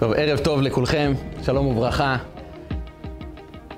טוב, 0.00 0.12
ערב 0.16 0.38
טוב 0.38 0.62
לכולכם, 0.62 1.12
שלום 1.44 1.66
וברכה. 1.66 2.16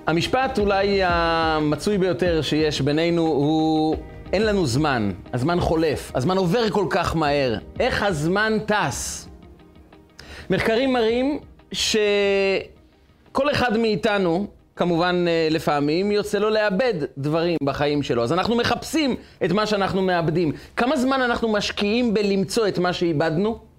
המשפט 0.07 0.59
אולי 0.59 1.01
המצוי 1.05 1.99
ביותר 1.99 2.43
שיש 2.43 2.81
בינינו 2.81 3.23
הוא 3.23 3.97
אין 4.33 4.47
לנו 4.47 4.67
זמן, 4.67 5.11
הזמן 5.33 5.61
חולף, 5.61 6.13
הזמן 6.15 6.37
עובר 6.37 6.71
כל 6.71 6.87
כך 6.91 7.17
מהר, 7.17 7.55
איך 7.81 8.03
הזמן 8.03 8.59
טס? 8.67 9.29
מחקרים 10.51 10.93
מראים 10.93 11.39
שכל 11.73 13.51
אחד 13.51 13.77
מאיתנו, 13.77 14.47
כמובן 14.77 15.25
אה, 15.29 15.49
לפעמים, 15.51 16.13
יוצא 16.13 16.39
לו 16.39 16.51
לאבד 16.51 16.95
דברים 17.19 17.57
בחיים 17.63 18.03
שלו. 18.03 18.23
אז 18.23 18.33
אנחנו 18.33 18.57
מחפשים 18.57 19.17
את 19.45 19.53
מה 19.53 19.67
שאנחנו 19.67 20.03
מאבדים. 20.03 20.53
כמה 20.77 20.97
זמן 20.97 21.23
אנחנו 21.23 21.49
משקיעים 21.49 22.15
בלמצוא 22.15 22.69
את 22.69 22.79
מה 22.79 22.93
שאיבדנו? 22.93 23.72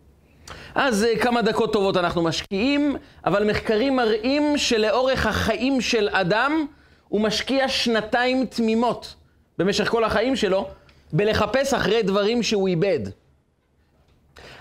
אז 0.76 1.04
אה, 1.04 1.18
כמה 1.20 1.41
דקות 1.41 1.73
טובות 1.73 1.98
אנחנו 1.98 2.22
משקיעים, 2.22 2.95
אבל 3.26 3.50
מחקרים 3.52 3.95
מראים 3.95 4.58
שלאורך 4.58 5.26
החיים 5.26 5.81
של 5.81 6.09
אדם 6.12 6.66
הוא 7.08 7.22
משקיע 7.22 7.70
שנתיים 7.70 8.45
תמימות 8.45 9.16
במשך 9.58 9.90
כל 9.90 10.04
החיים 10.04 10.36
שלו 10.36 10.67
בלחפש 11.14 11.73
אחרי 11.73 12.04
דברים 12.04 12.44
שהוא 12.44 12.67
איבד. 12.67 13.00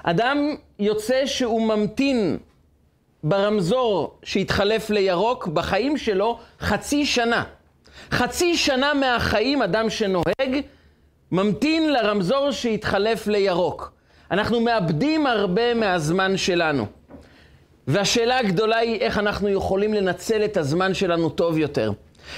אדם 0.03 0.56
יוצא 0.79 1.27
שהוא 1.27 1.62
ממתין 1.62 2.39
ברמזור 3.25 4.19
שהתחלף 4.23 4.91
לירוק 4.91 5.47
בחיים 5.47 5.97
שלו 5.97 6.39
חצי 6.61 7.06
שנה. 7.06 7.45
חצי 8.11 8.56
שנה 8.56 8.95
מהחיים 8.95 9.62
אדם 9.62 9.91
שנוהג 9.91 10.61
ממתין 11.33 11.92
לרמזור 11.92 12.51
שהתחלף 12.51 13.27
לירוק. 13.27 13.92
אנחנו 14.33 14.61
מאבדים 14.61 15.27
הרבה 15.27 15.75
מהזמן 15.75 16.36
שלנו. 16.36 16.86
והשאלה 17.86 18.39
הגדולה 18.39 18.77
היא 18.77 19.00
איך 19.00 19.19
אנחנו 19.19 19.48
יכולים 19.48 19.94
לנצל 19.94 20.44
את 20.44 20.56
הזמן 20.56 20.94
שלנו 20.94 21.30
טוב 21.30 21.58
יותר. 21.58 21.92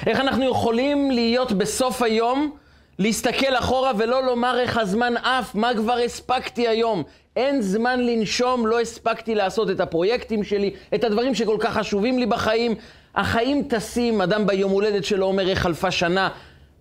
איך 0.06 0.20
אנחנו 0.20 0.50
יכולים 0.50 1.10
להיות 1.10 1.52
בסוף 1.52 2.02
היום, 2.02 2.50
להסתכל 2.98 3.54
אחורה 3.54 3.92
ולא 3.98 4.26
לומר 4.26 4.58
איך 4.58 4.78
הזמן 4.78 5.16
עף, 5.16 5.54
מה 5.54 5.74
כבר 5.74 5.96
הספקתי 6.04 6.68
היום. 6.68 7.02
אין 7.36 7.62
זמן 7.62 8.00
לנשום, 8.00 8.66
לא 8.66 8.80
הספקתי 8.80 9.34
לעשות 9.34 9.70
את 9.70 9.80
הפרויקטים 9.80 10.44
שלי, 10.44 10.74
את 10.94 11.04
הדברים 11.04 11.34
שכל 11.34 11.56
כך 11.60 11.78
חשובים 11.78 12.18
לי 12.18 12.26
בחיים. 12.26 12.74
החיים 13.14 13.62
טסים, 13.62 14.20
אדם 14.20 14.46
ביום 14.46 14.70
הולדת 14.70 15.04
שלו 15.04 15.26
אומר 15.26 15.48
איך 15.48 15.58
חלפה 15.58 15.90
שנה, 15.90 16.28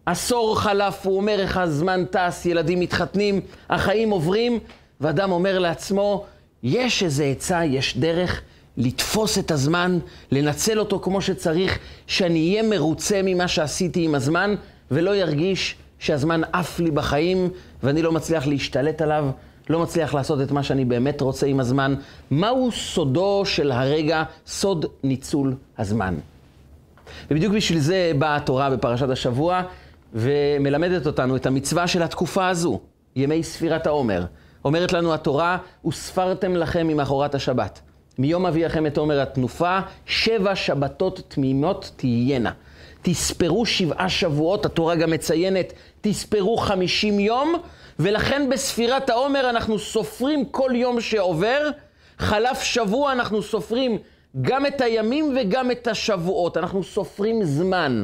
עשור 0.05 0.59
חלף, 0.59 1.05
הוא 1.05 1.17
אומר 1.17 1.39
איך 1.39 1.57
הזמן 1.57 2.05
טס, 2.05 2.45
ילדים 2.45 2.79
מתחתנים, 2.79 3.41
החיים 3.69 4.09
עוברים, 4.09 4.59
ואדם 5.01 5.31
אומר 5.31 5.59
לעצמו, 5.59 6.25
יש 6.63 7.03
איזה 7.03 7.25
עצה, 7.25 7.65
יש 7.65 7.97
דרך 7.97 8.41
לתפוס 8.77 9.37
את 9.37 9.51
הזמן, 9.51 9.99
לנצל 10.31 10.79
אותו 10.79 10.99
כמו 10.99 11.21
שצריך, 11.21 11.79
שאני 12.07 12.49
אהיה 12.49 12.69
מרוצה 12.69 13.21
ממה 13.23 13.47
שעשיתי 13.47 14.05
עם 14.05 14.15
הזמן, 14.15 14.55
ולא 14.91 15.15
ירגיש 15.15 15.75
שהזמן 15.99 16.41
עף 16.53 16.79
לי 16.79 16.91
בחיים, 16.91 17.49
ואני 17.83 18.01
לא 18.01 18.11
מצליח 18.11 18.47
להשתלט 18.47 19.01
עליו, 19.01 19.29
לא 19.69 19.79
מצליח 19.79 20.13
לעשות 20.13 20.41
את 20.41 20.51
מה 20.51 20.63
שאני 20.63 20.85
באמת 20.85 21.21
רוצה 21.21 21.47
עם 21.47 21.59
הזמן. 21.59 21.95
מהו 22.31 22.71
סודו 22.71 23.41
של 23.45 23.71
הרגע, 23.71 24.23
סוד 24.47 24.85
ניצול 25.03 25.55
הזמן? 25.77 26.15
ובדיוק 27.31 27.53
בשביל 27.53 27.79
זה 27.79 28.11
באה 28.17 28.35
התורה 28.35 28.69
בפרשת 28.69 29.09
השבוע, 29.09 29.61
ומלמדת 30.13 31.05
אותנו 31.05 31.35
את 31.35 31.45
המצווה 31.45 31.87
של 31.87 32.03
התקופה 32.03 32.47
הזו, 32.47 32.79
ימי 33.15 33.43
ספירת 33.43 33.87
העומר. 33.87 34.25
אומרת 34.65 34.93
לנו 34.93 35.13
התורה, 35.13 35.57
וספרתם 35.85 36.55
לכם 36.55 36.87
ממחרת 36.87 37.35
השבת. 37.35 37.81
מיום 38.17 38.45
אביאכם 38.45 38.85
את 38.85 38.97
עומר 38.97 39.21
התנופה, 39.21 39.79
שבע 40.05 40.55
שבתות 40.55 41.19
תמימות 41.27 41.91
תהיינה. 41.95 42.51
תספרו 43.01 43.65
שבעה 43.65 44.09
שבועות, 44.09 44.65
התורה 44.65 44.95
גם 44.95 45.11
מציינת, 45.11 45.73
תספרו 46.01 46.57
חמישים 46.57 47.19
יום, 47.19 47.55
ולכן 47.99 48.49
בספירת 48.49 49.09
העומר 49.09 49.49
אנחנו 49.49 49.79
סופרים 49.79 50.45
כל 50.45 50.71
יום 50.75 51.01
שעובר, 51.01 51.69
חלף 52.17 52.61
שבוע 52.61 53.11
אנחנו 53.11 53.41
סופרים 53.41 53.97
גם 54.41 54.65
את 54.65 54.81
הימים 54.81 55.37
וגם 55.39 55.71
את 55.71 55.87
השבועות, 55.87 56.57
אנחנו 56.57 56.83
סופרים 56.83 57.43
זמן. 57.43 58.03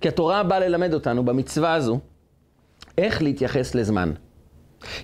כי 0.00 0.08
התורה 0.08 0.42
באה 0.42 0.58
ללמד 0.58 0.94
אותנו 0.94 1.24
במצווה 1.24 1.74
הזו 1.74 1.98
איך 2.98 3.22
להתייחס 3.22 3.74
לזמן. 3.74 4.12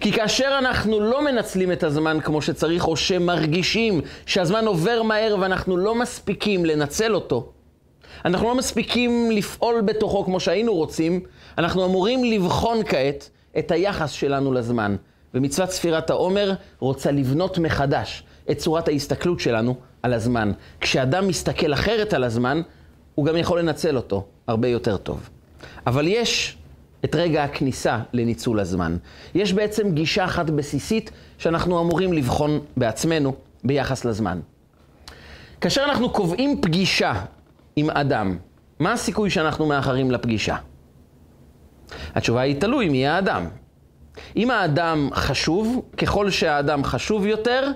כי 0.00 0.12
כאשר 0.12 0.56
אנחנו 0.58 1.00
לא 1.00 1.24
מנצלים 1.24 1.72
את 1.72 1.82
הזמן 1.82 2.18
כמו 2.20 2.42
שצריך, 2.42 2.88
או 2.88 2.96
שמרגישים 2.96 4.00
שהזמן 4.26 4.66
עובר 4.66 5.02
מהר 5.02 5.36
ואנחנו 5.40 5.76
לא 5.76 5.94
מספיקים 5.94 6.64
לנצל 6.64 7.14
אותו, 7.14 7.48
אנחנו 8.24 8.48
לא 8.48 8.54
מספיקים 8.54 9.30
לפעול 9.30 9.80
בתוכו 9.80 10.24
כמו 10.24 10.40
שהיינו 10.40 10.74
רוצים, 10.74 11.20
אנחנו 11.58 11.84
אמורים 11.84 12.24
לבחון 12.24 12.82
כעת 12.86 13.30
את 13.58 13.70
היחס 13.70 14.10
שלנו 14.10 14.52
לזמן. 14.52 14.96
ומצוות 15.34 15.70
ספירת 15.70 16.10
העומר 16.10 16.52
רוצה 16.78 17.10
לבנות 17.10 17.58
מחדש 17.58 18.22
את 18.50 18.58
צורת 18.58 18.88
ההסתכלות 18.88 19.40
שלנו 19.40 19.76
על 20.02 20.12
הזמן. 20.12 20.52
כשאדם 20.80 21.28
מסתכל 21.28 21.72
אחרת 21.72 22.12
על 22.12 22.24
הזמן, 22.24 22.62
הוא 23.14 23.26
גם 23.26 23.36
יכול 23.36 23.58
לנצל 23.58 23.96
אותו 23.96 24.26
הרבה 24.46 24.68
יותר 24.68 24.96
טוב. 24.96 25.30
אבל 25.86 26.06
יש 26.08 26.56
את 27.04 27.14
רגע 27.14 27.44
הכניסה 27.44 27.98
לניצול 28.12 28.60
הזמן. 28.60 28.96
יש 29.34 29.52
בעצם 29.52 29.92
גישה 29.94 30.24
אחת 30.24 30.50
בסיסית 30.50 31.10
שאנחנו 31.38 31.80
אמורים 31.80 32.12
לבחון 32.12 32.60
בעצמנו 32.76 33.34
ביחס 33.64 34.04
לזמן. 34.04 34.40
כאשר 35.60 35.84
אנחנו 35.84 36.10
קובעים 36.10 36.60
פגישה 36.60 37.12
עם 37.76 37.90
אדם, 37.90 38.36
מה 38.78 38.92
הסיכוי 38.92 39.30
שאנחנו 39.30 39.66
מאחרים 39.66 40.10
לפגישה? 40.10 40.56
התשובה 42.14 42.40
היא 42.40 42.60
תלוי 42.60 42.88
מי 42.88 43.06
האדם. 43.06 43.46
אם 44.36 44.50
האדם 44.50 45.08
חשוב, 45.14 45.82
ככל 45.96 46.30
שהאדם 46.30 46.84
חשוב 46.84 47.26
יותר, 47.26 47.70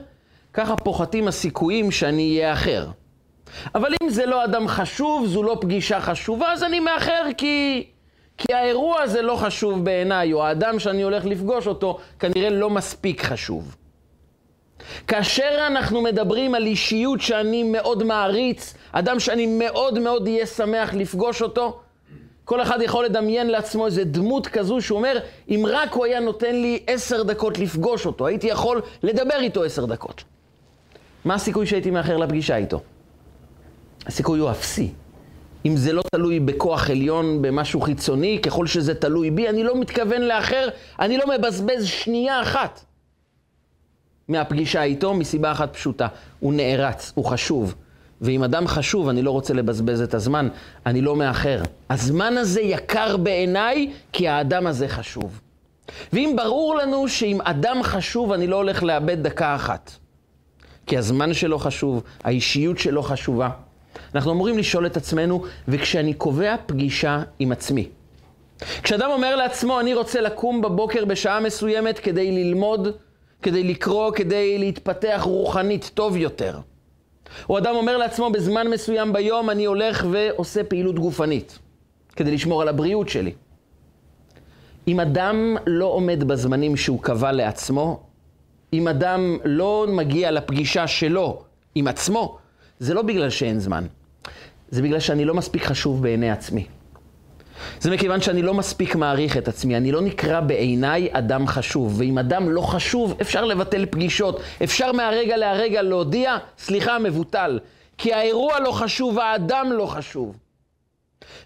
ככה 0.52 0.76
פוחתים 0.76 1.28
הסיכויים 1.28 1.90
שאני 1.90 2.36
אהיה 2.36 2.52
אחר. 2.52 2.88
אבל 3.74 3.92
אם 4.02 4.10
זה 4.10 4.26
לא 4.26 4.44
אדם 4.44 4.68
חשוב, 4.68 5.26
זו 5.26 5.42
לא 5.42 5.58
פגישה 5.60 6.00
חשובה, 6.00 6.52
אז 6.52 6.62
אני 6.62 6.80
מאחר 6.80 7.22
כי... 7.36 7.86
כי 8.38 8.54
האירוע 8.54 9.00
הזה 9.00 9.22
לא 9.22 9.36
חשוב 9.36 9.84
בעיניי, 9.84 10.32
או 10.32 10.44
האדם 10.44 10.78
שאני 10.78 11.02
הולך 11.02 11.24
לפגוש 11.24 11.66
אותו 11.66 11.98
כנראה 12.18 12.50
לא 12.50 12.70
מספיק 12.70 13.24
חשוב. 13.24 13.76
כאשר 15.06 15.66
אנחנו 15.66 16.02
מדברים 16.02 16.54
על 16.54 16.66
אישיות 16.66 17.20
שאני 17.20 17.62
מאוד 17.62 18.02
מעריץ, 18.02 18.74
אדם 18.92 19.20
שאני 19.20 19.46
מאוד 19.46 19.98
מאוד 19.98 20.26
אהיה 20.26 20.46
שמח 20.46 20.94
לפגוש 20.94 21.42
אותו, 21.42 21.80
כל 22.44 22.62
אחד 22.62 22.82
יכול 22.82 23.04
לדמיין 23.04 23.50
לעצמו 23.50 23.86
איזה 23.86 24.04
דמות 24.04 24.46
כזו 24.46 24.80
שהוא 24.80 24.98
אומר, 24.98 25.18
אם 25.48 25.64
רק 25.68 25.92
הוא 25.92 26.04
היה 26.04 26.20
נותן 26.20 26.54
לי 26.54 26.84
עשר 26.86 27.22
דקות 27.22 27.58
לפגוש 27.58 28.06
אותו, 28.06 28.26
הייתי 28.26 28.46
יכול 28.46 28.82
לדבר 29.02 29.38
איתו 29.40 29.64
עשר 29.64 29.84
דקות. 29.84 30.24
מה 31.24 31.34
הסיכוי 31.34 31.66
שהייתי 31.66 31.90
מאחר 31.90 32.16
לפגישה 32.16 32.56
איתו? 32.56 32.80
הסיכוי 34.06 34.40
הוא 34.40 34.50
אפסי. 34.50 34.92
אם 35.66 35.76
זה 35.76 35.92
לא 35.92 36.02
תלוי 36.12 36.40
בכוח 36.40 36.90
עליון, 36.90 37.42
במשהו 37.42 37.80
חיצוני, 37.80 38.38
ככל 38.42 38.66
שזה 38.66 38.94
תלוי 38.94 39.30
בי, 39.30 39.48
אני 39.48 39.64
לא 39.64 39.80
מתכוון 39.80 40.22
לאחר, 40.22 40.68
אני 41.00 41.18
לא 41.18 41.24
מבזבז 41.38 41.86
שנייה 41.86 42.42
אחת 42.42 42.84
מהפגישה 44.28 44.82
איתו, 44.82 45.14
מסיבה 45.14 45.52
אחת 45.52 45.74
פשוטה. 45.74 46.06
הוא 46.40 46.54
נערץ, 46.54 47.12
הוא 47.14 47.24
חשוב. 47.24 47.74
ואם 48.20 48.44
אדם 48.44 48.66
חשוב, 48.66 49.08
אני 49.08 49.22
לא 49.22 49.30
רוצה 49.30 49.54
לבזבז 49.54 50.00
את 50.02 50.14
הזמן, 50.14 50.48
אני 50.86 51.00
לא 51.00 51.16
מאחר. 51.16 51.62
הזמן 51.90 52.36
הזה 52.36 52.60
יקר 52.60 53.16
בעיניי, 53.16 53.92
כי 54.12 54.28
האדם 54.28 54.66
הזה 54.66 54.88
חשוב. 54.88 55.40
ואם 56.12 56.34
ברור 56.36 56.76
לנו 56.76 57.08
שאם 57.08 57.40
אדם 57.40 57.82
חשוב, 57.82 58.32
אני 58.32 58.46
לא 58.46 58.56
הולך 58.56 58.82
לאבד 58.82 59.22
דקה 59.22 59.54
אחת. 59.54 59.90
כי 60.86 60.98
הזמן 60.98 61.34
שלו 61.34 61.58
חשוב, 61.58 62.02
האישיות 62.24 62.78
שלו 62.78 63.02
חשובה. 63.02 63.50
אנחנו 64.14 64.32
אמורים 64.32 64.58
לשאול 64.58 64.86
את 64.86 64.96
עצמנו, 64.96 65.44
וכשאני 65.68 66.14
קובע 66.14 66.56
פגישה 66.66 67.22
עם 67.38 67.52
עצמי, 67.52 67.88
כשאדם 68.82 69.10
אומר 69.10 69.36
לעצמו, 69.36 69.80
אני 69.80 69.94
רוצה 69.94 70.20
לקום 70.20 70.62
בבוקר 70.62 71.04
בשעה 71.04 71.40
מסוימת 71.40 71.98
כדי 71.98 72.32
ללמוד, 72.32 72.88
כדי 73.42 73.64
לקרוא, 73.64 74.12
כדי 74.12 74.58
להתפתח 74.58 75.20
רוחנית 75.24 75.90
טוב 75.94 76.16
יותר. 76.16 76.58
או 77.48 77.58
אדם 77.58 77.74
אומר 77.74 77.96
לעצמו, 77.96 78.30
בזמן 78.30 78.68
מסוים 78.68 79.12
ביום 79.12 79.50
אני 79.50 79.64
הולך 79.64 80.06
ועושה 80.10 80.64
פעילות 80.64 80.98
גופנית, 80.98 81.58
כדי 82.16 82.30
לשמור 82.30 82.62
על 82.62 82.68
הבריאות 82.68 83.08
שלי. 83.08 83.32
אם 84.88 85.00
אדם 85.00 85.56
לא 85.66 85.86
עומד 85.86 86.24
בזמנים 86.24 86.76
שהוא 86.76 87.02
קבע 87.02 87.32
לעצמו, 87.32 88.00
אם 88.72 88.88
אדם 88.88 89.36
לא 89.44 89.86
מגיע 89.88 90.30
לפגישה 90.30 90.86
שלו 90.86 91.42
עם 91.74 91.88
עצמו, 91.88 92.38
זה 92.78 92.94
לא 92.94 93.02
בגלל 93.02 93.30
שאין 93.30 93.58
זמן, 93.58 93.86
זה 94.70 94.82
בגלל 94.82 95.00
שאני 95.00 95.24
לא 95.24 95.34
מספיק 95.34 95.64
חשוב 95.64 96.02
בעיני 96.02 96.30
עצמי. 96.30 96.66
זה 97.80 97.90
מכיוון 97.90 98.20
שאני 98.20 98.42
לא 98.42 98.54
מספיק 98.54 98.96
מעריך 98.96 99.36
את 99.36 99.48
עצמי, 99.48 99.76
אני 99.76 99.92
לא 99.92 100.00
נקרא 100.00 100.40
בעיניי 100.40 101.08
אדם 101.12 101.46
חשוב. 101.46 102.00
ואם 102.00 102.18
אדם 102.18 102.50
לא 102.50 102.60
חשוב, 102.60 103.14
אפשר 103.20 103.44
לבטל 103.44 103.86
פגישות, 103.90 104.40
אפשר 104.64 104.92
מהרגע 104.92 105.36
להרגע 105.36 105.82
להודיע, 105.82 106.36
סליחה, 106.58 106.98
מבוטל. 106.98 107.58
כי 107.98 108.12
האירוע 108.12 108.60
לא 108.60 108.72
חשוב, 108.72 109.18
האדם 109.18 109.72
לא 109.72 109.86
חשוב. 109.86 110.36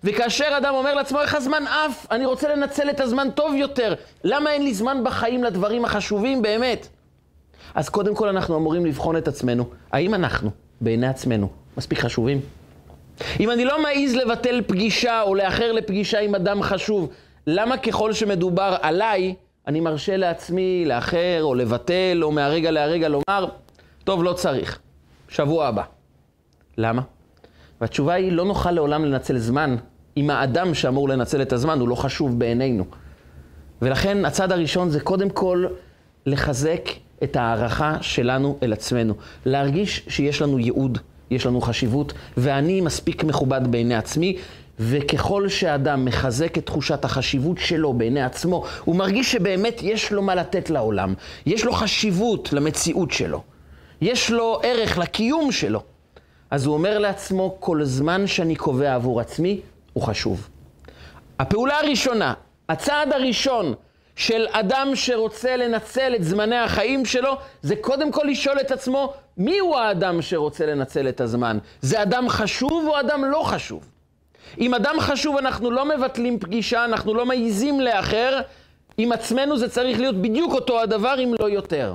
וכאשר 0.04 0.48
אדם 0.58 0.74
אומר 0.74 0.94
לעצמו, 0.94 1.20
איך 1.20 1.34
הזמן 1.34 1.62
עף, 1.66 2.06
אני 2.10 2.26
רוצה 2.26 2.54
לנצל 2.54 2.90
את 2.90 3.00
הזמן 3.00 3.28
טוב 3.30 3.54
יותר, 3.54 3.94
למה 4.24 4.52
אין 4.52 4.62
לי 4.64 4.74
זמן 4.74 5.04
בחיים 5.04 5.44
לדברים 5.44 5.84
החשובים 5.84 6.42
באמת? 6.42 6.88
אז 7.74 7.88
קודם 7.88 8.14
כל 8.14 8.28
אנחנו 8.28 8.56
אמורים 8.56 8.86
לבחון 8.86 9.16
את 9.16 9.28
עצמנו, 9.28 9.64
האם 9.92 10.14
אנחנו, 10.14 10.50
בעיני 10.80 11.06
עצמנו, 11.06 11.48
מספיק 11.76 12.00
חשובים? 12.00 12.40
אם 13.40 13.50
אני 13.50 13.64
לא 13.64 13.82
מעז 13.82 14.14
לבטל 14.14 14.62
פגישה 14.66 15.22
או 15.22 15.34
לאחר 15.34 15.72
לפגישה 15.72 16.20
עם 16.20 16.34
אדם 16.34 16.62
חשוב, 16.62 17.08
למה 17.46 17.76
ככל 17.76 18.12
שמדובר 18.12 18.76
עליי, 18.82 19.34
אני 19.66 19.80
מרשה 19.80 20.16
לעצמי 20.16 20.84
לאחר 20.86 21.38
או 21.42 21.54
לבטל 21.54 22.20
או 22.22 22.32
מהרגע 22.32 22.70
להרגע 22.70 23.08
לומר, 23.08 23.46
טוב, 24.04 24.24
לא 24.24 24.32
צריך, 24.32 24.78
שבוע 25.28 25.66
הבא. 25.66 25.82
למה? 26.78 27.02
והתשובה 27.80 28.12
היא, 28.14 28.32
לא 28.32 28.44
נוכל 28.44 28.70
לעולם 28.70 29.04
לנצל 29.04 29.38
זמן 29.38 29.76
אם 30.16 30.30
האדם 30.30 30.74
שאמור 30.74 31.08
לנצל 31.08 31.42
את 31.42 31.52
הזמן 31.52 31.80
הוא 31.80 31.88
לא 31.88 31.94
חשוב 31.94 32.38
בעינינו. 32.38 32.84
ולכן 33.82 34.24
הצד 34.24 34.52
הראשון 34.52 34.90
זה 34.90 35.00
קודם 35.00 35.30
כל 35.30 35.66
לחזק 36.26 36.88
את 37.22 37.36
ההערכה 37.36 37.96
שלנו 38.00 38.58
אל 38.62 38.72
עצמנו. 38.72 39.14
להרגיש 39.46 40.04
שיש 40.08 40.42
לנו 40.42 40.58
ייעוד, 40.58 40.98
יש 41.30 41.46
לנו 41.46 41.60
חשיבות, 41.60 42.12
ואני 42.36 42.80
מספיק 42.80 43.24
מכובד 43.24 43.60
בעיני 43.70 43.94
עצמי, 43.94 44.36
וככל 44.78 45.48
שאדם 45.48 46.04
מחזק 46.04 46.58
את 46.58 46.66
תחושת 46.66 47.04
החשיבות 47.04 47.58
שלו 47.58 47.92
בעיני 47.92 48.22
עצמו, 48.22 48.64
הוא 48.84 48.96
מרגיש 48.96 49.32
שבאמת 49.32 49.80
יש 49.82 50.12
לו 50.12 50.22
מה 50.22 50.34
לתת 50.34 50.70
לעולם, 50.70 51.14
יש 51.46 51.64
לו 51.64 51.72
חשיבות 51.72 52.52
למציאות 52.52 53.10
שלו, 53.10 53.42
יש 54.00 54.30
לו 54.30 54.60
ערך 54.62 54.98
לקיום 54.98 55.52
שלו. 55.52 55.82
אז 56.50 56.66
הוא 56.66 56.74
אומר 56.74 56.98
לעצמו, 56.98 57.56
כל 57.60 57.84
זמן 57.84 58.26
שאני 58.26 58.56
קובע 58.56 58.94
עבור 58.94 59.20
עצמי, 59.20 59.60
הוא 59.92 60.02
חשוב. 60.02 60.48
הפעולה 61.38 61.78
הראשונה, 61.78 62.34
הצעד 62.68 63.12
הראשון 63.12 63.74
של 64.16 64.46
אדם 64.50 64.88
שרוצה 64.94 65.56
לנצל 65.56 66.14
את 66.14 66.24
זמני 66.24 66.56
החיים 66.56 67.04
שלו, 67.04 67.36
זה 67.62 67.76
קודם 67.76 68.12
כל 68.12 68.22
לשאול 68.28 68.60
את 68.60 68.70
עצמו, 68.70 69.12
מי 69.36 69.58
הוא 69.58 69.76
האדם 69.76 70.22
שרוצה 70.22 70.66
לנצל 70.66 71.08
את 71.08 71.20
הזמן? 71.20 71.58
זה 71.80 72.02
אדם 72.02 72.28
חשוב 72.28 72.86
או 72.88 73.00
אדם 73.00 73.24
לא 73.24 73.42
חשוב? 73.42 73.88
אם 74.58 74.74
אדם 74.74 74.94
חשוב, 75.00 75.36
אנחנו 75.36 75.70
לא 75.70 75.84
מבטלים 75.84 76.38
פגישה, 76.38 76.84
אנחנו 76.84 77.14
לא 77.14 77.26
מעיזים 77.26 77.80
לאחר. 77.80 78.40
עם 78.98 79.12
עצמנו 79.12 79.58
זה 79.58 79.68
צריך 79.68 80.00
להיות 80.00 80.22
בדיוק 80.22 80.52
אותו 80.52 80.80
הדבר, 80.80 81.14
אם 81.24 81.34
לא 81.40 81.50
יותר. 81.50 81.94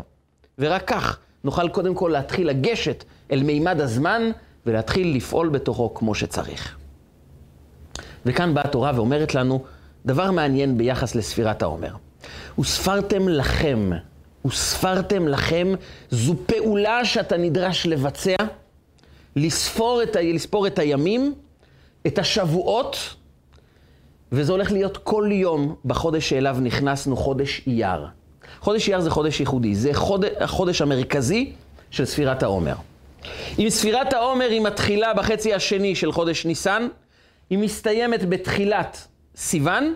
ורק 0.59 0.87
כך 0.87 1.19
נוכל 1.43 1.69
קודם 1.69 1.95
כל 1.95 2.09
להתחיל 2.13 2.47
לגשת 2.47 3.03
אל 3.31 3.43
מימד 3.43 3.81
הזמן 3.81 4.31
ולהתחיל 4.65 5.15
לפעול 5.15 5.49
בתוכו 5.49 5.93
כמו 5.93 6.15
שצריך. 6.15 6.77
וכאן 8.25 8.53
באה 8.53 8.63
התורה 8.63 8.91
ואומרת 8.95 9.35
לנו 9.35 9.63
דבר 10.05 10.31
מעניין 10.31 10.77
ביחס 10.77 11.15
לספירת 11.15 11.61
העומר. 11.61 12.06
וספרתם 12.59 13.29
לכם, 13.29 13.89
וספרתם 14.45 15.27
לכם, 15.27 15.73
זו 16.11 16.35
פעולה 16.45 17.05
שאתה 17.05 17.37
נדרש 17.37 17.85
לבצע, 17.85 18.35
לספור 19.35 20.03
את, 20.03 20.15
ה... 20.15 20.21
לספור 20.21 20.67
את 20.67 20.79
הימים, 20.79 21.33
את 22.07 22.19
השבועות, 22.19 23.15
וזה 24.31 24.51
הולך 24.51 24.71
להיות 24.71 24.97
כל 24.97 25.29
יום 25.31 25.75
בחודש 25.85 26.29
שאליו 26.29 26.57
נכנסנו, 26.61 27.17
חודש 27.17 27.61
אייר. 27.67 28.05
חודש 28.59 28.87
אייר 28.89 29.01
זה 29.01 29.09
חודש 29.09 29.39
ייחודי, 29.39 29.75
זה 29.75 29.93
חודש, 29.93 30.29
החודש 30.39 30.81
המרכזי 30.81 31.51
של 31.91 32.05
ספירת 32.05 32.43
העומר. 32.43 32.75
אם 33.59 33.69
ספירת 33.69 34.13
העומר 34.13 34.49
היא 34.49 34.61
מתחילה 34.61 35.13
בחצי 35.13 35.53
השני 35.53 35.95
של 35.95 36.11
חודש 36.11 36.45
ניסן, 36.45 36.87
היא 37.49 37.57
מסתיימת 37.57 38.29
בתחילת 38.29 39.07
סיוון, 39.35 39.93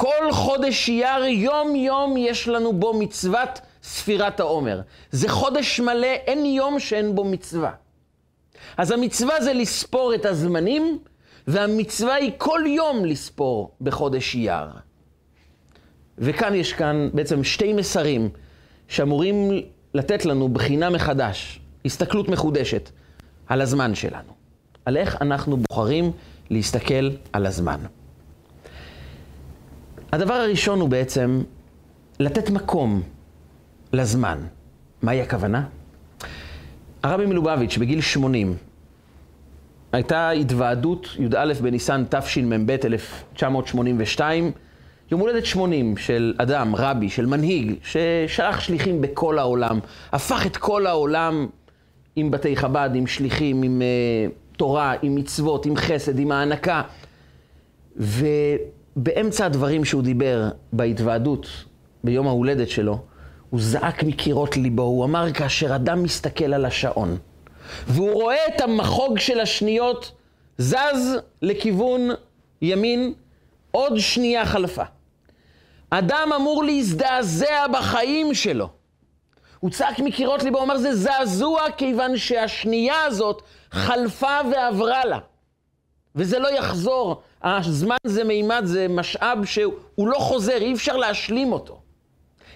כל 0.00 0.32
חודש 0.32 0.88
אייר, 0.88 1.24
יום-יום 1.24 2.16
יש 2.16 2.48
לנו 2.48 2.72
בו 2.72 2.94
מצוות 2.94 3.60
ספירת 3.82 4.40
העומר. 4.40 4.80
זה 5.10 5.28
חודש 5.28 5.80
מלא, 5.80 6.06
אין 6.06 6.44
יום 6.46 6.80
שאין 6.80 7.14
בו 7.14 7.24
מצווה. 7.24 7.70
אז 8.76 8.90
המצווה 8.90 9.40
זה 9.40 9.52
לספור 9.52 10.14
את 10.14 10.24
הזמנים, 10.24 10.98
והמצווה 11.46 12.14
היא 12.14 12.32
כל 12.38 12.60
יום 12.66 13.04
לספור 13.04 13.70
בחודש 13.80 14.34
אייר. 14.34 14.68
וכאן 16.18 16.54
יש 16.54 16.72
כאן 16.72 17.10
בעצם 17.14 17.44
שתי 17.44 17.72
מסרים 17.72 18.28
שאמורים 18.88 19.50
לתת 19.94 20.24
לנו 20.24 20.48
בחינה 20.48 20.90
מחדש, 20.90 21.60
הסתכלות 21.84 22.28
מחודשת 22.28 22.90
על 23.46 23.60
הזמן 23.60 23.94
שלנו. 23.94 24.32
על 24.84 24.96
איך 24.96 25.22
אנחנו 25.22 25.56
בוחרים 25.56 26.12
להסתכל 26.50 27.10
על 27.32 27.46
הזמן. 27.46 27.80
הדבר 30.12 30.34
הראשון 30.34 30.80
הוא 30.80 30.88
בעצם 30.88 31.42
לתת 32.20 32.50
מקום 32.50 33.02
לזמן. 33.92 34.38
מהי 35.02 35.22
הכוונה? 35.22 35.64
הרבי 37.02 37.26
מלובביץ' 37.26 37.78
בגיל 37.78 38.00
80, 38.00 38.56
הייתה 39.92 40.30
התוועדות 40.30 41.08
י"א 41.18 41.52
בניסן 41.62 42.04
תשמ"ב 42.10 42.70
1982, 42.84 44.52
יום 45.10 45.20
הולדת 45.20 45.46
80 45.46 45.96
של 45.96 46.34
אדם, 46.38 46.74
רבי, 46.76 47.10
של 47.10 47.26
מנהיג, 47.26 47.74
ששלח 47.82 48.60
שליחים 48.60 49.00
בכל 49.00 49.38
העולם, 49.38 49.78
הפך 50.12 50.46
את 50.46 50.56
כל 50.56 50.86
העולם 50.86 51.46
עם 52.16 52.30
בתי 52.30 52.56
חב"ד, 52.56 52.90
עם 52.94 53.06
שליחים, 53.06 53.62
עם 53.62 53.82
uh, 53.82 54.56
תורה, 54.56 54.94
עם 55.02 55.14
מצוות, 55.14 55.66
עם 55.66 55.76
חסד, 55.76 56.18
עם 56.18 56.32
הענקה. 56.32 56.82
ובאמצע 58.96 59.46
הדברים 59.46 59.84
שהוא 59.84 60.02
דיבר 60.02 60.48
בהתוועדות, 60.72 61.46
ביום 62.04 62.26
ההולדת 62.26 62.68
שלו, 62.68 62.98
הוא 63.50 63.60
זעק 63.60 64.02
מקירות 64.02 64.56
ליבו, 64.56 64.82
הוא 64.82 65.04
אמר, 65.04 65.32
כאשר 65.32 65.76
אדם 65.76 66.02
מסתכל 66.02 66.54
על 66.54 66.64
השעון, 66.64 67.18
והוא 67.86 68.12
רואה 68.12 68.46
את 68.46 68.60
המחוג 68.60 69.18
של 69.18 69.40
השניות 69.40 70.12
זז 70.58 71.18
לכיוון 71.42 72.08
ימין, 72.62 73.12
עוד 73.70 73.98
שנייה 73.98 74.46
חלפה. 74.46 74.82
אדם 75.90 76.30
אמור 76.36 76.64
להזדעזע 76.64 77.66
בחיים 77.72 78.34
שלו. 78.34 78.68
הוא 79.60 79.70
צעק 79.70 79.98
מקירות 79.98 80.42
ליבו, 80.42 80.58
הוא 80.58 80.62
אומר, 80.62 80.78
זה 80.78 80.94
זעזוע 80.94 81.62
כיוון 81.76 82.16
שהשנייה 82.16 83.04
הזאת 83.04 83.42
חלפה 83.70 84.38
ועברה 84.52 85.04
לה. 85.04 85.18
וזה 86.16 86.38
לא 86.38 86.48
יחזור. 86.58 87.22
הזמן 87.44 87.96
זה 88.06 88.24
מימד, 88.24 88.62
זה 88.64 88.86
משאב 88.88 89.44
שהוא 89.44 90.08
לא 90.08 90.18
חוזר, 90.18 90.56
אי 90.56 90.74
אפשר 90.74 90.96
להשלים 90.96 91.52
אותו. 91.52 91.80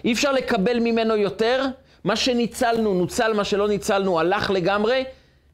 אי 0.05 0.13
אפשר 0.13 0.31
לקבל 0.31 0.79
ממנו 0.79 1.15
יותר. 1.15 1.65
מה 2.03 2.15
שניצלנו, 2.15 2.93
נוצל, 2.93 3.33
מה 3.33 3.43
שלא 3.43 3.67
ניצלנו, 3.67 4.19
הלך 4.19 4.51
לגמרי. 4.51 5.03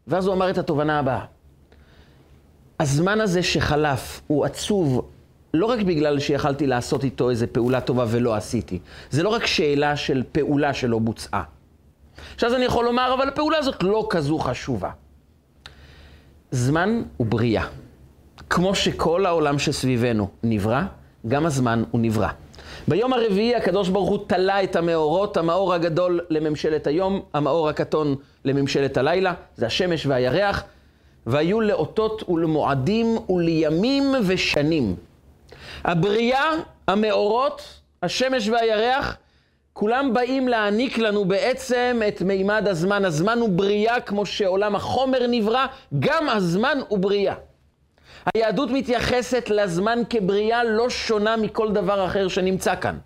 ואז 0.08 0.26
הוא 0.28 0.36
אמר 0.36 0.50
את 0.50 0.58
התובנה 0.58 1.00
הבאה. 1.00 1.26
הזמן 2.80 3.22
הזה 3.22 3.44
שחלף 3.44 4.22
הוא 4.28 4.46
עצוב 4.46 5.10
לא 5.54 5.66
רק 5.66 5.80
בגלל 5.80 6.20
שיכלתי 6.20 6.68
לעשות 6.68 7.04
איתו 7.04 7.30
איזה 7.30 7.48
פעולה 7.48 7.82
טובה 7.82 8.06
ולא 8.08 8.36
עשיתי. 8.36 8.80
זה 9.10 9.24
לא 9.24 9.30
רק 9.30 9.46
שאלה 9.46 9.96
של 9.96 10.24
פעולה 10.32 10.74
שלא 10.74 11.00
בוצעה. 11.00 11.44
עכשיו 12.34 12.56
אני 12.56 12.66
יכול 12.66 12.86
לומר, 12.86 13.14
אבל 13.14 13.28
הפעולה 13.28 13.58
הזאת 13.58 13.84
לא 13.84 14.08
כזו 14.10 14.40
חשובה. 14.40 14.90
זמן 16.52 17.02
הוא 17.18 17.28
בריאה. 17.28 17.68
כמו 18.54 18.76
שכל 18.76 19.26
העולם 19.26 19.60
שסביבנו 19.60 20.28
נברא, 20.44 20.82
גם 21.28 21.46
הזמן 21.46 21.84
הוא 21.92 22.02
נברא. 22.02 22.28
ביום 22.88 23.14
הרביעי 23.14 23.56
הקדוש 23.56 23.90
ברוך 23.90 24.10
הוא 24.10 24.20
תלה 24.28 24.64
את 24.64 24.76
המאורות, 24.76 25.38
המאור 25.38 25.74
הגדול 25.74 26.20
לממשלת 26.30 26.88
היום, 26.88 27.22
המאור 27.34 27.70
הקטון 27.70 28.16
לממשלת 28.46 28.98
הלילה, 28.98 29.34
זה 29.56 29.66
השמש 29.66 30.06
והירח, 30.06 30.64
והיו 31.26 31.62
לאותות 31.62 32.30
ולמועדים 32.30 33.18
ולימים 33.30 34.04
ושנים. 34.28 34.96
הבריאה, 35.84 36.50
המאורות, 36.88 37.80
השמש 38.04 38.50
והירח, 38.50 39.18
כולם 39.74 40.14
באים 40.14 40.48
להעניק 40.48 40.98
לנו 40.98 41.26
בעצם 41.26 42.02
את 42.08 42.22
מימד 42.22 42.68
הזמן. 42.68 43.06
הזמן 43.06 43.40
הוא 43.40 43.50
בריאה 43.50 44.00
כמו 44.00 44.26
שעולם 44.26 44.76
החומר 44.76 45.28
נברא, 45.28 45.66
גם 46.00 46.30
הזמן 46.30 46.78
הוא 46.88 47.00
בריאה. 47.00 47.36
היהדות 48.36 48.70
מתייחסת 48.72 49.50
לזמן 49.50 50.00
כבריאה 50.10 50.64
לא 50.64 50.90
שונה 50.90 51.38
מכל 51.38 51.72
דבר 51.72 52.06
אחר 52.06 52.28
שנמצא 52.28 52.76
כאן. 52.76 52.98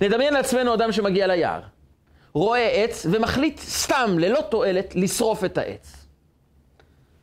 נדמיין 0.00 0.34
לעצמנו 0.34 0.74
אדם 0.74 0.92
שמגיע 0.92 1.26
ליער, 1.26 1.60
רואה 2.32 2.68
עץ 2.68 3.06
ומחליט 3.10 3.58
סתם, 3.58 4.16
ללא 4.18 4.40
תועלת, 4.48 4.94
לשרוף 4.94 5.44
את 5.44 5.58
העץ. 5.58 6.06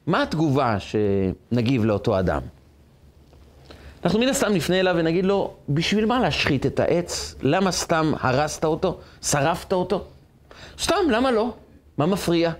מה 0.07 0.23
התגובה 0.23 0.77
שנגיב 0.79 1.85
לאותו 1.85 2.19
אדם? 2.19 2.41
אנחנו 4.03 4.19
מן 4.19 4.27
הסתם 4.27 4.53
נפנה 4.53 4.79
אליו 4.79 4.95
ונגיד 4.97 5.25
לו, 5.25 5.53
בשביל 5.69 6.05
מה 6.05 6.19
להשחית 6.19 6.65
את 6.65 6.79
העץ? 6.79 7.35
למה 7.41 7.71
סתם 7.71 8.13
הרסת 8.19 8.65
אותו? 8.65 8.99
שרפת 9.21 9.73
אותו? 9.73 10.05
סתם, 10.79 10.95
למה 11.09 11.31
לא? 11.31 11.53
מה 11.97 12.05
מפריע? 12.05 12.51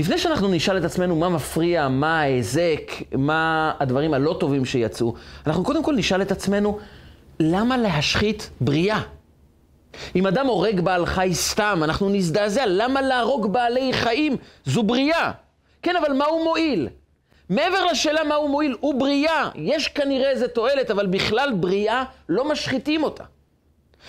לפני 0.00 0.18
שאנחנו 0.18 0.48
נשאל 0.48 0.78
את 0.78 0.84
עצמנו 0.84 1.16
מה 1.16 1.28
מפריע, 1.28 1.88
מה 1.88 2.20
ההיזק, 2.20 2.92
מה 3.12 3.72
הדברים 3.80 4.14
הלא 4.14 4.36
טובים 4.40 4.64
שיצאו, 4.64 5.14
אנחנו 5.46 5.64
קודם 5.64 5.84
כל 5.84 5.94
נשאל 5.94 6.22
את 6.22 6.32
עצמנו, 6.32 6.78
למה 7.40 7.76
להשחית 7.76 8.50
בריאה? 8.60 9.00
אם 10.16 10.26
אדם 10.26 10.46
הורג 10.46 10.80
בעל 10.80 11.06
חי 11.06 11.30
סתם, 11.32 11.80
אנחנו 11.84 12.08
נזדעזע, 12.08 12.66
למה 12.66 13.02
להרוג 13.02 13.52
בעלי 13.52 13.92
חיים? 13.92 14.36
זו 14.64 14.82
בריאה. 14.82 15.30
כן, 15.82 15.96
אבל 15.96 16.12
מה 16.12 16.24
הוא 16.24 16.44
מועיל? 16.44 16.88
מעבר 17.50 17.84
לשאלה 17.84 18.24
מה 18.24 18.34
הוא 18.34 18.50
מועיל, 18.50 18.76
הוא 18.80 18.94
בריאה. 19.00 19.50
יש 19.54 19.88
כנראה 19.88 20.30
איזה 20.30 20.48
תועלת, 20.48 20.90
אבל 20.90 21.06
בכלל 21.06 21.52
בריאה, 21.52 22.04
לא 22.28 22.48
משחיתים 22.48 23.02
אותה. 23.02 23.24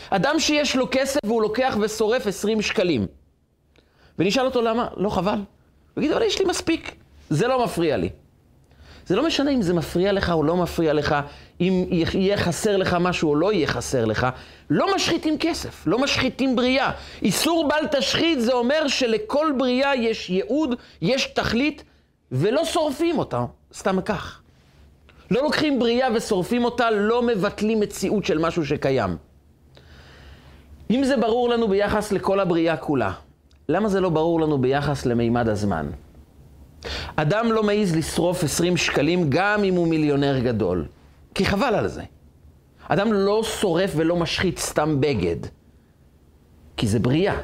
אדם 0.10 0.40
שיש 0.40 0.76
לו 0.76 0.88
כסף 0.92 1.20
והוא 1.26 1.42
לוקח 1.42 1.78
ושורף 1.82 2.28
20 2.28 2.62
שקלים, 2.62 3.08
ונשאל 4.20 4.46
אותו 4.46 4.62
למה, 4.62 4.88
לא 4.98 5.10
חבל. 5.10 5.40
הוא 5.96 6.04
אבל 6.14 6.22
יש 6.22 6.40
לי 6.40 6.46
מספיק, 6.46 6.96
זה 7.30 7.48
לא 7.48 7.64
מפריע 7.64 7.98
לי. 7.98 8.10
זה 9.06 9.16
לא 9.16 9.28
משנה 9.28 9.52
אם 9.52 9.62
זה 9.62 9.74
מפריע 9.74 10.12
לך 10.12 10.30
או 10.30 10.44
לא 10.44 10.58
מפריע 10.58 10.94
לך, 10.94 11.16
אם 11.62 11.86
יהיה 12.14 12.38
חסר 12.38 12.78
לך 12.78 12.98
משהו 13.00 13.30
או 13.30 13.36
לא 13.36 13.54
יהיה 13.54 13.68
חסר 13.68 14.06
לך. 14.06 14.28
לא 14.70 14.96
משחיתים 14.96 15.38
כסף, 15.38 15.88
לא 15.88 16.00
משחיתים 16.00 16.56
בריאה. 16.56 16.92
איסור 17.22 17.68
בל 17.68 18.00
תשחית 18.00 18.42
זה 18.42 18.54
אומר 18.54 18.88
שלכל 18.88 19.54
בריאה 19.58 19.96
יש 19.96 20.30
ייעוד, 20.30 20.76
יש 21.02 21.26
תכלית, 21.26 21.84
ולא 22.32 22.66
שורפים 22.66 23.20
אותה 23.20 23.46
סתם 23.74 24.02
כך. 24.02 24.42
לא 25.32 25.42
לוקחים 25.44 25.80
בריאה 25.80 26.08
ושורפים 26.16 26.66
אותה, 26.66 26.92
לא 26.92 27.22
מבטלים 27.22 27.80
מציאות 27.80 28.26
של 28.26 28.38
משהו 28.38 28.66
שקיים. 28.66 29.18
אם 30.92 31.04
זה 31.04 31.18
ברור 31.18 31.50
לנו 31.50 31.68
ביחס 31.68 32.12
לכל 32.12 32.40
הבריאה 32.40 32.78
כולה, 32.78 33.12
למה 33.70 33.90
זה 33.90 34.00
לא 34.00 34.10
ברור 34.10 34.42
לנו 34.42 34.58
ביחס 34.58 35.06
למימד 35.06 35.48
הזמן? 35.48 35.88
אדם 37.16 37.52
לא 37.52 37.64
מעז 37.64 37.96
לשרוף 37.96 38.44
20 38.44 38.78
שקלים 38.78 39.30
גם 39.30 39.64
אם 39.64 39.74
הוא 39.74 39.88
מיליונר 39.88 40.40
גדול, 40.40 40.86
כי 41.36 41.46
חבל 41.46 41.76
על 41.76 41.88
זה. 41.88 42.04
אדם 42.88 43.14
לא 43.14 43.44
שורף 43.44 43.92
ולא 43.96 44.16
משחית 44.16 44.60
סתם 44.60 45.02
בגד, 45.02 45.38
כי 46.78 46.88
זה 46.88 47.00
בריאה. 47.00 47.36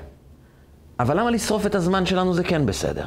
אבל 1.00 1.20
למה 1.20 1.32
לשרוף 1.32 1.66
את 1.66 1.76
הזמן 1.76 2.06
שלנו 2.06 2.34
זה 2.34 2.44
כן 2.44 2.66
בסדר? 2.66 3.06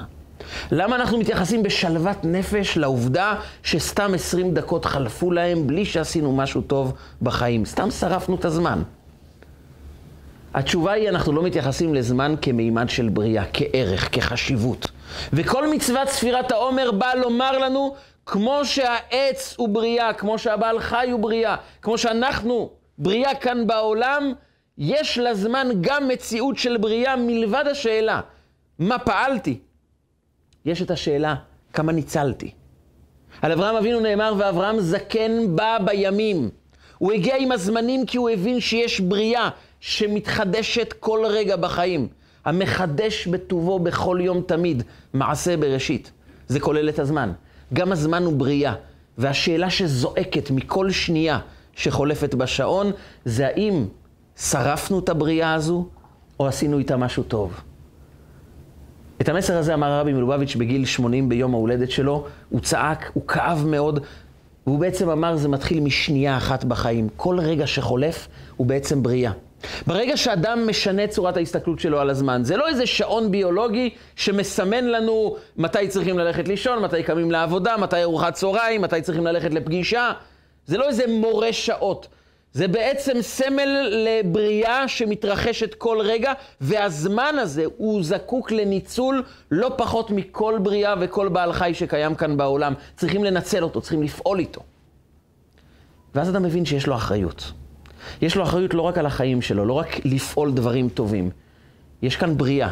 למה 0.71 0.97
אנחנו 0.97 1.19
מתייחסים 1.19 1.63
בשלוות 1.63 2.25
נפש 2.25 2.77
לעובדה 2.77 3.35
שסתם 3.63 4.15
20 4.15 4.55
דקות 4.55 4.85
חלפו 4.85 5.31
להם 5.31 5.67
בלי 5.67 5.85
שעשינו 5.85 6.37
משהו 6.37 6.61
טוב 6.61 6.93
בחיים? 7.23 7.65
סתם 7.65 7.91
שרפנו 7.91 8.35
את 8.37 8.45
הזמן. 8.45 8.83
התשובה 10.55 10.93
היא, 10.93 11.09
אנחנו 11.09 11.33
לא 11.33 11.43
מתייחסים 11.43 11.95
לזמן 11.95 12.35
כמימד 12.43 12.89
של 12.89 13.09
בריאה, 13.09 13.45
כערך, 13.53 14.09
כחשיבות. 14.13 14.87
וכל 15.33 15.71
מצוות 15.71 16.09
ספירת 16.09 16.53
העומר 16.53 16.91
באה 16.91 17.15
לומר 17.15 17.59
לנו, 17.59 17.95
כמו 18.27 18.61
שהעץ 18.65 19.55
הוא 19.59 19.69
בריאה, 19.69 20.13
כמו 20.13 20.39
שהבעל 20.39 20.79
חי 20.79 21.09
הוא 21.13 21.21
בריאה, 21.21 21.57
כמו 21.83 21.99
שאנחנו 21.99 22.71
בריאה 22.99 23.35
כאן 23.35 23.67
בעולם, 23.67 24.33
יש 24.79 25.19
לזמן 25.19 25.69
גם 25.81 26.09
מציאות 26.09 26.59
של 26.59 26.77
בריאה 26.77 27.17
מלבד 27.17 27.65
השאלה, 27.71 28.21
מה 28.79 28.99
פעלתי? 28.99 29.59
יש 30.65 30.83
את 30.83 30.91
השאלה, 30.91 31.35
כמה 31.73 31.93
ניצלתי? 31.93 32.51
על 33.43 33.53
אברהם 33.53 33.77
אבינו 33.77 34.01
נאמר, 34.01 34.35
ואברהם 34.39 34.81
זקן 34.81 35.57
בא 35.57 35.79
בימים. 35.85 36.51
הוא 36.99 37.13
הגיע 37.13 37.37
עם 37.37 37.53
הזמנים 37.53 38.07
כי 38.07 38.19
הוא 38.19 38.31
הבין 38.31 38.61
שיש 38.61 39.01
בריאה 39.01 39.49
שמתחדשת 39.81 40.95
כל 41.01 41.21
רגע 41.29 41.57
בחיים. 41.57 42.09
המחדש 42.45 43.27
בטובו 43.27 43.79
בכל 43.79 44.19
יום 44.21 44.43
תמיד, 44.47 44.83
מעשה 45.13 45.57
בראשית. 45.57 46.11
זה 46.49 46.61
כולל 46.61 46.89
את 46.89 46.99
הזמן. 46.99 47.33
גם 47.75 47.93
הזמן 47.93 48.23
הוא 48.23 48.33
בריאה. 48.33 48.75
והשאלה 49.19 49.71
שזועקת 49.71 50.51
מכל 50.51 50.91
שנייה 50.91 51.39
שחולפת 51.77 52.35
בשעון, 52.35 52.91
זה 53.25 53.47
האם 53.47 53.85
שרפנו 54.37 54.99
את 54.99 55.09
הבריאה 55.09 55.55
הזו, 55.55 55.87
או 56.41 56.47
עשינו 56.47 56.79
איתה 56.79 56.97
משהו 56.97 57.23
טוב. 57.23 57.61
את 59.21 59.29
המסר 59.29 59.59
הזה 59.59 59.75
אמר 59.75 59.87
הרבי 59.87 60.13
מלובביץ' 60.13 60.57
בגיל 60.57 60.85
80 60.85 61.29
ביום 61.29 61.55
ההולדת 61.55 61.91
שלו, 61.91 62.27
הוא 62.49 62.61
צעק, 62.61 63.11
הוא 63.15 63.27
כאב 63.27 63.67
מאוד, 63.67 64.01
והוא 64.67 64.79
בעצם 64.79 65.11
אמר, 65.11 65.37
זה 65.37 65.49
מתחיל 65.49 65.81
משנייה 65.81 66.37
אחת 66.37 66.65
בחיים. 66.65 67.09
כל 67.17 67.41
רגע 67.41 67.67
שחולף 67.67 68.29
הוא 68.57 68.67
בעצם 68.67 69.03
בריאה. 69.03 69.33
ברגע 69.87 70.17
שאדם 70.17 70.69
משנה 70.69 71.07
צורת 71.07 71.37
ההסתכלות 71.37 71.79
שלו 71.79 72.01
על 72.01 72.11
הזמן, 72.11 72.45
זה 72.45 72.57
לא 72.57 72.69
איזה 72.69 72.87
שעון 72.87 73.31
ביולוגי 73.31 73.91
שמסמן 74.17 74.85
לנו 74.85 75.37
מתי 75.57 75.89
צריכים 75.89 76.19
ללכת 76.19 76.49
לישון, 76.49 76.83
מתי 76.83 77.03
קמים 77.03 77.31
לעבודה, 77.31 77.77
מתי 77.77 78.03
ארוחת 78.03 78.35
צהריים, 78.35 78.83
מתי 78.83 79.03
צריכים 79.03 79.27
ללכת 79.27 79.55
לפגישה. 79.55 80.13
זה 80.67 80.79
לא 80.79 80.89
איזה 80.89 81.05
מורה 81.09 81.53
שעות. 81.53 82.09
זה 82.53 82.69
בעצם 82.69 83.23
סמל 83.23 83.89
לבריאה 83.91 84.89
שמתרחשת 84.89 85.75
כל 85.75 85.99
רגע, 86.01 86.33
והזמן 86.61 87.35
הזה 87.39 87.65
הוא 87.77 88.03
זקוק 88.03 88.53
לניצול 88.53 89.23
לא 89.51 89.73
פחות 89.77 90.11
מכל 90.11 90.59
בריאה 90.63 90.95
וכל 91.01 91.29
בעל 91.29 91.53
חי 91.53 91.75
שקיים 91.75 92.15
כאן 92.15 92.37
בעולם. 92.37 92.75
צריכים 92.97 93.25
לנצל 93.25 93.65
אותו, 93.65 93.81
צריכים 93.81 94.03
לפעול 94.03 94.39
איתו. 94.39 94.61
ואז 96.15 96.29
אתה 96.29 96.39
מבין 96.39 96.65
שיש 96.65 96.87
לו 96.87 96.95
אחריות. 96.95 97.53
יש 98.23 98.37
לו 98.37 98.43
אחריות 98.43 98.75
לא 98.75 98.83
רק 98.83 98.99
על 98.99 99.07
החיים 99.07 99.43
שלו, 99.43 99.65
לא 99.65 99.73
רק 99.73 100.07
לפעול 100.07 100.53
דברים 100.53 100.89
טובים. 100.89 101.31
יש 102.03 102.17
כאן 102.17 102.37
בריאה 102.37 102.69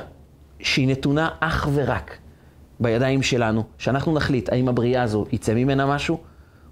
שהיא 0.61 0.89
נתונה 0.89 1.29
אך 1.41 1.69
ורק 1.75 2.17
בידיים 2.81 3.23
שלנו, 3.23 3.65
שאנחנו 3.79 4.15
נחליט 4.15 4.53
האם 4.53 4.69
הבריאה 4.69 5.03
הזו 5.03 5.27
יצא 5.33 5.55
ממנה 5.55 5.87
משהו, 5.87 6.19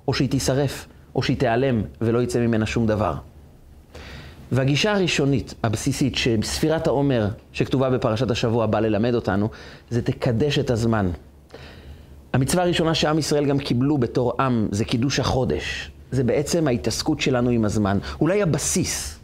או 0.08 0.14
שהיא 0.14 0.30
תישרף, 0.30 0.86
או 1.14 1.22
שהיא 1.22 1.36
תיעלם 1.36 1.82
ולא 2.00 2.22
יצא 2.22 2.38
ממנה 2.38 2.66
שום 2.66 2.86
דבר. 2.86 3.14
והגישה 4.52 4.92
הראשונית, 4.92 5.54
הבסיסית, 5.62 6.14
שספירת 6.16 6.86
העומר 6.86 7.28
שכתובה 7.52 7.90
בפרשת 7.90 8.30
השבוע 8.30 8.66
באה 8.66 8.80
ללמד 8.80 9.14
אותנו, 9.14 9.48
זה 9.90 10.02
תקדש 10.02 10.58
את 10.58 10.70
הזמן. 10.70 11.10
המצווה 12.32 12.62
הראשונה 12.62 12.94
שעם 12.94 13.18
ישראל 13.18 13.46
גם 13.46 13.58
קיבלו 13.58 13.98
בתור 13.98 14.32
עם, 14.40 14.68
זה 14.70 14.84
קידוש 14.84 15.20
החודש. 15.20 15.90
זה 16.10 16.24
בעצם 16.24 16.68
ההתעסקות 16.68 17.20
שלנו 17.20 17.50
עם 17.50 17.64
הזמן. 17.64 17.98
אולי 18.20 18.42
הבסיס, 18.42 19.18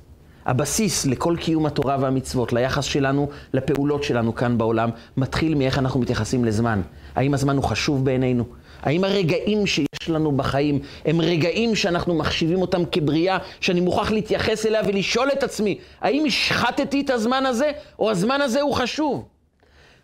הבסיס 0.46 1.06
לכל 1.06 1.36
קיום 1.40 1.66
התורה 1.66 1.96
והמצוות, 2.00 2.52
ליחס 2.52 2.84
שלנו, 2.84 3.28
לפעולות 3.52 4.04
שלנו 4.04 4.34
כאן 4.34 4.58
בעולם, 4.58 4.90
מתחיל 5.16 5.54
מאיך 5.54 5.78
אנחנו 5.78 6.00
מתייחסים 6.00 6.44
לזמן. 6.44 6.80
האם 7.14 7.34
הזמן 7.34 7.56
הוא 7.56 7.64
חשוב 7.64 8.04
בעינינו? 8.04 8.44
האם 8.82 9.04
הרגעים 9.04 9.66
שיש 9.66 10.08
לנו 10.08 10.32
בחיים 10.32 10.78
הם 11.04 11.20
רגעים 11.20 11.74
שאנחנו 11.74 12.14
מחשיבים 12.14 12.60
אותם 12.60 12.82
כבריאה, 12.92 13.38
שאני 13.60 13.80
מוכרח 13.80 14.10
להתייחס 14.10 14.66
אליה 14.66 14.82
ולשאול 14.86 15.28
את 15.32 15.42
עצמי, 15.42 15.78
האם 16.00 16.24
השחטתי 16.26 17.00
את 17.00 17.10
הזמן 17.10 17.46
הזה, 17.46 17.70
או 17.98 18.10
הזמן 18.10 18.40
הזה 18.40 18.60
הוא 18.60 18.74
חשוב? 18.74 19.24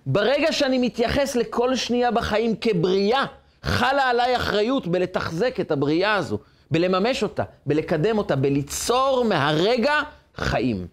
ברגע 0.06 0.52
שאני 0.52 0.78
מתייחס 0.78 1.36
לכל 1.36 1.76
שנייה 1.76 2.10
בחיים 2.10 2.54
כבריאה, 2.60 3.24
חלה 3.62 4.02
עליי 4.02 4.36
אחריות 4.36 4.86
בלתחזק 4.86 5.60
את 5.60 5.70
הבריאה 5.70 6.14
הזו. 6.14 6.38
בלממש 6.70 7.22
אותה, 7.22 7.42
בלקדם 7.66 8.18
אותה, 8.18 8.36
בליצור 8.36 9.24
מהרגע 9.28 9.94
חיים. 10.36 10.86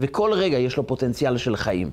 וכל 0.00 0.32
רגע 0.32 0.58
יש 0.58 0.76
לו 0.76 0.86
פוטנציאל 0.86 1.36
של 1.36 1.56
חיים. 1.56 1.90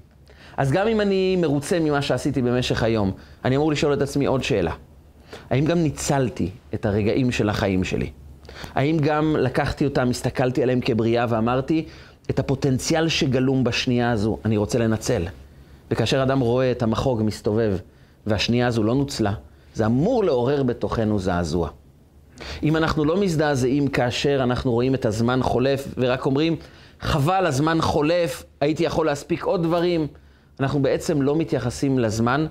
אז 0.57 0.71
גם 0.71 0.87
אם 0.87 1.01
אני 1.01 1.35
מרוצה 1.35 1.79
ממה 1.79 2.01
שעשיתי 2.01 2.41
במשך 2.41 2.83
היום, 2.83 3.11
אני 3.45 3.55
אמור 3.55 3.71
לשאול 3.71 3.93
את 3.93 4.01
עצמי 4.01 4.25
עוד 4.25 4.43
שאלה. 4.43 4.73
האם 5.49 5.65
גם 5.65 5.77
ניצלתי 5.77 6.49
את 6.73 6.85
הרגעים 6.85 7.31
של 7.31 7.49
החיים 7.49 7.83
שלי? 7.83 8.09
האם 8.75 8.97
גם 8.97 9.35
לקחתי 9.39 9.85
אותם, 9.85 10.09
הסתכלתי 10.09 10.63
עליהם 10.63 10.81
כבריאה 10.81 11.25
ואמרתי, 11.29 11.85
את 12.29 12.39
הפוטנציאל 12.39 13.09
שגלום 13.09 13.63
בשנייה 13.63 14.11
הזו, 14.11 14.37
אני 14.45 14.57
רוצה 14.57 14.79
לנצל. 14.79 15.23
וכאשר 15.91 16.23
אדם 16.23 16.39
רואה 16.39 16.71
את 16.71 16.83
המחוג 16.83 17.23
מסתובב, 17.23 17.77
והשנייה 18.27 18.67
הזו 18.67 18.83
לא 18.83 18.95
נוצלה, 18.95 19.33
זה 19.73 19.85
אמור 19.85 20.23
לעורר 20.23 20.63
בתוכנו 20.63 21.19
זעזוע. 21.19 21.69
אם 22.63 22.75
אנחנו 22.75 23.05
לא 23.05 23.17
מזדעזעים 23.17 23.87
כאשר 23.87 24.39
אנחנו 24.43 24.71
רואים 24.71 24.95
את 24.95 25.05
הזמן 25.05 25.43
חולף 25.43 25.87
ורק 25.97 26.25
אומרים, 26.25 26.55
חבל, 27.01 27.45
הזמן 27.45 27.81
חולף, 27.81 28.43
הייתי 28.61 28.83
יכול 28.83 29.05
להספיק 29.05 29.43
עוד 29.43 29.63
דברים, 29.63 30.07
אנחנו 30.59 30.81
בעצם 30.81 31.21
לא 31.21 31.35
מתייחסים 31.35 31.99
לזמן 31.99 32.45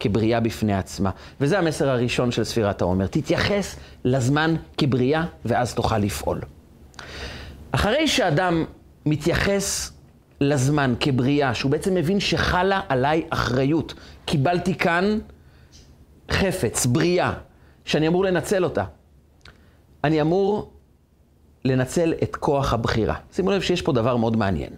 כבריאה 0.00 0.40
בפני 0.40 0.74
עצמה. 0.74 1.10
וזה 1.40 1.58
המסר 1.58 1.88
הראשון 1.88 2.30
של 2.30 2.44
ספירת 2.44 2.82
העומר. 2.82 3.06
תתייחס 3.06 3.76
לזמן 4.04 4.54
כבריאה, 4.78 5.24
ואז 5.44 5.74
תוכל 5.74 5.98
לפעול. 5.98 6.40
אחרי 7.72 8.08
שאדם 8.08 8.64
מתייחס 9.06 9.92
לזמן 10.40 10.94
כבריאה, 11.00 11.54
שהוא 11.54 11.70
בעצם 11.70 11.94
מבין 11.94 12.20
שחלה 12.20 12.80
עליי 12.88 13.22
אחריות, 13.30 13.94
קיבלתי 14.24 14.74
כאן 14.74 15.18
חפץ, 16.30 16.86
בריאה, 16.86 17.32
שאני 17.84 18.08
אמור 18.08 18.24
לנצל 18.24 18.64
אותה. 18.64 18.84
אני 20.06 20.20
אמור 20.20 20.72
לנצל 21.64 22.14
את 22.22 22.36
כוח 22.36 22.72
הבחירה. 22.72 23.14
שימו 23.32 23.50
לב 23.50 23.60
שיש 23.60 23.82
פה 23.82 23.92
דבר 23.92 24.16
מאוד 24.16 24.36
מעניין. 24.36 24.70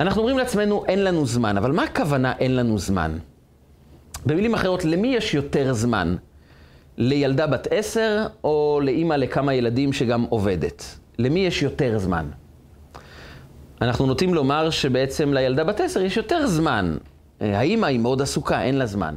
אנחנו 0.00 0.20
אומרים 0.20 0.38
לעצמנו, 0.38 0.84
אין 0.88 1.04
לנו 1.04 1.26
זמן, 1.26 1.56
אבל 1.56 1.72
מה 1.72 1.82
הכוונה 1.82 2.32
אין 2.38 2.56
לנו 2.56 2.78
זמן? 2.78 3.18
במילים 4.26 4.54
אחרות, 4.54 4.84
למי 4.84 5.08
יש 5.08 5.34
יותר 5.34 5.72
זמן? 5.72 6.16
לילדה 6.96 7.46
בת 7.46 7.68
עשר 7.70 8.26
או 8.44 8.80
לאימא 8.82 9.14
לכמה 9.14 9.54
ילדים 9.54 9.92
שגם 9.92 10.22
עובדת? 10.22 10.98
למי 11.18 11.40
יש 11.40 11.62
יותר 11.62 11.98
זמן? 11.98 12.26
אנחנו 13.80 14.06
נוטים 14.06 14.34
לומר 14.34 14.70
שבעצם 14.70 15.34
לילדה 15.34 15.64
בת 15.64 15.80
עשר 15.80 16.02
יש 16.02 16.16
יותר 16.16 16.46
זמן. 16.46 16.96
אה, 17.42 17.58
האימא 17.58 17.86
היא 17.86 17.98
מאוד 17.98 18.22
עסוקה, 18.22 18.62
אין 18.62 18.78
לה 18.78 18.86
זמן. 18.86 19.14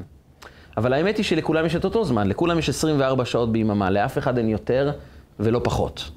אבל 0.77 0.93
האמת 0.93 1.17
היא 1.17 1.25
שלכולם 1.25 1.65
יש 1.65 1.75
את 1.75 1.85
אותו 1.85 2.05
זמן, 2.05 2.27
לכולם 2.27 2.59
יש 2.59 2.69
24 2.69 3.25
שעות 3.25 3.51
ביממה, 3.51 3.89
לאף 3.89 4.17
אחד 4.17 4.37
אין 4.37 4.49
יותר 4.49 4.91
ולא 5.39 5.61
פחות. 5.63 6.09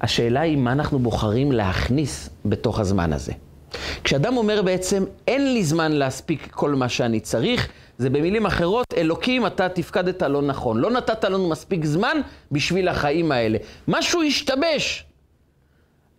השאלה 0.00 0.40
היא 0.40 0.56
מה 0.56 0.72
אנחנו 0.72 0.98
בוחרים 0.98 1.52
להכניס 1.52 2.30
בתוך 2.44 2.80
הזמן 2.80 3.12
הזה. 3.12 3.32
כשאדם 4.04 4.36
אומר 4.36 4.62
בעצם, 4.62 5.04
אין 5.28 5.52
לי 5.52 5.64
זמן 5.64 5.92
להספיק 5.92 6.48
כל 6.50 6.74
מה 6.74 6.88
שאני 6.88 7.20
צריך, 7.20 7.68
זה 7.98 8.10
במילים 8.10 8.46
אחרות, 8.46 8.86
אלוקים, 8.96 9.46
אתה 9.46 9.68
תפקדת 9.68 10.22
לא 10.22 10.42
נכון. 10.42 10.78
לא 10.78 10.90
נתת 10.90 11.24
לנו 11.24 11.48
מספיק 11.48 11.84
זמן 11.84 12.16
בשביל 12.52 12.88
החיים 12.88 13.32
האלה. 13.32 13.58
משהו 13.88 14.22
השתבש. 14.22 15.04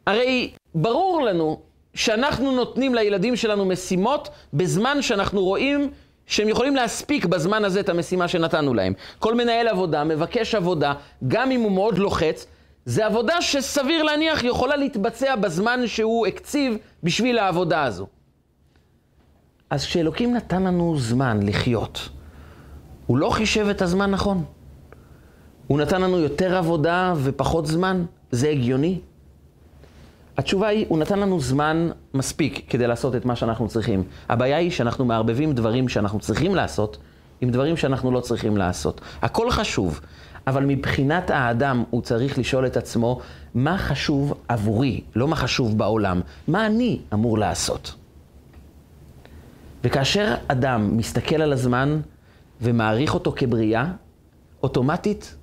הרי 0.08 0.52
ברור 0.76 1.22
לנו 1.22 1.60
שאנחנו 1.94 2.52
נותנים 2.52 2.96
לילדים 2.96 3.36
שלנו 3.36 3.66
משימות 3.66 4.30
בזמן 4.54 5.02
שאנחנו 5.02 5.44
רואים 5.44 5.90
שהם 6.26 6.50
יכולים 6.50 6.76
להספיק 6.76 7.26
בזמן 7.26 7.66
הזה 7.66 7.80
את 7.80 7.90
המשימה 7.90 8.28
שנתנו 8.28 8.74
להם. 8.74 8.94
כל 9.20 9.36
מנהל 9.36 9.68
עבודה 9.68 10.04
מבקש 10.04 10.56
עבודה, 10.56 10.94
גם 11.28 11.52
אם 11.52 11.62
הוא 11.62 11.72
מאוד 11.72 11.98
לוחץ, 11.98 12.46
זה 12.86 13.06
עבודה 13.06 13.42
שסביר 13.42 14.04
להניח 14.04 14.44
יכולה 14.44 14.76
להתבצע 14.76 15.36
בזמן 15.36 15.88
שהוא 15.88 16.28
הקציב 16.28 16.78
בשביל 17.04 17.40
העבודה 17.40 17.84
הזו. 17.84 18.08
אז 19.70 19.86
כשאלוקים 19.86 20.34
נתן 20.34 20.64
לנו 20.64 21.00
זמן 21.00 21.40
לחיות, 21.44 22.10
הוא 23.08 23.18
לא 23.18 23.30
חישב 23.30 23.68
את 23.68 23.82
הזמן 23.82 24.12
נכון. 24.12 24.44
הוא 25.68 25.80
נתן 25.80 26.02
לנו 26.02 26.20
יותר 26.20 26.58
עבודה 26.58 27.14
ופחות 27.18 27.66
זמן, 27.66 28.06
זה 28.32 28.50
הגיוני? 28.50 29.00
התשובה 30.38 30.68
היא, 30.68 30.86
הוא 30.90 31.00
נתן 31.00 31.20
לנו 31.20 31.40
זמן 31.40 31.90
מספיק 32.14 32.66
כדי 32.70 32.88
לעשות 32.88 33.16
את 33.16 33.26
מה 33.26 33.36
שאנחנו 33.36 33.68
צריכים. 33.68 34.04
הבעיה 34.30 34.58
היא 34.58 34.72
שאנחנו 34.72 35.06
מערבבים 35.06 35.54
דברים 35.54 35.90
שאנחנו 35.90 36.20
צריכים 36.20 36.56
לעשות 36.56 36.98
עם 37.42 37.50
דברים 37.50 37.78
שאנחנו 37.78 38.12
לא 38.12 38.20
צריכים 38.20 38.58
לעשות. 38.58 39.02
הכל 39.22 39.52
חשוב, 39.52 40.02
אבל 40.48 40.66
מבחינת 40.66 41.30
האדם 41.30 41.84
הוא 41.90 42.02
צריך 42.02 42.40
לשאול 42.40 42.68
את 42.68 42.78
עצמו, 42.78 43.20
מה 43.54 43.78
חשוב 43.78 44.34
עבורי, 44.48 45.02
לא 45.16 45.28
מה 45.28 45.36
חשוב 45.36 45.78
בעולם, 45.78 46.22
מה 46.48 46.66
אני 46.66 47.00
אמור 47.14 47.38
לעשות. 47.38 47.96
וכאשר 49.84 50.36
אדם 50.48 50.98
מסתכל 50.98 51.42
על 51.42 51.54
הזמן 51.54 52.02
ומעריך 52.62 53.14
אותו 53.14 53.34
כבריאה, 53.36 53.86
אוטומטית 54.64 55.36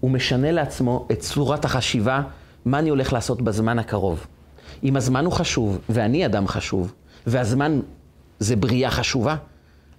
הוא 0.00 0.10
משנה 0.10 0.52
לעצמו 0.52 1.06
את 1.12 1.18
צורת 1.18 1.64
החשיבה, 1.64 2.22
מה 2.68 2.78
אני 2.78 2.88
הולך 2.88 3.12
לעשות 3.12 3.42
בזמן 3.42 3.78
הקרוב. 3.78 4.26
אם 4.84 4.96
הזמן 4.96 5.24
הוא 5.24 5.32
חשוב, 5.32 5.78
ואני 5.88 6.26
אדם 6.26 6.48
חשוב, 6.48 6.92
והזמן 7.26 7.80
זה 8.38 8.56
בריאה 8.56 8.90
חשובה, 8.90 9.36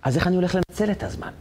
אז 0.04 0.18
איך 0.18 0.28
אני 0.28 0.36
הולך 0.36 0.56
לנצל 0.56 0.92
את 0.92 1.04
הזמן? 1.04 1.32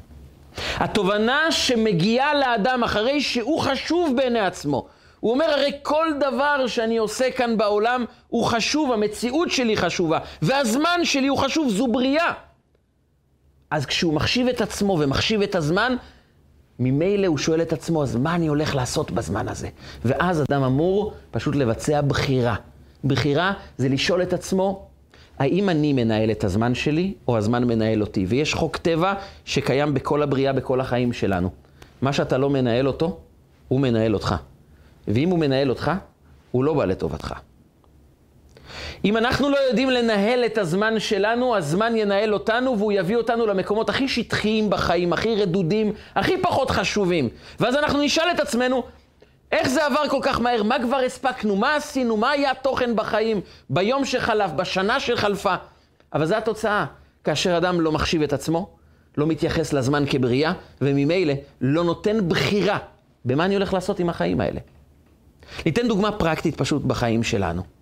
התובנה 0.77 1.53
שמגיעה 1.53 2.35
לאדם 2.35 2.85
אחרי 2.85 3.21
שהוא 3.21 3.61
חשוב 3.61 4.17
בעיני 4.17 4.41
עצמו, 4.41 4.87
הוא 5.21 5.33
אומר, 5.33 5.45
הרי 5.45 5.73
כל 5.83 6.07
דבר 6.21 6.67
שאני 6.67 6.97
עושה 6.97 7.31
כאן 7.31 7.57
בעולם 7.57 8.05
הוא 8.29 8.45
חשוב, 8.45 8.93
המציאות 8.93 9.51
שלי 9.51 9.77
חשובה, 9.77 10.19
והזמן 10.43 11.01
שלי 11.05 11.27
הוא 11.27 11.39
חשוב, 11.39 11.71
זו 11.71 11.87
בריאה. 11.87 12.33
אז 13.71 13.87
כשהוא 13.87 14.15
מחשיב 14.15 14.49
את 14.49 14.61
עצמו 14.61 14.97
ומחשיב 15.01 15.43
את 15.43 15.55
הזמן, 15.55 15.97
ממילא 16.79 17.27
הוא 17.27 17.39
שואל 17.39 17.63
את 17.63 17.73
עצמו, 17.73 18.03
אז 18.03 18.17
מה 18.17 18.35
אני 18.35 18.47
הולך 18.47 18.75
לעשות 18.75 19.11
בזמן 19.11 19.49
הזה? 19.49 19.69
ואז 20.05 20.43
אדם 20.43 20.63
אמור 20.63 21.13
פשוט 21.31 21.57
לבצע 21.57 22.01
בחירה. 22.01 22.57
בחירה 23.05 23.53
זה 23.79 23.89
לשאול 23.89 24.23
את 24.23 24.33
עצמו, 24.33 24.87
האם 25.39 25.69
אני 25.69 25.93
מנהל 25.93 26.31
את 26.31 26.45
הזמן 26.45 26.75
שלי, 26.75 27.15
או 27.29 27.37
הזמן 27.37 27.65
מנהל 27.65 28.01
אותי? 28.01 28.27
ויש 28.29 28.55
חוק 28.55 28.77
טבע 28.77 29.15
שקיים 29.45 29.95
בכל 29.95 30.23
הבריאה, 30.23 30.53
בכל 30.53 30.81
החיים 30.81 31.13
שלנו. 31.13 31.51
מה 32.03 32.13
שאתה 32.13 32.39
לא 32.39 32.51
מנהל 32.51 32.87
אותו, 32.87 33.19
הוא 33.69 33.81
מנהל 33.81 34.15
אותך. 34.15 34.35
ואם 35.09 35.29
הוא 35.29 35.39
מנהל 35.39 35.71
אותך, 35.71 35.93
הוא 36.51 36.65
לא 36.65 36.75
בא 36.75 36.85
לטובתך. 36.85 37.35
אם 39.05 39.17
אנחנו 39.17 39.49
לא 39.49 39.57
יודעים 39.69 39.91
לנהל 39.91 40.45
את 40.45 40.59
הזמן 40.59 41.01
שלנו, 41.01 41.57
הזמן 41.57 41.97
ינהל 41.97 42.35
אותנו 42.35 42.79
והוא 42.79 42.93
יביא 42.93 43.17
אותנו 43.17 43.47
למקומות 43.47 43.89
הכי 43.89 44.09
שטחיים 44.09 44.71
בחיים, 44.71 45.13
הכי 45.13 45.35
רדודים, 45.35 45.93
הכי 46.15 46.43
פחות 46.43 46.71
חשובים. 46.71 47.29
ואז 47.61 47.77
אנחנו 47.77 48.01
נשאל 48.03 48.31
את 48.35 48.41
עצמנו, 48.41 48.83
איך 49.53 49.69
זה 49.69 49.87
עבר 49.87 50.09
כל 50.09 50.19
כך 50.23 50.41
מהר? 50.41 50.63
מה 50.63 50.77
כבר 50.83 50.97
הספקנו? 50.97 51.57
מה 51.57 51.77
עשינו? 51.77 52.17
מה 52.17 52.31
היה 52.31 52.51
התוכן 52.51 52.97
בחיים? 52.97 53.41
ביום 53.71 54.05
שחלף, 54.05 54.51
בשנה 54.51 55.01
שחלפה? 55.01 55.55
אבל 56.13 56.27
זו 56.27 56.35
התוצאה. 56.35 56.85
כאשר 57.25 57.57
אדם 57.57 57.81
לא 57.81 57.93
מחשיב 57.93 58.23
את 58.23 58.33
עצמו, 58.33 58.71
לא 59.17 59.27
מתייחס 59.27 59.73
לזמן 59.73 60.05
כבריאה, 60.11 60.53
וממילא 60.81 61.35
לא 61.61 61.85
נותן 61.85 62.29
בחירה 62.29 62.79
במה 63.25 63.45
אני 63.45 63.55
הולך 63.55 63.75
לעשות 63.75 64.01
עם 64.01 64.09
החיים 64.09 64.41
האלה. 64.41 64.61
ניתן 65.67 65.89
דוגמה 65.89 66.13
פרקטית 66.13 66.57
פשוט 66.57 66.83
בחיים 66.83 67.23
שלנו. 67.23 67.78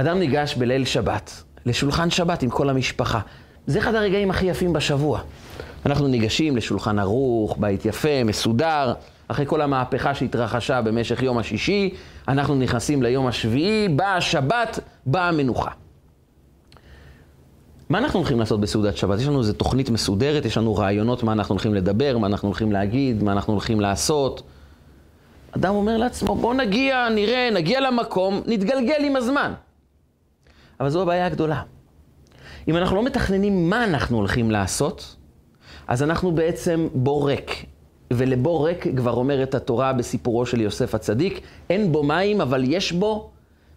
אדם 0.00 0.18
ניגש 0.18 0.54
בליל 0.54 0.84
שבת, 0.84 1.42
לשולחן 1.66 2.10
שבת 2.10 2.42
עם 2.42 2.50
כל 2.50 2.70
המשפחה. 2.70 3.20
זה 3.66 3.78
אחד 3.78 3.94
הרגעים 3.94 4.30
הכי 4.30 4.46
יפים 4.46 4.72
בשבוע. 4.72 5.20
אנחנו 5.86 6.08
ניגשים 6.08 6.56
לשולחן 6.56 6.98
ערוך, 6.98 7.56
בית 7.58 7.86
יפה, 7.86 8.24
מסודר. 8.24 8.94
אחרי 9.28 9.46
כל 9.46 9.60
המהפכה 9.60 10.14
שהתרחשה 10.14 10.82
במשך 10.82 11.22
יום 11.22 11.38
השישי, 11.38 11.94
אנחנו 12.28 12.54
נכנסים 12.54 13.02
ליום 13.02 13.26
השביעי, 13.26 13.88
באה 13.88 14.16
השבת, 14.16 14.78
באה 15.06 15.28
המנוחה. 15.28 15.70
מה 17.88 17.98
אנחנו 17.98 18.18
הולכים 18.18 18.38
לעשות 18.38 18.60
בסעודת 18.60 18.96
שבת? 18.96 19.20
יש 19.20 19.26
לנו 19.26 19.38
איזו 19.38 19.52
תוכנית 19.52 19.90
מסודרת, 19.90 20.44
יש 20.44 20.58
לנו 20.58 20.74
רעיונות 20.74 21.22
מה 21.22 21.32
אנחנו 21.32 21.52
הולכים 21.52 21.74
לדבר, 21.74 22.18
מה 22.18 22.26
אנחנו 22.26 22.48
הולכים 22.48 22.72
להגיד, 22.72 23.22
מה 23.22 23.32
אנחנו 23.32 23.52
הולכים 23.52 23.80
לעשות. 23.80 24.42
אדם 25.50 25.74
אומר 25.74 25.96
לעצמו, 25.96 26.34
בוא 26.34 26.54
נגיע, 26.54 27.08
נראה, 27.14 27.48
נגיע 27.52 27.80
למקום, 27.80 28.40
נתגלגל 28.46 29.04
עם 29.04 29.16
הזמן. 29.16 29.52
אבל 30.80 30.88
זו 30.88 31.02
הבעיה 31.02 31.26
הגדולה. 31.26 31.62
אם 32.68 32.76
אנחנו 32.76 32.96
לא 32.96 33.04
מתכננים 33.04 33.70
מה 33.70 33.84
אנחנו 33.84 34.16
הולכים 34.16 34.50
לעשות, 34.50 35.16
אז 35.88 36.02
אנחנו 36.02 36.32
בעצם 36.32 36.88
בור 36.94 37.28
ריק. 37.28 37.64
ולבור 38.12 38.66
ריק 38.66 38.86
כבר 38.96 39.12
אומרת 39.12 39.54
התורה 39.54 39.92
בסיפורו 39.92 40.46
של 40.46 40.60
יוסף 40.60 40.94
הצדיק, 40.94 41.40
אין 41.70 41.92
בו 41.92 42.02
מים, 42.02 42.40
אבל 42.40 42.64
יש 42.66 42.92
בו 42.92 43.30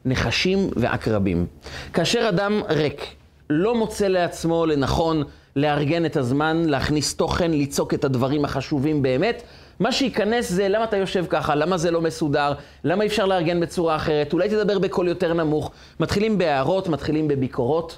נחשים 0.06 0.70
ועקרבים. 0.76 1.46
כאשר 1.94 2.30
אדם 2.30 2.62
ריק, 2.70 3.06
לא 3.50 3.76
מוצא 3.76 4.08
לעצמו 4.08 4.66
לנכון 4.66 5.24
לארגן 5.56 6.06
את 6.06 6.18
הזמן, 6.18 6.64
להכניס 6.66 7.16
תוכן, 7.16 7.52
ליצוק 7.52 7.94
את 7.94 8.04
הדברים 8.04 8.46
החשובים 8.46 9.02
באמת, 9.02 9.44
מה 9.82 9.92
שייכנס 9.92 10.50
זה 10.52 10.68
למה 10.68 10.84
אתה 10.84 10.98
יושב 10.98 11.26
ככה, 11.30 11.56
למה 11.56 11.78
זה 11.78 11.92
לא 11.92 12.02
מסודר, 12.02 12.54
למה 12.84 13.04
אי 13.04 13.08
אפשר 13.08 13.26
לארגן 13.26 13.60
בצורה 13.60 13.96
אחרת, 13.96 14.34
אולי 14.34 14.50
תדבר 14.50 14.80
בקול 14.80 15.08
יותר 15.08 15.34
נמוך. 15.34 15.72
מתחילים 16.00 16.38
בהערות, 16.38 16.88
מתחילים 16.88 17.28
בביקורות, 17.28 17.98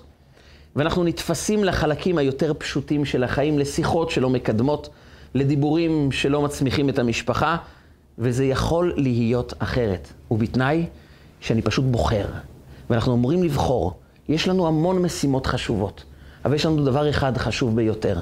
ואנחנו 0.75 1.03
נתפסים 1.03 1.63
לחלקים 1.63 2.17
היותר 2.17 2.53
פשוטים 2.57 3.05
של 3.05 3.23
החיים, 3.23 3.59
לשיחות 3.59 4.09
שלא 4.09 4.29
מקדמות, 4.29 4.89
לדיבורים 5.35 6.11
שלא 6.11 6.41
מצמיחים 6.41 6.89
את 6.89 6.99
המשפחה, 6.99 7.57
וזה 8.17 8.45
יכול 8.45 8.93
להיות 8.97 9.53
אחרת. 9.59 10.07
ובתנאי 10.31 10.85
שאני 11.39 11.61
פשוט 11.61 11.85
בוחר, 11.85 12.25
ואנחנו 12.89 13.13
אמורים 13.13 13.43
לבחור. 13.43 13.93
יש 14.29 14.47
לנו 14.47 14.67
המון 14.67 15.01
משימות 15.01 15.45
חשובות, 15.45 16.03
אבל 16.45 16.55
יש 16.55 16.65
לנו 16.65 16.85
דבר 16.85 17.09
אחד 17.09 17.37
חשוב 17.37 17.75
ביותר. 17.75 18.21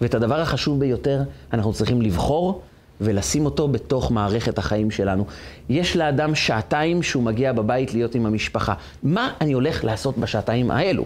ואת 0.00 0.14
הדבר 0.14 0.40
החשוב 0.40 0.80
ביותר 0.80 1.22
אנחנו 1.52 1.72
צריכים 1.72 2.02
לבחור 2.02 2.62
ולשים 3.00 3.44
אותו 3.44 3.68
בתוך 3.68 4.10
מערכת 4.10 4.58
החיים 4.58 4.90
שלנו. 4.90 5.26
יש 5.68 5.96
לאדם 5.96 6.34
שעתיים 6.34 7.02
שהוא 7.02 7.22
מגיע 7.22 7.52
בבית 7.52 7.94
להיות 7.94 8.14
עם 8.14 8.26
המשפחה. 8.26 8.74
מה 9.02 9.32
אני 9.40 9.52
הולך 9.52 9.84
לעשות 9.84 10.18
בשעתיים 10.18 10.70
האלו? 10.70 11.04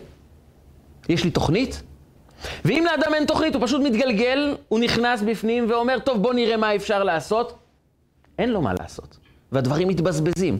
יש 1.08 1.24
לי 1.24 1.30
תוכנית? 1.30 1.82
ואם 2.64 2.84
לאדם 2.90 3.14
אין 3.14 3.26
תוכנית, 3.26 3.54
הוא 3.54 3.66
פשוט 3.66 3.82
מתגלגל, 3.82 4.56
הוא 4.68 4.80
נכנס 4.80 5.22
בפנים 5.22 5.70
ואומר, 5.70 5.98
טוב, 5.98 6.22
בוא 6.22 6.34
נראה 6.34 6.56
מה 6.56 6.74
אפשר 6.74 7.04
לעשות. 7.04 7.58
אין 8.38 8.50
לו 8.50 8.62
מה 8.62 8.74
לעשות, 8.80 9.18
והדברים 9.52 9.88
מתבזבזים. 9.88 10.58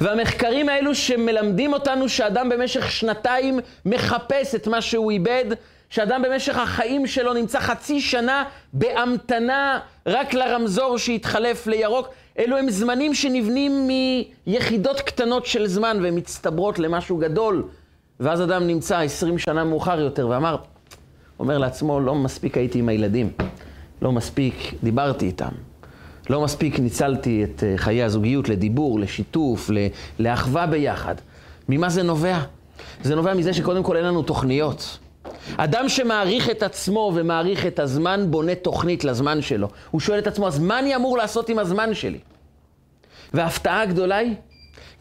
והמחקרים 0.00 0.68
האלו 0.68 0.94
שמלמדים 0.94 1.72
אותנו 1.72 2.08
שאדם 2.08 2.48
במשך 2.48 2.90
שנתיים 2.90 3.60
מחפש 3.84 4.54
את 4.54 4.68
מה 4.68 4.82
שהוא 4.82 5.10
איבד, 5.10 5.44
שאדם 5.90 6.22
במשך 6.22 6.56
החיים 6.58 7.06
שלו 7.06 7.32
נמצא 7.34 7.60
חצי 7.60 8.00
שנה 8.00 8.44
בהמתנה 8.72 9.80
רק 10.06 10.34
לרמזור 10.34 10.98
שיתחלף 10.98 11.66
לירוק. 11.66 12.08
אלו 12.38 12.56
הם 12.56 12.70
זמנים 12.70 13.14
שנבנים 13.14 13.88
מיחידות 14.46 15.00
קטנות 15.00 15.46
של 15.46 15.66
זמן 15.66 15.98
והן 16.02 16.18
מצטברות 16.18 16.78
למשהו 16.78 17.16
גדול. 17.16 17.64
ואז 18.20 18.42
אדם 18.42 18.66
נמצא 18.66 18.98
20 18.98 19.38
שנה 19.38 19.64
מאוחר 19.64 20.00
יותר 20.00 20.28
ואמר, 20.28 20.56
אומר 21.38 21.58
לעצמו, 21.58 22.00
לא 22.00 22.14
מספיק 22.14 22.56
הייתי 22.56 22.78
עם 22.78 22.88
הילדים, 22.88 23.30
לא 24.02 24.12
מספיק 24.12 24.74
דיברתי 24.82 25.26
איתם, 25.26 25.52
לא 26.30 26.40
מספיק 26.40 26.78
ניצלתי 26.78 27.44
את 27.44 27.64
אה, 27.64 27.74
חיי 27.76 28.02
הזוגיות 28.02 28.48
לדיבור, 28.48 29.00
לשיתוף, 29.00 29.70
לאחווה 30.18 30.66
ביחד. 30.66 31.14
ממה 31.68 31.88
זה 31.88 32.02
נובע? 32.02 32.38
זה 33.02 33.14
נובע 33.14 33.34
מזה 33.34 33.54
שקודם 33.54 33.82
כל 33.82 33.96
אין 33.96 34.04
לנו 34.04 34.22
תוכניות. 34.22 34.98
אדם 35.56 35.88
שמעריך 35.88 36.50
את 36.50 36.62
עצמו 36.62 37.12
ומעריך 37.14 37.66
את 37.66 37.78
הזמן, 37.78 38.26
בונה 38.30 38.54
תוכנית 38.54 39.04
לזמן 39.04 39.42
שלו. 39.42 39.68
הוא 39.90 40.00
שואל 40.00 40.18
את 40.18 40.26
עצמו, 40.26 40.46
אז 40.46 40.58
מה 40.58 40.78
אני 40.78 40.96
אמור 40.96 41.18
לעשות 41.18 41.48
עם 41.48 41.58
הזמן 41.58 41.94
שלי? 41.94 42.18
וההפתעה 43.34 43.82
הגדולה 43.82 44.16
היא, 44.16 44.34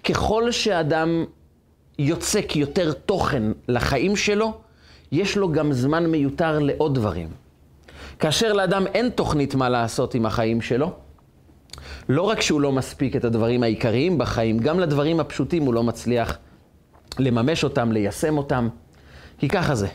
ככל 0.04 0.52
שאדם 0.52 1.26
יוצק 2.00 2.56
יותר 2.56 2.92
תוכן 2.92 3.44
לחיים 3.68 4.16
שלו, 4.16 4.54
יש 5.12 5.38
לו 5.38 5.52
גם 5.52 5.74
זמן 5.74 6.06
מיותר 6.06 6.60
לעוד 6.60 6.96
דברים. 6.96 7.30
כאשר 8.20 8.54
לאדם 8.54 8.88
אין 8.88 9.10
תוכנית 9.10 9.56
מה 9.56 9.70
לעשות 9.70 10.16
עם 10.16 10.26
החיים 10.26 10.62
שלו, 10.62 10.92
לא 12.10 12.22
רק 12.22 12.42
שהוא 12.42 12.62
לא 12.62 12.72
מספיק 12.72 13.16
את 13.16 13.26
הדברים 13.26 13.64
העיקריים 13.64 14.18
בחיים, 14.18 14.60
גם 14.60 14.80
לדברים 14.80 15.20
הפשוטים 15.20 15.64
הוא 15.64 15.74
לא 15.74 15.84
מצליח 15.84 16.38
לממש 17.20 17.64
אותם, 17.64 17.92
ליישם 17.92 18.38
אותם. 18.38 18.70
כי 19.38 19.48
ככה 19.48 19.76
זה. 19.76 19.88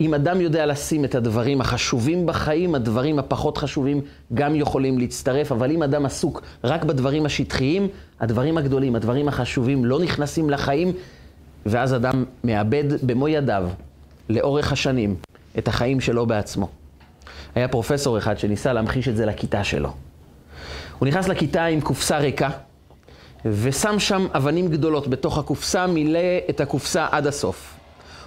אם 0.00 0.14
אדם 0.14 0.40
יודע 0.40 0.66
לשים 0.66 1.04
את 1.04 1.14
הדברים 1.14 1.60
החשובים 1.60 2.26
בחיים, 2.26 2.74
הדברים 2.74 3.18
הפחות 3.18 3.58
חשובים 3.58 4.00
גם 4.34 4.54
יכולים 4.54 4.98
להצטרף, 4.98 5.52
אבל 5.52 5.70
אם 5.70 5.82
אדם 5.82 6.06
עסוק 6.06 6.42
רק 6.64 6.84
בדברים 6.84 7.26
השטחיים, 7.26 7.88
הדברים 8.20 8.58
הגדולים, 8.58 8.96
הדברים 8.96 9.28
החשובים 9.28 9.84
לא 9.84 10.00
נכנסים 10.00 10.50
לחיים, 10.50 10.92
ואז 11.66 11.94
אדם 11.94 12.24
מאבד 12.44 12.84
במו 13.06 13.28
ידיו, 13.28 13.68
לאורך 14.28 14.72
השנים, 14.72 15.16
את 15.58 15.68
החיים 15.68 16.00
שלו 16.00 16.26
בעצמו. 16.26 16.68
היה 17.54 17.68
פרופסור 17.68 18.18
אחד 18.18 18.38
שניסה 18.38 18.72
להמחיש 18.72 19.08
את 19.08 19.16
זה 19.16 19.26
לכיתה 19.26 19.64
שלו. 19.64 19.92
הוא 20.98 21.08
נכנס 21.08 21.28
לכיתה 21.28 21.64
עם 21.64 21.80
קופסה 21.80 22.18
ריקה, 22.18 22.50
ושם 23.44 23.98
שם 23.98 24.26
אבנים 24.34 24.68
גדולות 24.68 25.08
בתוך 25.08 25.38
הקופסה, 25.38 25.86
מילא 25.86 26.18
את 26.50 26.60
הקופסה 26.60 27.06
עד 27.10 27.26
הסוף. 27.26 27.74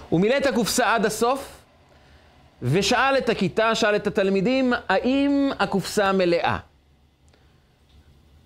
הוא 0.08 0.20
מילא 0.20 0.36
את 0.36 0.46
הקופסה 0.46 0.94
עד 0.94 1.06
הסוף, 1.06 1.63
ושאל 2.64 3.18
את 3.18 3.28
הכיתה, 3.28 3.74
שאל 3.74 3.96
את 3.96 4.06
התלמידים, 4.06 4.72
האם 4.88 5.50
הקופסה 5.58 6.12
מלאה? 6.12 6.58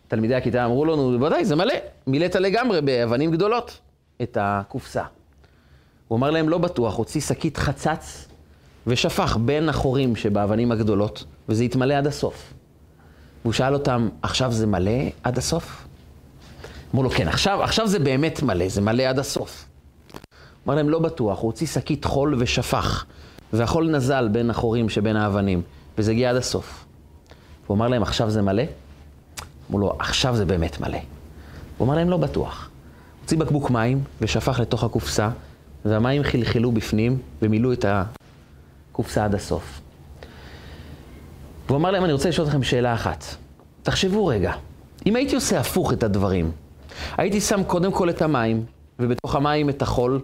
תלמידי 0.09 0.35
הכיתה 0.35 0.65
אמרו 0.65 0.85
לו, 0.85 0.97
נו, 0.97 1.19
בוודאי, 1.19 1.45
זה 1.45 1.57
מלא. 1.57 1.75
מילאת 2.07 2.35
לגמרי 2.35 2.81
באבנים 2.81 3.31
גדולות 3.31 3.79
את 4.23 4.39
הקופסה. 4.41 5.03
הוא 6.09 6.19
אמר 6.19 6.31
להם, 6.31 6.49
לא 6.49 6.59
בטוח, 6.59 6.97
הוציא 6.97 7.21
שקית 7.21 7.57
חצץ 7.57 8.29
ושפך 8.87 9.37
בין 9.41 9.69
החורים 9.69 10.17
שבאבנים 10.17 10.73
הגדולות, 10.73 11.25
וזה 11.49 11.65
התמלא 11.65 11.95
עד 11.95 12.07
הסוף. 12.07 12.53
והוא 13.43 13.53
שאל 13.53 13.75
אותם, 13.75 14.09
עכשיו 14.23 14.53
זה 14.53 14.67
מלא 14.67 15.01
עד 15.23 15.39
הסוף? 15.39 15.87
אמרו 16.95 17.03
לו, 17.03 17.11
כן, 17.11 17.29
עכשיו, 17.29 17.63
עכשיו 17.63 17.87
זה 17.87 17.99
באמת 17.99 18.43
מלא, 18.43 18.69
זה 18.69 18.81
מלא 18.81 19.03
עד 19.03 19.19
הסוף. 19.19 19.65
אמר 20.67 20.75
להם, 20.75 20.89
לא 20.89 20.99
בטוח, 20.99 21.41
הוא 21.41 21.47
הוציא 21.47 21.67
שקית 21.67 22.05
חול 22.05 22.35
ושפך, 22.39 23.05
והחול 23.53 23.91
נזל 23.91 24.29
בין 24.29 24.51
החורים 24.51 24.89
שבין 24.89 25.17
האבנים, 25.17 25.63
וזה 25.99 26.11
הגיע 26.11 26.31
עד 26.31 26.37
הסוף. 26.37 26.85
הוא 27.67 27.75
אמר 27.75 27.89
להם, 27.89 28.03
עכשיו 28.03 28.31
זה 28.31 28.43
מלא? 28.43 28.63
אמרו 29.71 29.79
לו, 29.79 29.97
עכשיו 29.99 30.37
זה 30.37 30.45
באמת 30.45 30.81
מלא. 30.81 30.99
הוא 31.79 31.87
אמר 31.87 31.95
להם, 31.95 32.11
לא 32.11 32.17
בטוח. 32.17 32.71
הוציא 33.21 33.39
בקבוק 33.39 33.71
מים 33.71 34.05
ושפך 34.21 34.61
לתוך 34.61 34.85
הקופסה, 34.85 35.31
והמים 35.85 36.23
חלחלו 36.23 36.73
בפנים 36.73 37.19
ומילאו 37.43 37.73
את 37.73 37.85
הקופסה 37.89 39.25
עד 39.25 39.35
הסוף. 39.35 39.81
והוא 41.67 41.79
אמר 41.79 41.91
להם, 41.91 42.05
אני 42.05 42.13
רוצה 42.13 42.29
לשאול 42.29 42.47
אתכם 42.47 42.63
שאלה 42.63 42.95
אחת. 42.95 43.25
תחשבו 43.83 44.27
רגע, 44.27 44.53
אם 45.07 45.17
הייתי 45.17 45.35
עושה 45.35 45.61
הפוך 45.61 45.93
את 45.93 46.03
הדברים, 46.03 46.51
הייתי 47.17 47.41
שם 47.41 47.65
קודם 47.65 47.93
כל 47.93 48.11
את 48.11 48.23
המים, 48.23 48.65
ובתוך 48.99 49.35
המים 49.35 49.69
את 49.69 49.83
החול, 49.83 50.21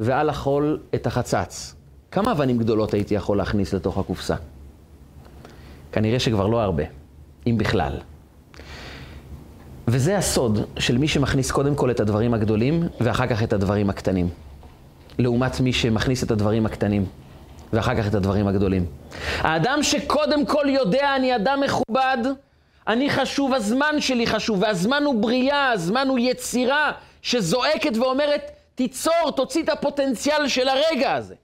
ועל 0.00 0.28
החול 0.28 0.80
את 0.94 1.06
החצץ. 1.06 1.73
כמה 2.14 2.32
אבנים 2.32 2.58
גדולות 2.58 2.94
הייתי 2.94 3.14
יכול 3.14 3.36
להכניס 3.36 3.74
לתוך 3.74 3.98
הקופסה? 3.98 4.34
כנראה 5.92 6.20
שכבר 6.20 6.46
לא 6.46 6.60
הרבה, 6.60 6.82
אם 7.46 7.58
בכלל. 7.58 7.92
וזה 9.88 10.18
הסוד 10.18 10.58
של 10.78 10.98
מי 10.98 11.08
שמכניס 11.08 11.50
קודם 11.50 11.74
כל 11.74 11.90
את 11.90 12.00
הדברים 12.00 12.34
הגדולים, 12.34 12.82
ואחר 13.00 13.26
כך 13.26 13.42
את 13.42 13.52
הדברים 13.52 13.90
הקטנים. 13.90 14.28
לעומת 15.18 15.60
מי 15.60 15.72
שמכניס 15.72 16.24
את 16.24 16.30
הדברים 16.30 16.66
הקטנים, 16.66 17.06
ואחר 17.72 17.94
כך 17.94 18.06
את 18.06 18.14
הדברים 18.14 18.48
הגדולים. 18.48 18.86
האדם 19.38 19.82
שקודם 19.82 20.46
כל 20.46 20.64
יודע, 20.68 21.16
אני 21.16 21.36
אדם 21.36 21.60
מכובד, 21.60 22.18
אני 22.88 23.10
חשוב, 23.10 23.54
הזמן 23.54 24.00
שלי 24.00 24.26
חשוב, 24.26 24.62
והזמן 24.62 25.02
הוא 25.04 25.22
בריאה, 25.22 25.72
הזמן 25.72 26.08
הוא 26.08 26.18
יצירה 26.18 26.92
שזועקת 27.22 27.96
ואומרת, 27.96 28.50
תיצור, 28.74 29.32
תוציא 29.36 29.62
את 29.62 29.68
הפוטנציאל 29.68 30.48
של 30.48 30.68
הרגע 30.68 31.14
הזה. 31.14 31.34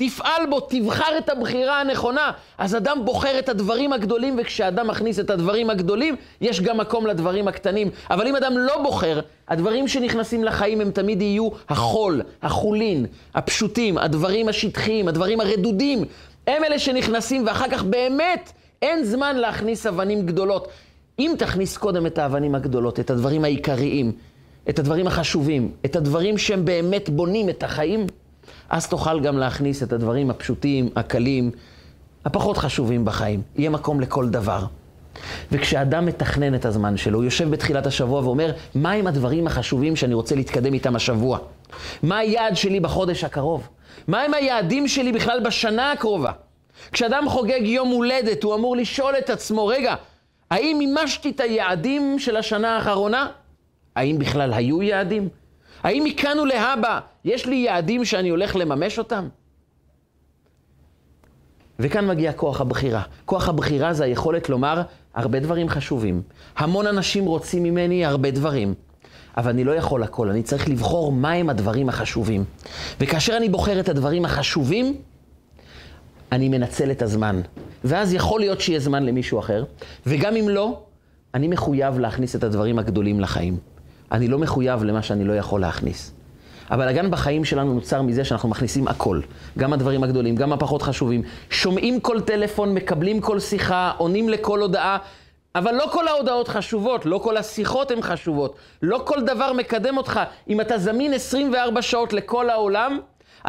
תפעל 0.00 0.46
בו, 0.50 0.60
תבחר 0.60 1.18
את 1.18 1.28
הבחירה 1.28 1.80
הנכונה. 1.80 2.30
אז 2.58 2.76
אדם 2.76 3.04
בוחר 3.04 3.38
את 3.38 3.48
הדברים 3.48 3.92
הגדולים, 3.92 4.36
וכשאדם 4.38 4.86
מכניס 4.86 5.18
את 5.18 5.30
הדברים 5.30 5.70
הגדולים, 5.70 6.16
יש 6.40 6.60
גם 6.60 6.78
מקום 6.78 7.06
לדברים 7.06 7.48
הקטנים. 7.48 7.90
אבל 8.10 8.26
אם 8.26 8.36
אדם 8.36 8.58
לא 8.58 8.82
בוחר, 8.82 9.20
הדברים 9.48 9.88
שנכנסים 9.88 10.44
לחיים 10.44 10.80
הם 10.80 10.90
תמיד 10.90 11.22
יהיו 11.22 11.48
החול, 11.68 12.22
החולין, 12.42 13.06
הפשוטים, 13.34 13.98
הדברים 13.98 14.48
השטחיים, 14.48 15.08
הדברים 15.08 15.40
הרדודים. 15.40 16.04
הם 16.46 16.64
אלה 16.64 16.78
שנכנסים, 16.78 17.46
ואחר 17.46 17.68
כך 17.70 17.82
באמת 17.82 18.52
אין 18.82 19.04
זמן 19.04 19.36
להכניס 19.36 19.86
אבנים 19.86 20.26
גדולות. 20.26 20.68
אם 21.18 21.34
תכניס 21.38 21.76
קודם 21.76 22.06
את 22.06 22.18
האבנים 22.18 22.54
הגדולות, 22.54 23.00
את 23.00 23.10
הדברים 23.10 23.44
העיקריים, 23.44 24.12
את 24.68 24.78
הדברים 24.78 25.06
החשובים, 25.06 25.70
את 25.84 25.96
הדברים 25.96 26.38
שהם 26.38 26.64
באמת 26.64 27.10
בונים 27.10 27.48
את 27.48 27.62
החיים, 27.62 28.06
אז 28.70 28.88
תוכל 28.88 29.20
גם 29.20 29.38
להכניס 29.38 29.82
את 29.82 29.92
הדברים 29.92 30.30
הפשוטים, 30.30 30.88
הקלים, 30.96 31.50
הפחות 32.24 32.56
חשובים 32.56 33.04
בחיים. 33.04 33.42
יהיה 33.56 33.70
מקום 33.70 34.00
לכל 34.00 34.28
דבר. 34.28 34.64
וכשאדם 35.52 36.06
מתכנן 36.06 36.54
את 36.54 36.64
הזמן 36.64 36.96
שלו, 36.96 37.18
הוא 37.18 37.24
יושב 37.24 37.50
בתחילת 37.50 37.86
השבוע 37.86 38.20
ואומר, 38.20 38.52
מהם 38.74 39.06
הדברים 39.06 39.46
החשובים 39.46 39.96
שאני 39.96 40.14
רוצה 40.14 40.34
להתקדם 40.34 40.74
איתם 40.74 40.96
השבוע? 40.96 41.38
מה 42.02 42.18
היעד 42.18 42.56
שלי 42.56 42.80
בחודש 42.80 43.24
הקרוב? 43.24 43.68
מהם 44.08 44.34
היעדים 44.34 44.88
שלי 44.88 45.12
בכלל 45.12 45.40
בשנה 45.44 45.92
הקרובה? 45.92 46.32
כשאדם 46.92 47.28
חוגג 47.28 47.62
יום 47.62 47.88
הולדת, 47.88 48.42
הוא 48.42 48.54
אמור 48.54 48.76
לשאול 48.76 49.14
את 49.18 49.30
עצמו, 49.30 49.66
רגע, 49.66 49.94
האם 50.50 50.76
מימשתי 50.78 51.30
את 51.30 51.40
היעדים 51.40 52.18
של 52.18 52.36
השנה 52.36 52.76
האחרונה? 52.76 53.26
האם 53.96 54.18
בכלל 54.18 54.52
היו 54.52 54.82
יעדים? 54.82 55.28
האם 55.82 56.04
מכאן 56.04 56.38
ולהבא 56.38 57.00
יש 57.24 57.46
לי 57.46 57.56
יעדים 57.56 58.04
שאני 58.04 58.28
הולך 58.28 58.56
לממש 58.56 58.98
אותם? 58.98 59.28
וכאן 61.78 62.08
מגיע 62.08 62.32
כוח 62.32 62.60
הבחירה. 62.60 63.02
כוח 63.24 63.48
הבחירה 63.48 63.92
זה 63.92 64.04
היכולת 64.04 64.48
לומר 64.48 64.82
הרבה 65.14 65.40
דברים 65.40 65.68
חשובים. 65.68 66.22
המון 66.56 66.86
אנשים 66.86 67.24
רוצים 67.24 67.62
ממני 67.62 68.04
הרבה 68.04 68.30
דברים, 68.30 68.74
אבל 69.36 69.50
אני 69.50 69.64
לא 69.64 69.72
יכול 69.72 70.02
הכל, 70.02 70.30
אני 70.30 70.42
צריך 70.42 70.68
לבחור 70.68 71.12
מהם 71.12 71.50
הדברים 71.50 71.88
החשובים. 71.88 72.44
וכאשר 73.00 73.36
אני 73.36 73.48
בוחר 73.48 73.80
את 73.80 73.88
הדברים 73.88 74.24
החשובים, 74.24 74.96
אני 76.32 76.48
מנצל 76.48 76.90
את 76.90 77.02
הזמן. 77.02 77.40
ואז 77.84 78.14
יכול 78.14 78.40
להיות 78.40 78.60
שיהיה 78.60 78.80
זמן 78.80 79.02
למישהו 79.02 79.38
אחר, 79.38 79.64
וגם 80.06 80.36
אם 80.36 80.48
לא, 80.48 80.82
אני 81.34 81.48
מחויב 81.48 81.98
להכניס 81.98 82.36
את 82.36 82.44
הדברים 82.44 82.78
הגדולים 82.78 83.20
לחיים. 83.20 83.56
אני 84.12 84.28
לא 84.28 84.38
מחויב 84.38 84.84
למה 84.84 85.02
שאני 85.02 85.24
לא 85.24 85.32
יכול 85.32 85.60
להכניס. 85.60 86.12
הבלאגן 86.68 87.10
בחיים 87.10 87.44
שלנו 87.44 87.74
נוצר 87.74 88.02
מזה 88.02 88.24
שאנחנו 88.24 88.48
מכניסים 88.48 88.88
הכל. 88.88 89.20
גם 89.58 89.72
הדברים 89.72 90.04
הגדולים, 90.04 90.36
גם 90.36 90.52
הפחות 90.52 90.82
חשובים. 90.82 91.22
שומעים 91.50 92.00
כל 92.00 92.20
טלפון, 92.20 92.74
מקבלים 92.74 93.20
כל 93.20 93.40
שיחה, 93.40 93.92
עונים 93.96 94.28
לכל 94.28 94.60
הודעה, 94.60 94.98
אבל 95.54 95.74
לא 95.74 95.88
כל 95.92 96.08
ההודעות 96.08 96.48
חשובות, 96.48 97.06
לא 97.06 97.18
כל 97.18 97.36
השיחות 97.36 97.90
הן 97.90 98.02
חשובות, 98.02 98.56
לא 98.82 99.02
כל 99.04 99.20
דבר 99.22 99.52
מקדם 99.52 99.96
אותך. 99.96 100.20
אם 100.48 100.60
אתה 100.60 100.78
זמין 100.78 101.14
24 101.14 101.82
שעות 101.82 102.12
לכל 102.12 102.50
העולם, 102.50 102.98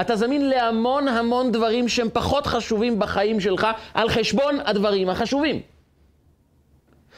אתה 0.02 0.15
זמין 0.15 0.50
להמון 0.50 1.08
המון 1.08 1.52
דברים 1.52 1.88
שהם 1.88 2.08
פחות 2.13 2.47
חשובים 2.47 3.00
בחיים 3.00 3.39
שלך, 3.39 3.67
על 3.93 4.10
חשבון 4.10 4.56
הדברים 4.65 5.10
החשובים. 5.10 5.62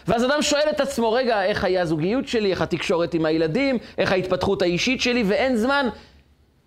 ואז 0.08 0.26
אדם 0.26 0.42
שואל 0.42 0.70
את 0.70 0.80
עצמו, 0.80 1.12
רגע, 1.12 1.44
איך 1.44 1.64
היה 1.64 1.82
הזוגיות 1.82 2.28
שלי, 2.28 2.52
איך 2.52 2.62
התקשורת 2.62 3.14
עם 3.14 3.26
הילדים, 3.26 3.78
איך 3.98 4.12
ההתפתחות 4.12 4.62
האישית 4.62 5.02
שלי, 5.02 5.24
ואין 5.28 5.56
זמן. 5.56 5.88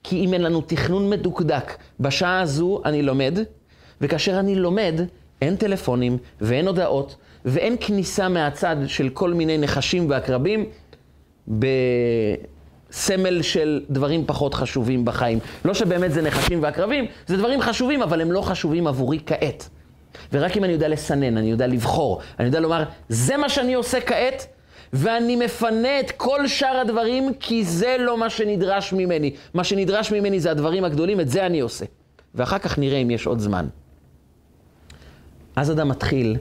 כי 0.02 0.24
אם 0.24 0.34
אין 0.34 0.42
לנו 0.42 0.60
תכנון 0.60 1.10
מדוקדק, 1.10 1.76
בשעה 2.00 2.40
הזו 2.40 2.80
אני 2.84 3.02
לומד, 3.02 3.38
וכאשר 4.00 4.38
אני 4.38 4.54
לומד, 4.54 5.00
אין 5.42 5.56
טלפונים 5.56 6.18
ואין 6.40 6.66
הודעות 6.66 7.16
ואין 7.44 7.76
כניסה 7.80 8.28
מהצד 8.28 8.76
של 8.86 9.08
כל 9.08 9.34
מיני 9.34 9.58
נחשים 9.58 10.10
ועקרבים 10.10 10.66
בסמל 11.48 13.42
של 13.42 13.84
דברים 13.90 14.24
פחות 14.26 14.54
חשובים 14.54 15.04
בחיים. 15.04 15.38
לא 15.64 15.74
שבאמת 15.74 16.12
זה 16.12 16.22
נחשים 16.22 16.62
ועקרבים, 16.62 17.06
זה 17.26 17.36
דברים 17.36 17.60
חשובים, 17.60 18.02
אבל 18.02 18.20
הם 18.20 18.32
לא 18.32 18.40
חשובים 18.40 18.86
עבורי 18.86 19.18
כעת. 19.26 19.68
ורק 20.32 20.56
אם 20.56 20.64
אני 20.64 20.72
יודע 20.72 20.88
לסנן, 20.88 21.36
אני 21.36 21.50
יודע 21.50 21.66
לבחור, 21.66 22.20
אני 22.38 22.46
יודע 22.46 22.60
לומר, 22.60 22.84
זה 23.08 23.36
מה 23.36 23.48
שאני 23.48 23.74
עושה 23.74 24.00
כעת, 24.00 24.46
ואני 24.92 25.36
מפנה 25.36 26.00
את 26.00 26.10
כל 26.10 26.48
שאר 26.48 26.76
הדברים, 26.76 27.34
כי 27.40 27.64
זה 27.64 27.96
לא 27.98 28.18
מה 28.18 28.30
שנדרש 28.30 28.92
ממני. 28.92 29.34
מה 29.54 29.64
שנדרש 29.64 30.12
ממני 30.12 30.40
זה 30.40 30.50
הדברים 30.50 30.84
הגדולים, 30.84 31.20
את 31.20 31.28
זה 31.28 31.46
אני 31.46 31.60
עושה. 31.60 31.84
ואחר 32.34 32.58
כך 32.58 32.78
נראה 32.78 32.98
אם 32.98 33.10
יש 33.10 33.26
עוד 33.26 33.38
זמן. 33.38 33.66
אז 35.56 35.70
אדם 35.70 35.88
מתחיל 35.88 36.36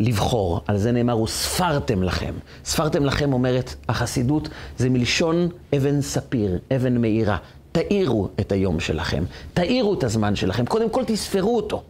לבחור, 0.00 0.60
על 0.66 0.78
זה 0.78 0.92
נאמר, 0.92 1.20
וספרתם 1.20 2.02
לכם. 2.02 2.34
ספרתם 2.64 3.04
לכם 3.04 3.32
אומרת 3.32 3.74
החסידות, 3.88 4.48
זה 4.78 4.90
מלשון 4.90 5.48
אבן 5.76 6.00
ספיר, 6.00 6.58
אבן 6.76 6.96
מאירה. 6.96 7.36
תאירו 7.72 8.28
את 8.40 8.52
היום 8.52 8.80
שלכם, 8.80 9.24
תאירו 9.54 9.94
את 9.94 10.04
הזמן 10.04 10.36
שלכם, 10.36 10.66
קודם 10.66 10.90
כל 10.90 11.04
תספרו 11.06 11.56
אותו. 11.56 11.82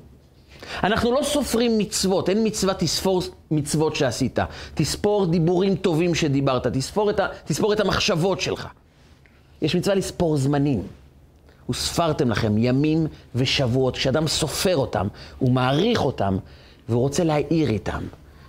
אנחנו 0.85 1.13
לא 1.13 1.21
סופרים 1.23 1.79
מצוות, 1.79 2.29
אין 2.29 2.47
מצווה 2.47 2.75
תספור 2.75 3.23
מצוות 3.51 3.97
שעשית. 3.97 4.39
תספור 4.75 5.27
דיבורים 5.27 5.75
טובים 5.75 6.15
שדיברת, 6.15 6.67
תספור 6.67 7.11
את, 7.11 7.21
ה, 7.21 7.27
תספור 7.45 7.73
את 7.73 7.81
המחשבות 7.81 8.41
שלך. 8.41 8.69
יש 9.63 9.77
מצווה 9.77 9.95
לספור 9.95 10.37
זמנים. 10.37 10.83
וספרתם 11.71 12.31
לכם 12.31 12.59
ימים 12.59 13.07
ושבועות, 13.35 13.97
כשאדם 13.97 14.29
סופר 14.29 14.77
אותם, 14.77 15.07
הוא 15.39 15.53
מעריך 15.53 16.05
אותם, 16.05 16.39
והוא 16.89 17.01
רוצה 17.01 17.25
להעיר 17.25 17.69
איתם. 17.69 18.03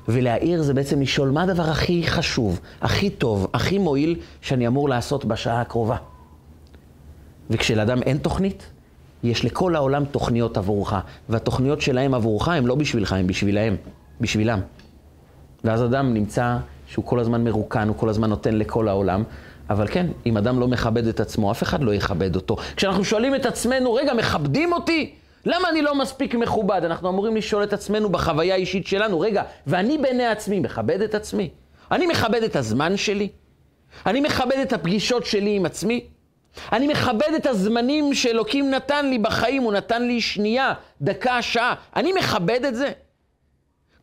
ולהעיר 0.08 0.62
זה 0.62 0.74
בעצם 0.74 1.02
לשאול 1.02 1.30
מה 1.30 1.44
הדבר 1.44 1.64
הכי 1.64 2.04
חשוב, 2.08 2.60
הכי 2.82 3.10
טוב, 3.10 3.48
הכי 3.54 3.78
מועיל, 3.78 4.20
שאני 4.42 4.68
אמור 4.68 4.90
לעשות 4.90 5.26
בשעה 5.26 5.62
הקרובה. 5.62 5.98
וכשלאדם 7.50 8.04
אין 8.04 8.18
תוכנית, 8.18 8.70
יש 9.24 9.46
לכל 9.46 9.76
העולם 9.76 10.06
תוכניות 10.06 10.58
עבורך, 10.58 10.94
והתוכניות 11.30 11.82
שלהם 11.82 12.14
עבורך 12.14 12.48
הם 12.48 12.68
לא 12.68 12.76
בשבילך, 12.76 13.14
הם 13.14 13.28
בשבילהם, 13.28 13.76
בשבילם. 14.22 14.60
ואז 15.64 15.84
אדם 15.84 16.14
נמצא 16.14 16.58
שהוא 16.88 17.06
כל 17.06 17.20
הזמן 17.20 17.44
מרוקן, 17.44 17.88
הוא 17.88 17.98
כל 17.98 18.10
הזמן 18.10 18.30
נותן 18.30 18.56
לכל 18.56 18.88
העולם, 18.88 19.24
אבל 19.70 19.88
כן, 19.88 20.08
אם 20.26 20.38
אדם 20.38 20.60
לא 20.60 20.68
מכבד 20.68 21.08
את 21.08 21.20
עצמו, 21.20 21.52
אף 21.52 21.64
אחד 21.64 21.84
לא 21.84 21.94
יכבד 21.94 22.36
אותו. 22.36 22.56
כשאנחנו 22.76 23.04
שואלים 23.04 23.36
את 23.36 23.46
עצמנו, 23.46 23.94
רגע, 23.94 24.14
מכבדים 24.14 24.74
אותי? 24.74 25.14
למה 25.46 25.70
אני 25.70 25.82
לא 25.82 25.96
מספיק 25.96 26.36
מכובד? 26.36 26.82
אנחנו 26.84 27.10
אמורים 27.10 27.36
לשאול 27.36 27.64
את 27.64 27.74
עצמנו 27.74 28.10
בחוויה 28.10 28.56
האישית 28.56 28.88
שלנו, 28.88 29.20
רגע, 29.20 29.44
ואני 29.68 29.98
בעיני 29.98 30.26
עצמי 30.26 30.60
מכבד 30.60 31.02
את 31.02 31.16
עצמי? 31.16 31.50
אני 31.92 32.08
מכבד 32.08 32.44
את 32.44 32.56
הזמן 32.56 32.98
שלי? 32.98 33.30
אני 34.06 34.22
מכבד 34.22 34.58
את 34.62 34.74
הפגישות 34.74 35.26
שלי 35.26 35.56
עם 35.56 35.66
עצמי? 35.66 36.06
אני 36.72 36.88
מכבד 36.88 37.34
את 37.36 37.46
הזמנים 37.46 38.14
שאלוקים 38.14 38.70
נתן 38.70 39.10
לי 39.10 39.18
בחיים, 39.18 39.64
הוא 39.64 39.74
נתן 39.74 40.04
לי 40.08 40.22
שנייה, 40.22 40.74
דקה, 41.02 41.42
שעה. 41.42 41.76
אני 41.96 42.14
מכבד 42.14 42.66
את 42.66 42.76
זה. 42.76 42.92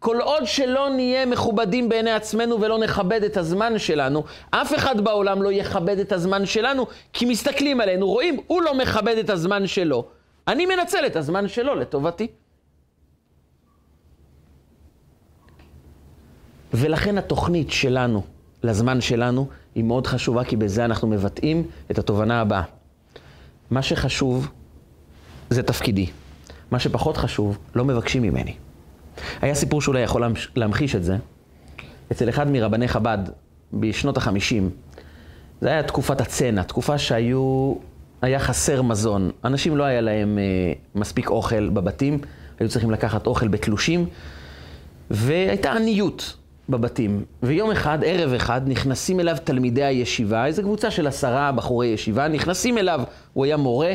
כל 0.05 0.21
עוד 0.21 0.47
שלא 0.47 0.89
נהיה 0.89 1.27
מכובדים 1.27 1.89
בעיני 1.89 2.11
עצמנו 2.11 2.61
ולא 2.61 2.79
נכבד 2.79 3.23
את 3.23 3.37
הזמן 3.37 3.79
שלנו, 3.79 4.25
אף 4.51 4.75
אחד 4.75 5.01
בעולם 5.01 5.43
לא 5.43 5.53
יכבד 5.53 5.99
את 5.99 6.13
הזמן 6.13 6.47
שלנו, 6.47 6.87
כי 7.13 7.25
מסתכלים 7.25 7.81
עלינו, 7.81 8.07
רואים, 8.07 8.41
הוא 8.47 8.63
לא 8.63 8.75
מכבד 8.75 9.19
את 9.19 9.31
הזמן 9.31 9.67
שלו. 9.67 10.09
אני 10.49 10.67
מנצל 10.67 11.07
את 11.07 11.17
הזמן 11.17 11.49
שלו 11.49 11.75
לטובתי. 11.75 12.27
ולכן 16.75 17.19
התוכנית 17.19 17.71
שלנו, 17.71 18.23
לזמן 18.63 19.01
שלנו, 19.01 19.49
היא 19.75 19.85
מאוד 19.85 20.07
חשובה, 20.07 20.45
כי 20.45 20.57
בזה 20.57 20.85
אנחנו 20.85 21.09
מבטאים 21.09 21.63
את 21.91 21.99
התובנה 21.99 22.41
הבאה. 22.41 22.63
מה 23.71 23.83
שחשוב 23.83 24.49
זה 25.51 25.63
תפקידי. 25.63 26.07
מה 26.71 26.79
שפחות 26.79 27.17
חשוב, 27.17 27.59
לא 27.75 27.85
מבקשים 27.85 28.23
ממני. 28.23 28.55
היה 29.43 29.55
סיפור 29.55 29.81
שאולי 29.81 30.01
יכול 30.01 30.35
להמחיש 30.57 30.95
את 30.95 31.05
זה. 31.05 31.17
אצל 32.13 32.29
אחד 32.29 32.51
מרבני 32.51 32.89
חב"ד, 32.89 33.19
בשנות 33.73 34.17
החמישים, 34.17 34.71
זה 35.61 35.69
היה 35.69 35.83
תקופת 35.83 36.21
הצנע, 36.21 36.63
תקופה 36.63 36.99
שהיו, 36.99 37.75
היה 38.23 38.39
חסר 38.39 38.83
מזון. 38.83 39.31
אנשים 39.45 39.77
לא 39.77 39.85
היה 39.85 40.01
להם 40.01 40.39
אה, 40.39 40.73
מספיק 40.95 41.31
אוכל 41.31 41.69
בבתים, 41.69 42.19
היו 42.61 42.69
צריכים 42.69 42.91
לקחת 42.91 43.27
אוכל 43.27 43.49
בתלושים, 43.49 44.07
והייתה 45.11 45.73
עניות. 45.73 46.37
בבתים, 46.69 47.25
ויום 47.43 47.71
אחד, 47.71 47.99
ערב 48.05 48.33
אחד, 48.33 48.61
נכנסים 48.67 49.21
אליו 49.21 49.37
תלמידי 49.45 49.85
הישיבה, 49.85 50.47
איזו 50.47 50.63
קבוצה 50.63 50.91
של 50.91 51.07
עשרה 51.07 51.53
בחורי 51.53 51.87
ישיבה, 51.87 52.29
נכנסים 52.29 52.79
אליו, 52.79 53.01
הוא 53.33 53.45
היה 53.45 53.57
מורה, 53.57 53.95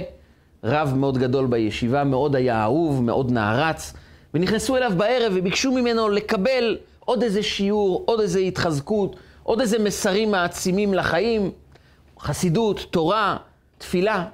רב 0.63 0.93
מאוד 0.95 1.17
גדול 1.17 1.47
בישיבה, 1.47 2.03
מאוד 2.03 2.35
היה 2.35 2.63
אהוב, 2.63 3.03
מאוד 3.03 3.31
נערץ, 3.31 3.93
ונכנסו 4.33 4.77
אליו 4.77 4.91
בערב 4.97 5.33
וביקשו 5.35 5.71
ממנו 5.71 6.09
לקבל 6.09 6.77
עוד 6.99 7.23
איזה 7.23 7.43
שיעור, 7.43 8.03
עוד 8.05 8.19
איזה 8.19 8.39
התחזקות, 8.39 9.15
עוד 9.43 9.61
איזה 9.61 9.79
מסרים 9.79 10.31
מעצימים 10.31 10.93
לחיים, 10.93 11.51
חסידות, 12.19 12.85
תורה, 12.91 13.37
תפילה. 13.77 14.25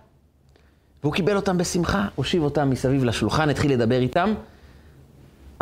והוא 1.03 1.13
קיבל 1.13 1.35
אותם 1.35 1.57
בשמחה, 1.57 2.07
הושיב 2.15 2.43
אותם 2.43 2.69
מסביב 2.69 3.03
לשולחן, 3.03 3.49
התחיל 3.49 3.71
לדבר 3.71 3.99
איתם, 3.99 4.33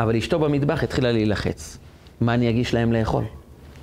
אבל 0.00 0.16
אשתו 0.16 0.38
במטבח 0.38 0.82
התחילה 0.82 1.12
להילחץ. 1.12 1.78
מה 2.20 2.34
אני 2.34 2.50
אגיש 2.50 2.74
להם 2.74 2.92
לאכול? 2.92 3.24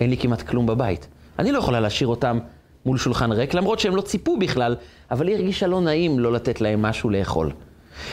אין 0.01 0.09
לי 0.09 0.17
כמעט 0.17 0.41
כלום 0.41 0.65
בבית. 0.65 1.07
אני 1.39 1.51
לא 1.51 1.59
יכולה 1.59 1.79
להשאיר 1.79 2.07
אותם 2.07 2.39
מול 2.85 2.97
שולחן 2.97 3.31
ריק, 3.31 3.53
למרות 3.53 3.79
שהם 3.79 3.95
לא 3.95 4.01
ציפו 4.01 4.37
בכלל, 4.37 4.75
אבל 5.11 5.27
היא 5.27 5.35
הרגישה 5.35 5.67
לא 5.67 5.81
נעים 5.81 6.19
לא 6.19 6.31
לתת 6.31 6.61
להם 6.61 6.81
משהו 6.81 7.09
לאכול. 7.09 7.51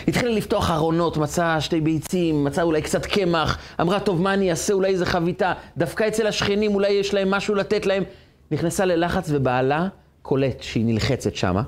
התחילה 0.09 0.33
לפתוח 0.33 0.71
ארונות, 0.71 1.17
מצאה 1.17 1.61
שתי 1.61 1.81
ביצים, 1.81 2.45
מצאה 2.45 2.65
אולי 2.65 2.83
קצת 2.83 3.07
קמח, 3.07 3.59
אמרה, 3.81 4.01
טוב, 4.01 4.23
מה 4.23 4.35
אני 4.35 4.51
אעשה? 4.51 4.73
אולי 4.73 4.89
איזה 4.89 5.07
חביתה. 5.07 5.53
דווקא 5.77 6.09
אצל 6.09 6.27
השכנים 6.27 6.75
אולי 6.75 6.89
יש 6.89 7.15
להם 7.15 7.31
משהו 7.31 7.55
לתת 7.55 7.87
להם. 7.87 8.03
נכנסה 8.51 8.85
ללחץ 8.85 9.29
ובעלה 9.33 9.89
קולט 10.23 10.63
שהיא 10.63 10.85
נלחצת 10.85 11.35
שמה. 11.35 11.63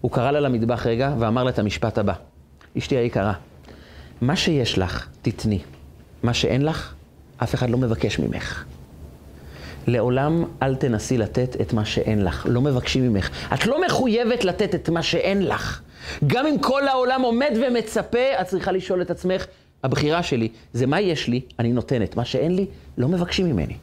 הוא 0.00 0.10
קרא 0.10 0.30
לה 0.30 0.40
למטבח 0.40 0.86
רגע 0.86 1.14
ואמר 1.18 1.44
לה 1.44 1.50
את 1.50 1.58
המשפט 1.58 1.98
הבא: 1.98 2.12
אשתי 2.78 2.96
היקרה, 2.96 3.32
מה 4.20 4.36
שיש 4.36 4.78
לך, 4.78 5.08
תתני. 5.22 5.58
מה 6.22 6.34
שאין 6.34 6.64
לך, 6.64 6.94
אף 7.42 7.54
אחד 7.54 7.70
לא 7.70 7.78
מבקש 7.78 8.18
ממך. 8.18 8.64
לעולם 9.86 10.44
אל 10.62 10.74
תנסי 10.74 11.18
לתת 11.18 11.56
את 11.60 11.72
מה 11.72 11.84
שאין 11.84 12.24
לך. 12.24 12.46
לא 12.48 12.60
מבקשים 12.60 13.08
ממך. 13.08 13.30
את 13.54 13.66
לא 13.66 13.86
מחויבת 13.86 14.44
לתת 14.44 14.74
את 14.74 14.88
מה 14.88 15.02
שאין 15.02 15.46
לך. 15.46 15.80
גם 16.26 16.46
אם 16.46 16.58
כל 16.58 16.88
העולם 16.88 17.22
עומד 17.22 17.50
ומצפה, 17.66 18.40
את 18.40 18.46
צריכה 18.46 18.72
לשאול 18.72 19.02
את 19.02 19.10
עצמך, 19.10 19.46
הבחירה 19.84 20.22
שלי 20.22 20.48
זה 20.72 20.86
מה 20.86 21.00
יש 21.00 21.28
לי, 21.28 21.40
אני 21.58 21.72
נותנת. 21.72 22.16
מה 22.16 22.24
שאין 22.24 22.56
לי, 22.56 22.66
לא 22.98 23.08
מבקשים 23.08 23.46
ממני. 23.46 23.76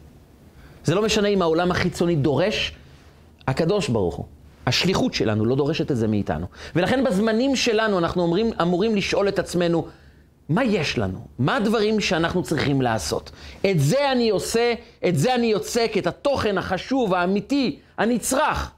זה 0.84 0.96
לא 0.96 1.02
משנה 1.02 1.28
אם 1.28 1.42
העולם 1.42 1.72
החיצוני 1.72 2.16
דורש, 2.16 2.74
הקדוש 3.48 3.90
ברוך 3.90 4.16
הוא. 4.16 4.26
השליחות 4.66 5.14
שלנו 5.14 5.46
לא 5.46 5.56
דורשת 5.56 5.92
את 5.92 5.98
זה 5.98 6.08
מאיתנו. 6.08 6.46
ולכן 6.76 7.04
בזמנים 7.04 7.56
שלנו 7.56 8.00
אנחנו 8.00 8.22
אומרים, 8.22 8.52
אמורים 8.62 8.96
לשאול 8.96 9.28
את 9.28 9.40
עצמנו, 9.40 9.88
מה 10.52 10.64
יש 10.64 10.98
לנו? 10.98 11.20
מה 11.40 11.56
הדברים 11.56 12.00
שאנחנו 12.00 12.44
צריכים 12.44 12.82
לעשות? 12.82 13.32
את 13.72 13.80
זה 13.80 14.12
אני 14.12 14.30
עושה, 14.30 14.74
את 15.08 15.18
זה 15.18 15.36
אני 15.36 15.48
יוצק, 15.48 15.92
את 15.98 16.08
התוכן 16.08 16.58
החשוב, 16.58 17.14
האמיתי, 17.14 17.80
הנצרך, 17.98 18.72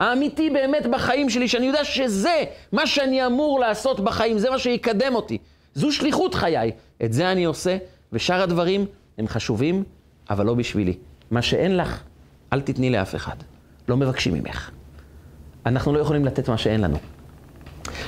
האמיתי 0.00 0.50
באמת 0.50 0.86
בחיים 0.86 1.30
שלי, 1.30 1.48
שאני 1.48 1.66
יודע 1.66 1.84
שזה 1.84 2.44
מה 2.72 2.86
שאני 2.86 3.26
אמור 3.26 3.60
לעשות 3.60 4.00
בחיים, 4.00 4.38
זה 4.38 4.50
מה 4.50 4.58
שיקדם 4.58 5.14
אותי. 5.14 5.38
זו 5.74 5.92
שליחות 5.92 6.34
חיי. 6.34 6.72
את 7.04 7.12
זה 7.12 7.32
אני 7.32 7.44
עושה, 7.44 7.76
ושאר 8.12 8.42
הדברים 8.42 8.86
הם 9.18 9.28
חשובים, 9.28 9.84
אבל 10.30 10.46
לא 10.46 10.54
בשבילי. 10.54 10.94
מה 11.30 11.42
שאין 11.42 11.76
לך, 11.76 12.02
אל 12.52 12.60
תתני 12.60 12.90
לאף 12.90 13.14
אחד. 13.14 13.36
לא 13.88 13.96
מבקשים 13.96 14.34
ממך. 14.34 14.70
אנחנו 15.66 15.92
לא 15.92 15.98
יכולים 15.98 16.24
לתת 16.24 16.48
מה 16.48 16.58
שאין 16.58 16.80
לנו. 16.80 16.98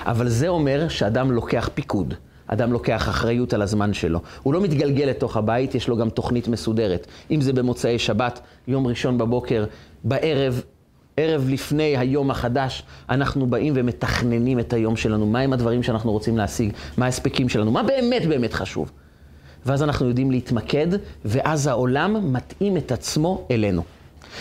אבל 0.02 0.28
זה 0.28 0.48
אומר 0.48 0.88
שאדם 0.88 1.32
לוקח 1.32 1.70
פיקוד. 1.74 2.14
אדם 2.52 2.72
לוקח 2.72 3.08
אחריות 3.08 3.52
על 3.52 3.62
הזמן 3.62 3.92
שלו. 3.92 4.20
הוא 4.42 4.54
לא 4.54 4.60
מתגלגל 4.60 5.04
לתוך 5.04 5.36
הבית, 5.36 5.74
יש 5.74 5.88
לו 5.88 5.96
גם 5.96 6.10
תוכנית 6.10 6.48
מסודרת. 6.48 7.06
אם 7.30 7.40
זה 7.40 7.52
במוצאי 7.52 7.98
שבת, 7.98 8.40
יום 8.68 8.86
ראשון 8.86 9.18
בבוקר, 9.18 9.64
בערב, 10.04 10.62
ערב 11.16 11.48
לפני 11.48 11.96
היום 11.96 12.30
החדש, 12.30 12.82
אנחנו 13.10 13.46
באים 13.46 13.72
ומתכננים 13.76 14.60
את 14.60 14.72
היום 14.72 14.96
שלנו, 14.96 15.26
מהם 15.26 15.52
הדברים 15.52 15.82
שאנחנו 15.82 16.12
רוצים 16.12 16.38
להשיג, 16.38 16.72
מה 16.96 17.04
ההספקים 17.04 17.48
שלנו, 17.48 17.70
מה 17.70 17.82
באמת 17.82 18.26
באמת 18.26 18.52
חשוב. 18.52 18.90
ואז 19.66 19.82
אנחנו 19.82 20.08
יודעים 20.08 20.30
להתמקד, 20.30 20.86
ואז 21.24 21.66
העולם 21.66 22.32
מתאים 22.32 22.76
את 22.76 22.92
עצמו 22.92 23.46
אלינו. 23.50 23.82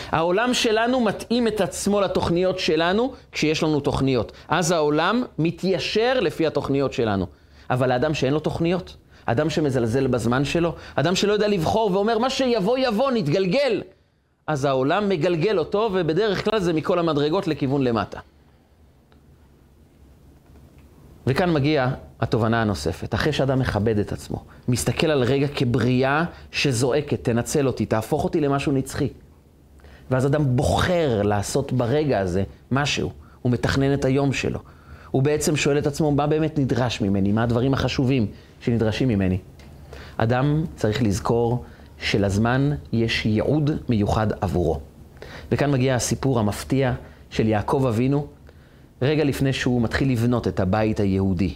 העולם 0.09 0.53
שלנו 0.53 0.99
מתאים 0.99 1.47
את 1.47 1.61
עצמו 1.61 2.01
לתוכניות 2.01 2.59
שלנו 2.59 3.13
כשיש 3.31 3.63
לנו 3.63 3.79
תוכניות. 3.79 4.31
אז 4.47 4.71
העולם 4.71 5.23
מתיישר 5.39 6.19
לפי 6.19 6.47
התוכניות 6.47 6.93
שלנו. 6.93 7.25
אבל 7.69 7.91
האדם 7.91 8.13
שאין 8.13 8.34
לו 8.34 8.39
תוכניות, 8.39 8.97
אדם 9.25 9.49
שמזלזל 9.49 10.08
בזמן 10.08 10.45
שלו, 10.45 10.75
אדם 10.95 11.15
שלא 11.15 11.34
יודע 11.34 11.47
לבחור 11.47 11.91
ואומר, 11.93 12.17
מה 12.17 12.29
שיבוא 12.29 12.77
יבוא, 12.77 13.12
נתגלגל. 13.12 13.82
אז 14.47 14.65
העולם 14.65 15.10
מגלגל 15.10 15.60
אותו, 15.60 15.89
ובדרך 15.93 16.45
כלל 16.45 16.60
זה 16.60 16.73
מכל 16.73 16.99
המדרגות 16.99 17.47
לכיוון 17.47 17.84
למטה. 17.84 18.19
וכאן 21.27 21.53
מגיעה 21.53 21.91
התובנה 22.19 22.62
הנוספת. 22.62 23.13
אחרי 23.13 23.34
שאדם 23.34 23.60
מכבד 23.60 23.97
את 23.97 24.12
עצמו, 24.12 24.43
מסתכל 24.67 25.08
על 25.08 25.23
רגע 25.23 25.47
כבריאה 25.47 26.23
שזועקת, 26.51 27.23
תנצל 27.23 27.67
אותי, 27.67 27.86
תהפוך 27.86 28.23
אותי 28.23 28.41
למשהו 28.41 28.71
נצחי. 28.71 29.10
ואז 30.12 30.25
אדם 30.25 30.55
בוחר 30.55 31.21
לעשות 31.21 31.71
ברגע 31.71 32.19
הזה 32.19 32.43
משהו. 32.71 33.12
הוא 33.41 33.51
מתכנן 33.51 33.93
את 33.93 34.05
היום 34.05 34.34
שלו. 34.34 34.60
הוא 35.11 35.23
בעצם 35.23 35.55
שואל 35.55 35.77
את 35.77 35.87
עצמו, 35.87 36.11
מה 36.11 36.27
באמת 36.27 36.59
נדרש 36.59 37.01
ממני? 37.01 37.31
מה 37.31 37.43
הדברים 37.43 37.73
החשובים 37.73 38.27
שנדרשים 38.61 39.07
ממני? 39.07 39.37
אדם 40.17 40.65
צריך 40.75 41.03
לזכור 41.03 41.63
שלזמן 41.97 42.71
יש 42.91 43.25
ייעוד 43.25 43.71
מיוחד 43.89 44.27
עבורו. 44.41 44.79
וכאן 45.51 45.71
מגיע 45.71 45.95
הסיפור 45.95 46.39
המפתיע 46.39 46.93
של 47.29 47.47
יעקב 47.47 47.85
אבינו, 47.87 48.27
רגע 49.01 49.23
לפני 49.23 49.53
שהוא 49.53 49.81
מתחיל 49.81 50.11
לבנות 50.11 50.47
את 50.47 50.59
הבית 50.59 50.99
היהודי, 50.99 51.53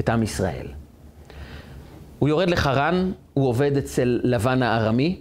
את 0.00 0.08
עם 0.08 0.22
ישראל. 0.22 0.66
הוא 2.18 2.28
יורד 2.28 2.50
לחרן, 2.50 3.12
הוא 3.34 3.48
עובד 3.48 3.76
אצל 3.76 4.20
לבן 4.24 4.62
הארמי, 4.62 5.20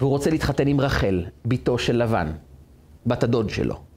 והוא 0.00 0.10
רוצה 0.10 0.30
להתחתן 0.30 0.66
עם 0.66 0.80
רחל, 0.80 1.24
בתו 1.44 1.78
של 1.78 2.02
לבן, 2.02 2.32
בת 3.06 3.22
הדוד 3.22 3.50
שלו. 3.50 3.91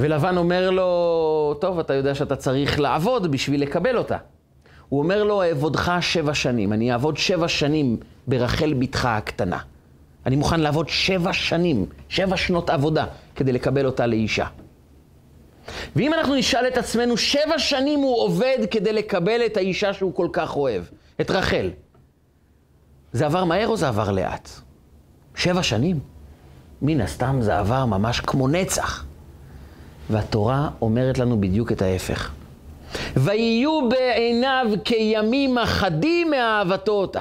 ולבן 0.00 0.36
אומר 0.36 0.70
לו, 0.70 1.56
טוב, 1.60 1.78
אתה 1.78 1.94
יודע 1.94 2.14
שאתה 2.14 2.36
צריך 2.36 2.80
לעבוד 2.80 3.32
בשביל 3.32 3.62
לקבל 3.62 3.98
אותה. 3.98 4.16
הוא 4.88 5.02
אומר 5.02 5.24
לו, 5.24 5.42
אעבודך 5.42 5.92
שבע 6.00 6.34
שנים, 6.34 6.72
אני 6.72 6.92
אעבוד 6.92 7.16
שבע 7.16 7.48
שנים 7.48 7.96
ברחל 8.26 8.74
בתך 8.74 9.04
הקטנה. 9.04 9.58
אני 10.26 10.36
מוכן 10.36 10.60
לעבוד 10.60 10.88
שבע 10.88 11.32
שנים, 11.32 11.86
שבע 12.08 12.36
שנות 12.36 12.70
עבודה, 12.70 13.06
כדי 13.34 13.52
לקבל 13.52 13.86
אותה 13.86 14.06
לאישה. 14.06 14.46
ואם 15.96 16.14
אנחנו 16.14 16.34
נשאל 16.34 16.66
את 16.68 16.76
עצמנו, 16.76 17.16
שבע 17.16 17.58
שנים 17.58 18.00
הוא 18.00 18.18
עובד 18.18 18.58
כדי 18.70 18.92
לקבל 18.92 19.40
את 19.46 19.56
האישה 19.56 19.92
שהוא 19.92 20.14
כל 20.14 20.28
כך 20.32 20.56
אוהב, 20.56 20.82
את 21.20 21.30
רחל. 21.30 21.70
זה 23.12 23.26
עבר 23.26 23.44
מהר 23.44 23.68
או 23.68 23.76
זה 23.76 23.88
עבר 23.88 24.10
לאט? 24.10 24.48
שבע 25.34 25.62
שנים? 25.62 26.00
מן 26.82 27.00
הסתם 27.00 27.38
זה 27.40 27.58
עבר 27.58 27.84
ממש 27.84 28.20
כמו 28.20 28.48
נצח. 28.48 29.07
והתורה 30.10 30.70
אומרת 30.80 31.18
לנו 31.18 31.40
בדיוק 31.40 31.72
את 31.72 31.82
ההפך. 31.82 32.30
ויהיו 33.16 33.88
בעיניו 33.88 34.66
כימים 34.84 35.58
אחדים 35.58 36.30
מאהבתו 36.30 36.92
אותה. 36.92 37.20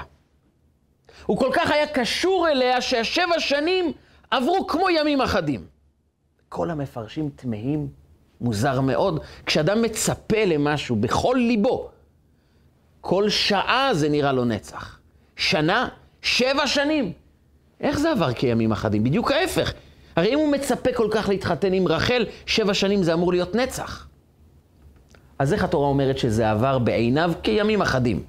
הוא 1.26 1.38
כל 1.38 1.50
כך 1.54 1.71
היה 1.71 1.88
קשור 1.88 2.47
אליה 2.50 2.82
שהשבע 2.82 3.39
שנים 3.39 3.91
עברו 4.32 4.67
כמו 4.67 4.89
ימים 4.89 5.21
אחדים. 5.21 5.65
כל 6.50 6.69
המפרשים 6.69 7.30
תמהים, 7.36 7.88
מוזר 8.41 8.82
מאוד, 8.82 9.19
כשאדם 9.45 9.82
מצפה 9.82 10.45
למשהו 10.45 10.95
בכל 10.95 11.36
ליבו, 11.38 11.89
כל 13.02 13.30
שעה 13.30 13.89
זה 13.93 14.10
נראה 14.10 14.32
לו 14.32 14.45
נצח. 14.45 15.00
שנה, 15.36 15.88
שבע 16.21 16.67
שנים. 16.67 17.12
איך 17.82 18.00
זה 18.00 18.12
עבר 18.12 18.34
כימים 18.34 18.71
אחדים? 18.71 19.04
בדיוק 19.04 19.32
ההפך. 19.32 19.73
הרי 20.17 20.34
אם 20.34 20.39
הוא 20.39 20.51
מצפה 20.51 20.93
כל 20.93 21.08
כך 21.12 21.30
להתחתן 21.30 21.73
עם 21.73 21.88
רחל, 21.88 22.25
שבע 22.45 22.73
שנים 22.73 23.03
זה 23.03 23.13
אמור 23.13 23.32
להיות 23.32 23.56
נצח. 23.56 24.08
אז 25.39 25.53
איך 25.53 25.63
התורה 25.63 25.88
אומרת 25.88 26.17
שזה 26.17 26.51
עבר 26.51 26.80
בעיניו 26.80 27.32
כימים 27.43 27.82
אחדים? 27.82 28.23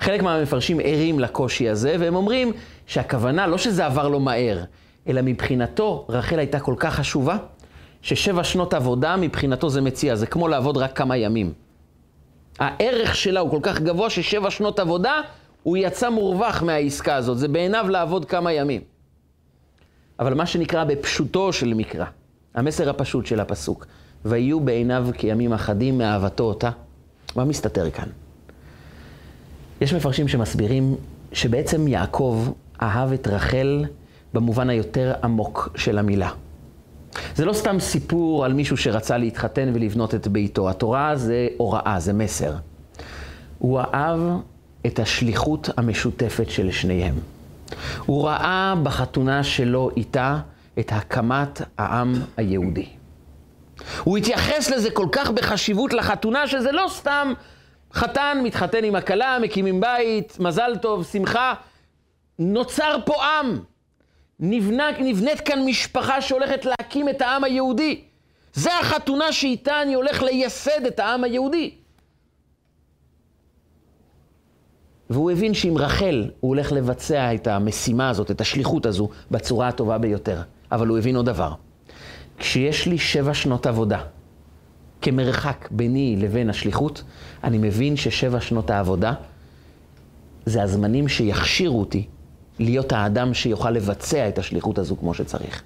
חלק 0.00 0.22
מהמפרשים 0.22 0.80
ערים 0.82 1.20
לקושי 1.20 1.68
הזה, 1.68 1.96
והם 2.00 2.14
אומרים 2.14 2.52
שהכוונה 2.86 3.46
לא 3.46 3.58
שזה 3.58 3.86
עבר 3.86 4.08
לו 4.08 4.20
מהר, 4.20 4.64
אלא 5.08 5.20
מבחינתו 5.24 6.06
רחל 6.08 6.38
הייתה 6.38 6.60
כל 6.60 6.74
כך 6.78 6.94
חשובה, 6.94 7.36
ששבע 8.02 8.44
שנות 8.44 8.74
עבודה 8.74 9.16
מבחינתו 9.16 9.70
זה 9.70 9.80
מציע, 9.80 10.14
זה 10.14 10.26
כמו 10.26 10.48
לעבוד 10.48 10.76
רק 10.76 10.98
כמה 10.98 11.16
ימים. 11.16 11.52
הערך 12.58 13.14
שלה 13.14 13.40
הוא 13.40 13.50
כל 13.50 13.60
כך 13.62 13.80
גבוה 13.80 14.10
ששבע 14.10 14.50
שנות 14.50 14.78
עבודה, 14.78 15.20
הוא 15.62 15.76
יצא 15.76 16.10
מורווח 16.10 16.62
מהעסקה 16.62 17.14
הזאת, 17.14 17.38
זה 17.38 17.48
בעיניו 17.48 17.86
לעבוד 17.88 18.24
כמה 18.24 18.52
ימים. 18.52 18.95
אבל 20.20 20.34
מה 20.34 20.46
שנקרא 20.46 20.84
בפשוטו 20.84 21.52
של 21.52 21.74
מקרא, 21.74 22.04
המסר 22.54 22.90
הפשוט 22.90 23.26
של 23.26 23.40
הפסוק, 23.40 23.86
ויהיו 24.24 24.60
בעיניו 24.60 25.08
כימים 25.18 25.52
אחדים 25.52 25.98
מאהבתו 25.98 26.44
אותה, 26.44 26.70
מה 27.36 27.44
מסתתר 27.44 27.90
כאן? 27.90 28.08
יש 29.80 29.94
מפרשים 29.94 30.28
שמסבירים 30.28 30.94
שבעצם 31.32 31.88
יעקב 31.88 32.52
אהב 32.82 33.12
את 33.12 33.28
רחל 33.28 33.84
במובן 34.34 34.70
היותר 34.70 35.14
עמוק 35.22 35.68
של 35.74 35.98
המילה. 35.98 36.30
זה 37.34 37.44
לא 37.44 37.52
סתם 37.52 37.80
סיפור 37.80 38.44
על 38.44 38.52
מישהו 38.52 38.76
שרצה 38.76 39.18
להתחתן 39.18 39.70
ולבנות 39.74 40.14
את 40.14 40.28
ביתו. 40.28 40.70
התורה 40.70 41.16
זה 41.16 41.48
הוראה, 41.56 42.00
זה 42.00 42.12
מסר. 42.12 42.54
הוא 43.58 43.80
אהב 43.80 44.20
את 44.86 44.98
השליחות 44.98 45.70
המשותפת 45.76 46.50
של 46.50 46.70
שניהם. 46.70 47.14
הוא 48.06 48.28
ראה 48.28 48.74
בחתונה 48.82 49.44
שלו 49.44 49.90
איתה 49.96 50.38
את 50.78 50.92
הקמת 50.92 51.62
העם 51.78 52.14
היהודי. 52.36 52.86
הוא 54.04 54.18
התייחס 54.18 54.70
לזה 54.70 54.90
כל 54.90 55.06
כך 55.12 55.30
בחשיבות 55.30 55.92
לחתונה, 55.92 56.46
שזה 56.46 56.72
לא 56.72 56.86
סתם 56.88 57.32
חתן 57.92 58.38
מתחתן 58.42 58.84
עם 58.84 58.94
הכלה, 58.94 59.38
מקימים 59.42 59.80
בית, 59.80 60.36
מזל 60.40 60.76
טוב, 60.82 61.04
שמחה. 61.04 61.54
נוצר 62.38 62.96
פה 63.04 63.24
עם. 63.24 63.58
נבנה, 64.40 64.90
נבנית 64.98 65.40
כאן 65.40 65.64
משפחה 65.64 66.20
שהולכת 66.20 66.64
להקים 66.64 67.08
את 67.08 67.22
העם 67.22 67.44
היהודי. 67.44 68.00
זה 68.52 68.78
החתונה 68.78 69.32
שאיתה 69.32 69.82
אני 69.82 69.94
הולך 69.94 70.22
לייסד 70.22 70.86
את 70.86 71.00
העם 71.00 71.24
היהודי. 71.24 71.74
והוא 75.10 75.30
הבין 75.30 75.54
שעם 75.54 75.78
רחל 75.78 76.30
הוא 76.40 76.48
הולך 76.48 76.72
לבצע 76.72 77.34
את 77.34 77.46
המשימה 77.46 78.08
הזאת, 78.08 78.30
את 78.30 78.40
השליחות 78.40 78.86
הזו, 78.86 79.08
בצורה 79.30 79.68
הטובה 79.68 79.98
ביותר. 79.98 80.42
אבל 80.72 80.86
הוא 80.86 80.98
הבין 80.98 81.16
עוד 81.16 81.26
דבר. 81.26 81.52
כשיש 82.38 82.86
לי 82.86 82.98
שבע 82.98 83.34
שנות 83.34 83.66
עבודה 83.66 84.02
כמרחק 85.02 85.68
ביני 85.70 86.16
לבין 86.18 86.50
השליחות, 86.50 87.02
אני 87.44 87.58
מבין 87.58 87.96
ששבע 87.96 88.40
שנות 88.40 88.70
העבודה 88.70 89.14
זה 90.46 90.62
הזמנים 90.62 91.08
שיכשירו 91.08 91.80
אותי 91.80 92.06
להיות 92.58 92.92
האדם 92.92 93.34
שיוכל 93.34 93.70
לבצע 93.70 94.28
את 94.28 94.38
השליחות 94.38 94.78
הזו 94.78 94.96
כמו 94.96 95.14
שצריך. 95.14 95.62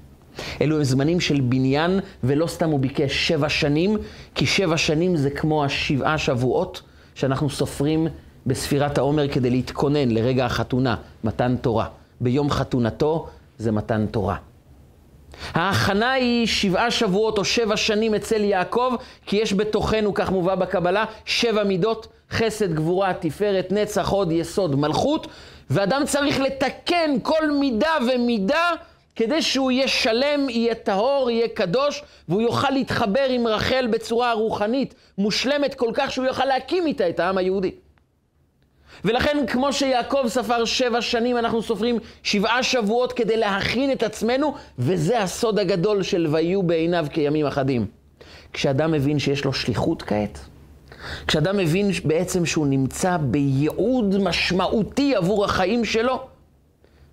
אלו 0.61 0.77
הם 0.77 0.85
זמנים 0.85 1.21
של 1.21 1.41
בניין, 1.41 2.01
ולא 2.25 2.47
סתם 2.47 2.71
הוא 2.71 2.81
ביקש 2.81 3.29
שבע 3.29 3.49
שנים, 3.49 3.97
כי 4.35 4.47
שבע 4.47 4.77
שנים 4.77 5.17
זה 5.17 5.31
כמו 5.31 5.65
השבעה 5.65 6.19
שבועות 6.19 6.83
שאנחנו 7.15 7.51
סופרים 7.51 8.09
בספירת 8.47 8.99
העומר 8.99 9.29
כדי 9.29 9.51
להתכונן 9.51 10.11
לרגע 10.11 10.47
החתונה, 10.47 10.97
מתן 11.25 11.57
תורה. 11.57 11.87
ביום 12.21 12.51
חתונתו 12.51 13.29
זה 13.59 13.73
מתן 13.73 14.07
תורה. 14.07 14.37
ההכנה 15.55 16.13
היא 16.13 16.47
שבעה 16.47 16.91
שבועות 16.91 17.39
או 17.39 17.45
שבע 17.45 17.77
שנים 17.77 18.15
אצל 18.15 18.45
יעקב, 18.45 18.95
כי 19.27 19.37
יש 19.37 19.55
בתוכנו, 19.55 20.15
כך 20.15 20.31
מובא 20.31 20.55
בקבלה, 20.55 21.05
שבע 21.25 21.65
מידות, 21.65 22.07
חסד, 22.31 22.75
גבורה, 22.75 23.13
תפארת, 23.15 23.73
נצח, 23.73 24.09
הוד, 24.09 24.33
יסוד, 24.33 24.77
מלכות, 24.77 25.27
ואדם 25.71 26.03
צריך 26.07 26.41
לתקן 26.41 27.11
כל 27.23 27.51
מידה 27.51 27.97
ומידה 28.09 28.71
כדי 29.17 29.43
שהוא 29.43 29.71
יהיה 29.71 29.89
שלם, 29.89 30.49
יהיה 30.49 30.75
טהור, 30.75 31.31
יהיה 31.31 31.49
קדוש, 31.49 32.03
והוא 32.29 32.43
יוכל 32.43 32.71
להתחבר 32.71 33.25
עם 33.29 33.47
רחל 33.47 33.87
בצורה 33.91 34.33
רוחנית, 34.33 34.95
מושלמת 35.19 35.75
כל 35.75 35.91
כך 35.95 36.13
שהוא 36.13 36.27
יוכל 36.27 36.45
להקים 36.45 36.87
איתה 36.87 37.09
את 37.09 37.21
העם 37.21 37.39
היהודי. 37.39 37.71
ולכן, 39.05 39.45
כמו 39.47 39.73
שיעקב 39.73 40.25
ספר 40.29 40.65
שבע 40.65 41.03
שנים, 41.03 41.39
אנחנו 41.39 41.63
סופרים 41.63 41.99
שבעה 42.23 42.63
שבועות 42.63 43.13
כדי 43.13 43.37
להכין 43.37 43.93
את 43.93 44.03
עצמנו, 44.03 44.55
וזה 44.79 45.23
הסוד 45.23 45.59
הגדול 45.59 46.03
של 46.03 46.27
ויהיו 46.31 46.63
בעיניו 46.63 47.07
כימים 47.13 47.47
אחדים. 47.47 47.87
כשאדם 48.53 48.93
מבין 48.93 49.19
שיש 49.19 49.45
לו 49.45 49.53
שליחות 49.53 50.03
כעת, 50.03 50.39
כשאדם 51.27 51.57
מבין 51.57 51.91
בעצם 52.05 52.47
שהוא 52.47 52.67
נמצא 52.67 53.17
בייעוד 53.17 54.23
משמעותי 54.23 55.17
עבור 55.17 55.45
החיים 55.45 55.85
שלו, 55.85 56.21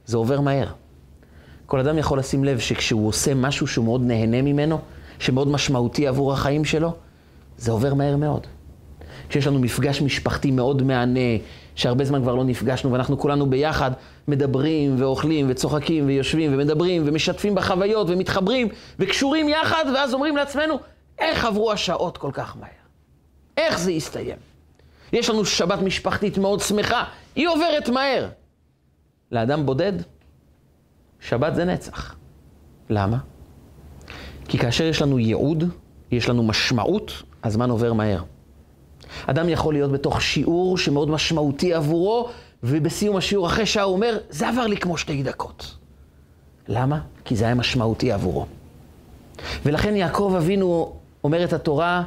זה 0.05 0.17
עובר 0.17 0.41
מהר. 0.41 0.67
כל 1.65 1.79
אדם 1.79 1.97
יכול 1.97 2.19
לשים 2.19 2.43
לב 2.43 2.59
שכשהוא 2.59 3.07
עושה 3.07 3.33
משהו 3.33 3.67
שהוא 3.67 3.85
מאוד 3.85 4.01
נהנה 4.05 4.41
ממנו, 4.41 4.79
שמאוד 5.19 5.47
משמעותי 5.47 6.07
עבור 6.07 6.33
החיים 6.33 6.65
שלו, 6.65 6.93
זה 7.57 7.71
עובר 7.71 7.93
מהר 7.93 8.17
מאוד. 8.17 8.47
כשיש 9.29 9.47
לנו 9.47 9.59
מפגש 9.59 10.01
משפחתי 10.01 10.51
מאוד 10.51 10.83
מהנה, 10.83 11.19
שהרבה 11.77 12.05
זמן 12.05 12.21
כבר 12.21 12.35
לא 12.35 12.43
נפגשנו, 12.43 12.91
ואנחנו 12.91 13.19
כולנו 13.19 13.49
ביחד 13.49 13.91
מדברים 14.27 14.95
ואוכלים 15.01 15.45
וצוחקים 15.49 16.07
ויושבים 16.07 16.53
ומדברים 16.53 17.03
ומשתפים 17.05 17.55
בחוויות 17.55 18.09
ומתחברים 18.09 18.67
וקשורים 18.99 19.49
יחד, 19.49 19.85
ואז 19.95 20.13
אומרים 20.13 20.37
לעצמנו, 20.37 20.79
איך 21.19 21.45
עברו 21.45 21.71
השעות 21.71 22.17
כל 22.17 22.29
כך 22.33 22.57
מהר? 22.57 22.69
איך 23.57 23.79
זה 23.79 23.91
יסתיים? 23.91 24.37
יש 25.13 25.29
לנו 25.29 25.45
שבת 25.45 25.79
משפחתית 25.79 26.37
מאוד 26.37 26.59
שמחה, 26.59 27.03
היא 27.35 27.47
עוברת 27.47 27.89
מהר. 27.89 28.29
לאדם 29.31 29.65
בודד, 29.65 29.93
שבת 31.19 31.55
זה 31.55 31.65
נצח. 31.65 32.15
למה? 32.89 33.17
כי 34.47 34.57
כאשר 34.57 34.83
יש 34.83 35.01
לנו 35.01 35.19
ייעוד, 35.19 35.63
יש 36.11 36.29
לנו 36.29 36.43
משמעות, 36.43 37.23
הזמן 37.43 37.69
עובר 37.69 37.93
מהר. 37.93 38.23
אדם 39.27 39.49
יכול 39.49 39.73
להיות 39.73 39.91
בתוך 39.91 40.21
שיעור 40.21 40.77
שמאוד 40.77 41.09
משמעותי 41.09 41.73
עבורו, 41.73 42.29
ובסיום 42.63 43.15
השיעור, 43.15 43.47
אחרי 43.47 43.65
שעה 43.65 43.83
הוא 43.83 43.93
אומר, 43.93 44.17
זה 44.29 44.49
עבר 44.49 44.67
לי 44.67 44.77
כמו 44.77 44.97
שתי 44.97 45.23
דקות. 45.23 45.75
למה? 46.67 46.99
כי 47.25 47.35
זה 47.35 47.45
היה 47.45 47.55
משמעותי 47.55 48.11
עבורו. 48.11 48.45
ולכן 49.65 49.95
יעקב 49.95 50.33
אבינו, 50.37 50.93
אומרת 51.23 51.53
התורה, 51.53 52.03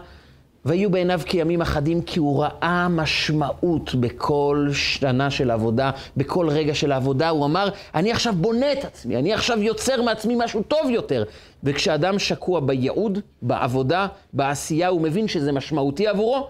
והיו 0.64 0.90
בעיניו 0.90 1.20
כימים 1.26 1.60
אחדים, 1.60 2.02
כי 2.02 2.18
הוא 2.18 2.42
ראה 2.42 2.88
משמעות 2.88 3.94
בכל 3.94 4.68
שנה 4.72 5.30
של 5.30 5.50
עבודה, 5.50 5.90
בכל 6.16 6.48
רגע 6.48 6.74
של 6.74 6.92
העבודה. 6.92 7.28
הוא 7.28 7.44
אמר, 7.44 7.68
אני 7.94 8.12
עכשיו 8.12 8.34
בונה 8.36 8.72
את 8.72 8.84
עצמי, 8.84 9.16
אני 9.16 9.32
עכשיו 9.32 9.62
יוצר 9.62 10.02
מעצמי 10.02 10.34
משהו 10.38 10.62
טוב 10.62 10.90
יותר. 10.90 11.24
וכשאדם 11.64 12.18
שקוע 12.18 12.60
בייעוד, 12.60 13.18
בעבודה, 13.42 14.06
בעשייה, 14.32 14.88
הוא 14.88 15.00
מבין 15.00 15.28
שזה 15.28 15.52
משמעותי 15.52 16.06
עבורו, 16.06 16.48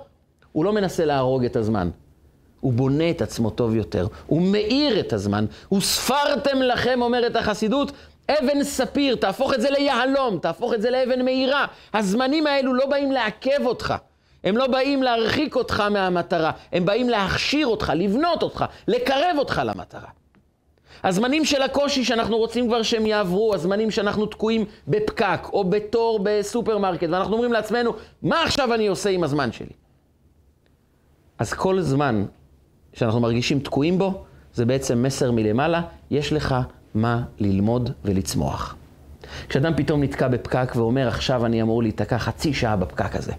הוא 0.53 0.65
לא 0.65 0.73
מנסה 0.73 1.05
להרוג 1.05 1.45
את 1.45 1.57
הזמן. 1.57 1.91
הוא 2.61 2.73
בונה 2.73 3.11
את 3.11 3.23
עצמו 3.23 3.51
טוב 3.51 3.75
יותר, 3.75 4.07
הוא 4.27 4.43
מאיר 4.43 5.01
את 5.01 5.13
הזמן. 5.13 5.47
וספרתם 5.73 6.63
לכם, 6.63 7.03
אומרת 7.03 7.37
החסידות, 7.37 7.93
אבן 8.31 8.65
ספיר, 8.65 9.17
תהפוך 9.17 9.55
את 9.55 9.61
זה 9.61 9.71
ליהלום, 9.71 10.39
תהפוך 10.39 10.75
את 10.75 10.83
זה 10.83 10.91
לאבן 10.91 11.25
מהירה. 11.25 11.67
הזמנים 11.95 12.47
האלו 12.47 12.75
לא 12.75 12.87
באים 12.87 13.13
לעכב 13.13 13.67
אותך. 13.67 13.95
הם 14.45 14.57
לא 14.57 14.67
באים 14.67 15.03
להרחיק 15.03 15.57
אותך 15.57 15.81
מהמטרה, 15.81 16.51
הם 16.73 16.85
באים 16.85 17.09
להכשיר 17.09 17.67
אותך, 17.67 17.93
לבנות 17.97 18.43
אותך, 18.43 18.65
לקרב 18.89 19.37
אותך 19.39 19.63
למטרה. 19.65 20.09
הזמנים 21.05 21.45
של 21.45 21.63
הקושי 21.63 22.05
שאנחנו 22.05 22.39
רוצים 22.39 22.67
כבר 22.67 22.83
שהם 22.83 23.07
יעברו, 23.07 23.55
הזמנים 23.55 23.91
שאנחנו 23.91 24.27
תקועים 24.27 24.65
בפקק 24.89 25.41
או 25.53 25.65
בתור 25.65 26.21
בסופרמרקט, 26.23 27.09
ואנחנו 27.11 27.33
אומרים 27.33 27.53
לעצמנו, 27.53 27.93
מה 28.23 28.43
עכשיו 28.43 28.75
אני 28.75 28.87
עושה 28.87 29.11
עם 29.11 29.25
הזמן 29.25 29.53
שלי? 29.53 29.73
אז 31.41 31.53
כל 31.53 31.81
זמן 31.81 32.25
שאנחנו 32.93 33.21
מרגישים 33.21 33.61
תקועים 33.61 33.99
בו, 33.99 34.25
זה 34.55 34.67
בעצם 34.67 35.03
מסר 35.03 35.33
מלמעלה, 35.33 35.83
יש 36.11 36.33
לך 36.33 36.55
מה 36.95 37.23
ללמוד 37.39 37.91
ולצמוח. 38.05 38.77
כשאדם 39.49 39.73
פתאום 39.77 40.03
נתקע 40.03 40.29
בפקק 40.29 40.73
ואומר, 40.77 41.09
עכשיו 41.09 41.47
אני 41.47 41.63
אמור 41.63 41.83
להיתקע 41.83 42.19
חצי 42.19 42.55
שעה 42.55 42.77
בפקק 42.77 43.17
הזה, 43.17 43.33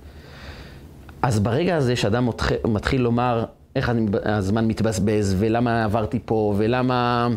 אז 1.22 1.40
ברגע 1.40 1.76
הזה 1.76 1.96
שאדם 1.96 2.30
מתחיל 2.66 3.02
לומר 3.02 3.46
איך 3.76 3.90
אני, 3.90 4.06
הזמן 4.24 4.68
מתבזבז, 4.68 5.36
ולמה 5.40 5.84
עברתי 5.84 6.20
פה, 6.26 6.54
ולמה 6.58 7.28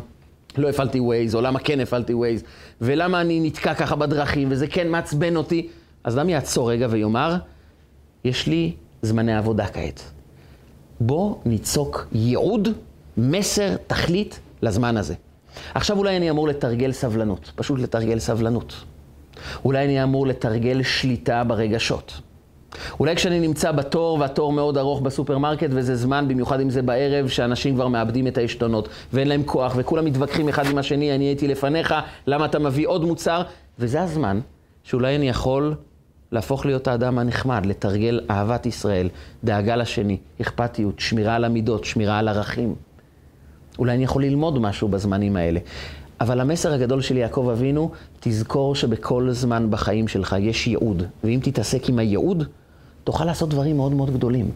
לא 0.57 0.69
הפעלתי 0.69 1.01
ווייז, 1.01 1.35
או 1.35 1.41
למה 1.41 1.59
כן 1.59 1.81
הפעלתי 1.81 2.15
ווייז, 2.15 2.43
ולמה 2.81 3.21
אני 3.21 3.41
נתקע 3.41 3.75
ככה 3.75 3.97
בדרכים, 3.97 4.49
וזה 4.51 4.67
כן 4.67 4.89
מעצבן 4.89 5.37
אותי, 5.37 5.69
אז 6.05 6.19
אדם 6.19 6.29
יעצור 6.29 6.71
רגע 6.71 6.87
ויאמר, 6.91 7.37
יש 8.25 8.47
לי 8.47 8.73
זמני 9.03 9.35
עבודה 9.35 9.67
כעת. 9.67 10.15
בוא 11.07 11.37
ניצוק 11.45 12.07
ייעוד, 12.13 12.69
מסר, 13.17 13.77
תכלית 13.87 14.41
לזמן 14.63 14.97
הזה. 14.97 15.15
עכשיו 15.75 15.99
אולי 15.99 16.17
אני 16.17 16.31
אמור 16.31 16.49
לתרגל 16.49 16.93
סבלנות, 16.93 17.53
פשוט 17.55 17.81
לתרגל 17.81 18.19
סבלנות. 18.19 18.75
אולי 19.65 19.85
אני 19.85 20.03
אמור 20.03 20.27
לתרגל 20.27 20.83
שליטה 20.83 21.45
ברגשות. 21.45 22.21
אולי 23.01 23.17
כשאני 23.17 23.41
נמצא 23.41 23.73
בתור, 23.73 24.19
והתור 24.21 24.53
מאוד 24.53 24.79
ארוך 24.79 25.01
בסופרמרקט, 25.01 25.69
וזה 25.71 25.97
זמן, 25.97 26.29
במיוחד 26.29 26.61
אם 26.61 26.71
זה 26.71 26.83
בערב, 26.83 27.29
שאנשים 27.29 27.75
כבר 27.75 27.89
מאבדים 27.89 28.27
את 28.27 28.39
העשתונות, 28.39 28.89
ואין 29.13 29.29
להם 29.29 29.43
כוח, 29.43 29.75
וכולם 29.77 30.05
מתווכחים 30.05 30.49
אחד 30.49 30.67
עם 30.67 30.79
השני, 30.79 31.15
אני 31.15 31.25
הייתי 31.25 31.49
לפניך, 31.49 31.95
למה 32.27 32.45
אתה 32.45 32.59
מביא 32.59 32.89
עוד 32.89 33.05
מוצר? 33.05 33.43
וזה 33.79 34.03
הזמן 34.03 34.41
שאולי 34.83 35.17
אני 35.17 35.29
יכול 35.29 35.75
להפוך 36.35 36.67
להיות 36.67 36.89
האדם 36.89 37.19
הנחמד, 37.19 37.67
לתרגל 37.67 38.21
אהבת 38.31 38.67
ישראל, 38.67 39.09
דאגה 39.45 39.77
לשני, 39.77 40.17
אכפתיות, 40.43 41.01
שמירה 41.01 41.35
על 41.35 41.45
המידות, 41.45 41.85
שמירה 41.85 42.19
על 42.19 42.29
ערכים. 42.29 42.75
אולי 43.79 43.95
אני 43.95 44.05
יכול 44.05 44.25
ללמוד 44.25 44.59
משהו 44.59 44.89
בזמנים 44.89 45.37
האלה. 45.37 45.61
אבל 46.21 46.41
המסר 46.41 46.73
הגדול 46.73 47.01
של 47.01 47.17
יעקב 47.17 47.49
אבינו, 47.53 47.91
תזכור 48.21 48.75
שבכל 48.75 49.29
זמן 49.31 49.71
בחיים 49.71 50.09
שלך 50.09 50.37
יש 50.41 50.67
ייעוד. 50.67 51.03
ואם 51.25 51.41
תתעסק 51.43 51.89
עם 51.89 51.99
הייעוד, 51.99 52.45
תוכל 53.05 53.25
לעשות 53.25 53.51
דברים 53.51 53.77
מאוד 53.77 53.93
מאוד 53.93 54.11
גדולים. 54.15 54.51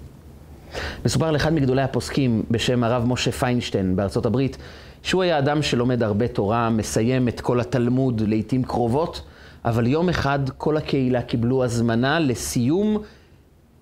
מסופר 1.05 1.27
על 1.27 1.37
אחד 1.37 1.53
מגדולי 1.53 1.83
הפוסקים 1.83 2.43
בשם 2.51 2.85
הרב 2.85 3.05
משה 3.07 3.33
פיינשטיין 3.33 3.97
בארצות 3.97 4.27
הברית, 4.27 4.57
שהוא 5.03 5.23
היה 5.23 5.39
אדם 5.39 5.63
שלומד 5.63 6.03
הרבה 6.03 6.29
תורה, 6.29 6.71
מסיים 6.71 7.29
את 7.29 7.41
כל 7.41 7.61
התלמוד 7.61 8.21
לעיתים 8.27 8.63
קרובות, 8.63 9.23
אבל 9.65 9.87
יום 9.87 10.09
אחד 10.09 10.39
כל 10.57 10.77
הקהילה 10.77 11.23
קיבלו 11.23 11.65
הזמנה 11.65 12.21
לסיום 12.21 12.99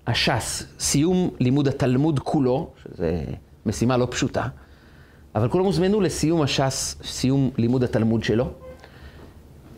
הש"ס, 0.07 0.67
סיום 0.79 1.31
לימוד 1.41 1.69
התלמוד 1.69 2.19
כולו, 2.19 2.71
שזו 2.83 3.05
משימה 3.67 3.97
לא 3.97 4.09
פשוטה, 4.11 4.49
אבל 5.35 5.49
כולם 5.49 5.65
הוזמנו 5.65 6.01
לסיום 6.01 6.43
הש"ס, 6.43 6.97
סיום 7.05 7.51
לימוד 7.59 7.85
התלמוד 7.85 8.25
שלו, 8.25 8.51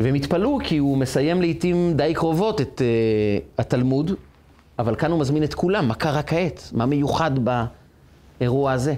והם 0.00 0.14
התפלאו 0.14 0.58
כי 0.64 0.78
הוא 0.78 0.98
מסיים 0.98 1.40
לעיתים 1.40 1.92
די 1.96 2.14
קרובות 2.14 2.60
את 2.60 2.82
uh, 2.82 3.60
התלמוד, 3.60 4.10
אבל 4.78 4.96
כאן 4.96 5.10
הוא 5.10 5.20
מזמין 5.20 5.44
את 5.44 5.54
כולם, 5.54 5.88
מה 5.88 5.94
קרה 5.94 6.22
כעת? 6.22 6.70
מה 6.72 6.86
מיוחד 6.86 7.30
באירוע 8.38 8.72
הזה? 8.72 8.94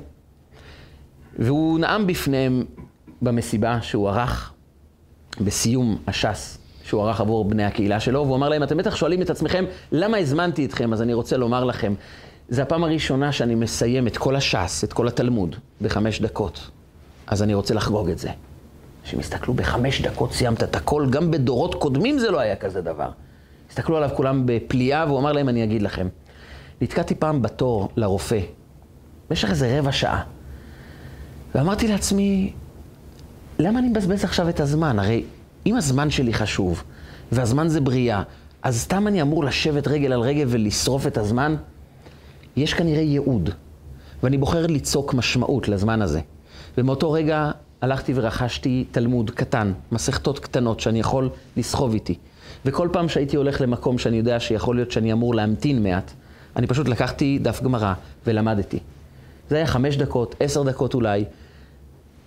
והוא 1.39 1.79
נאם 1.79 2.07
בפניהם 2.07 2.65
במסיבה 3.23 3.83
שהוא 3.83 4.09
ערך 4.09 4.53
בסיום 5.41 5.99
הש"ס, 6.07 6.59
שהוא 6.91 7.03
ערך 7.03 7.21
עבור 7.21 7.45
בני 7.45 7.65
הקהילה 7.65 8.01
שלו, 8.01 8.25
והוא 8.25 8.37
אמר 8.37 8.49
להם, 8.49 8.63
אתם 8.63 8.77
בטח 8.77 8.97
שואלים 8.97 9.23
את 9.23 9.31
עצמכם, 9.31 9.65
למה 9.93 10.17
הזמנתי 10.17 10.65
אתכם? 10.65 10.93
אז 10.93 11.03
אני 11.03 11.15
רוצה 11.15 11.37
לומר 11.37 11.65
לכם, 11.65 11.95
זו 12.49 12.63
הפעם 12.63 12.85
הראשונה 12.85 13.33
שאני 13.33 13.55
מסיים 13.55 14.07
את 14.07 14.17
כל 14.17 14.37
הש"ס, 14.37 14.85
את 14.85 14.93
כל 14.93 15.09
התלמוד, 15.09 15.57
בחמש 15.81 16.21
דקות. 16.21 16.71
אז 17.27 17.43
אני 17.43 17.55
רוצה 17.55 17.75
לחגוג 17.75 18.09
את 18.11 18.19
זה. 18.19 18.29
שהם 19.05 19.21
הסתכלו, 19.21 19.55
בחמש 19.55 20.01
דקות 20.01 20.33
סיימת 20.33 20.63
את 20.63 20.77
הכל, 20.77 21.07
גם 21.11 21.31
בדורות 21.31 21.75
קודמים 21.75 22.19
זה 22.19 22.31
לא 22.31 22.41
היה 22.41 22.57
כזה 22.57 22.81
דבר. 22.81 23.11
הסתכלו 23.71 23.97
עליו 23.97 24.11
כולם 24.17 24.43
בפליאה, 24.47 25.05
והוא 25.07 25.19
אמר 25.19 25.33
להם, 25.33 25.49
אני 25.49 25.65
אגיד 25.65 25.83
לכם. 25.83 26.09
נתקעתי 26.81 27.15
פעם 27.15 27.43
בתור 27.43 27.89
לרופא, 27.97 28.41
במשך 29.31 29.51
איזה 29.51 29.79
רבע 29.79 29.93
שעה. 29.93 30.23
ואמרתי 31.55 31.89
לעצמי, 31.89 32.53
למה 33.59 33.79
אני 33.79 33.89
מבזבז 33.89 34.25
עכשיו 34.25 34.49
את 34.49 34.61
הזמן? 34.61 34.99
הרי 34.99 35.25
אם 35.67 35.77
הזמן 35.77 36.11
שלי 36.11 36.35
חשוב, 36.35 36.83
והזמן 37.33 37.69
זה 37.69 37.81
בריאה, 37.81 38.23
אז 38.63 38.81
סתם 38.81 39.07
אני 39.07 39.23
אמור 39.23 39.45
לשבת 39.45 39.89
רגל 39.89 40.13
על 40.13 40.21
רגל 40.21 40.45
ולשרוף 40.49 41.07
את 41.07 41.19
הזמן? 41.19 41.57
יש 42.57 42.75
כנראה 42.75 43.01
ייעוד, 43.01 43.51
ואני 44.23 44.39
בוחר 44.39 44.67
ליצוק 44.67 45.15
משמעות 45.15 45.69
לזמן 45.69 46.03
הזה. 46.03 46.21
ומאותו 46.79 47.13
רגע 47.13 47.51
הלכתי 47.83 48.13
ורכשתי 48.17 48.85
תלמוד 48.91 49.31
קטן, 49.31 49.73
מסכתות 49.93 50.39
קטנות 50.39 50.81
שאני 50.81 51.01
יכול 51.01 51.29
לסחוב 51.57 51.93
איתי. 51.93 52.15
וכל 52.65 52.89
פעם 52.93 53.09
שהייתי 53.09 53.37
הולך 53.37 53.61
למקום 53.61 53.99
שאני 53.99 54.17
יודע 54.17 54.41
שיכול 54.41 54.77
להיות 54.77 54.91
שאני 54.91 55.13
אמור 55.13 55.35
להמתין 55.35 55.83
מעט, 55.83 56.13
אני 56.57 56.67
פשוט 56.67 56.89
לקחתי 56.89 57.39
דף 57.43 57.63
גמרא 57.63 57.95
ולמדתי. 58.27 58.79
זה 59.51 59.57
היה 59.57 59.67
חמש 59.67 59.97
דקות, 59.97 60.35
עשר 60.41 60.63
דקות 60.63 60.95
אולי. 60.95 61.25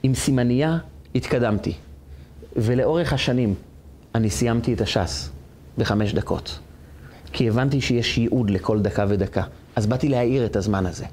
עם 0.04 0.16
סימנייה 0.16 0.78
התקדמתי. 1.16 1.74
ולאורך 2.56 3.14
השנים 3.14 3.56
אני 4.16 4.30
סיימתי 4.30 4.74
את 4.74 4.82
הש"ס 4.82 5.30
בחמש 5.78 6.14
דקות. 6.14 6.60
כי 7.34 7.50
הבנתי 7.50 7.82
שיש 7.82 8.18
ייעוד 8.18 8.50
לכל 8.50 8.80
דקה 8.80 9.06
ודקה. 9.08 9.44
אז 9.76 9.88
באתי 9.88 10.10
להאיר 10.10 10.46
את 10.46 10.56
הזמן 10.56 10.86
הזה. 10.86 11.06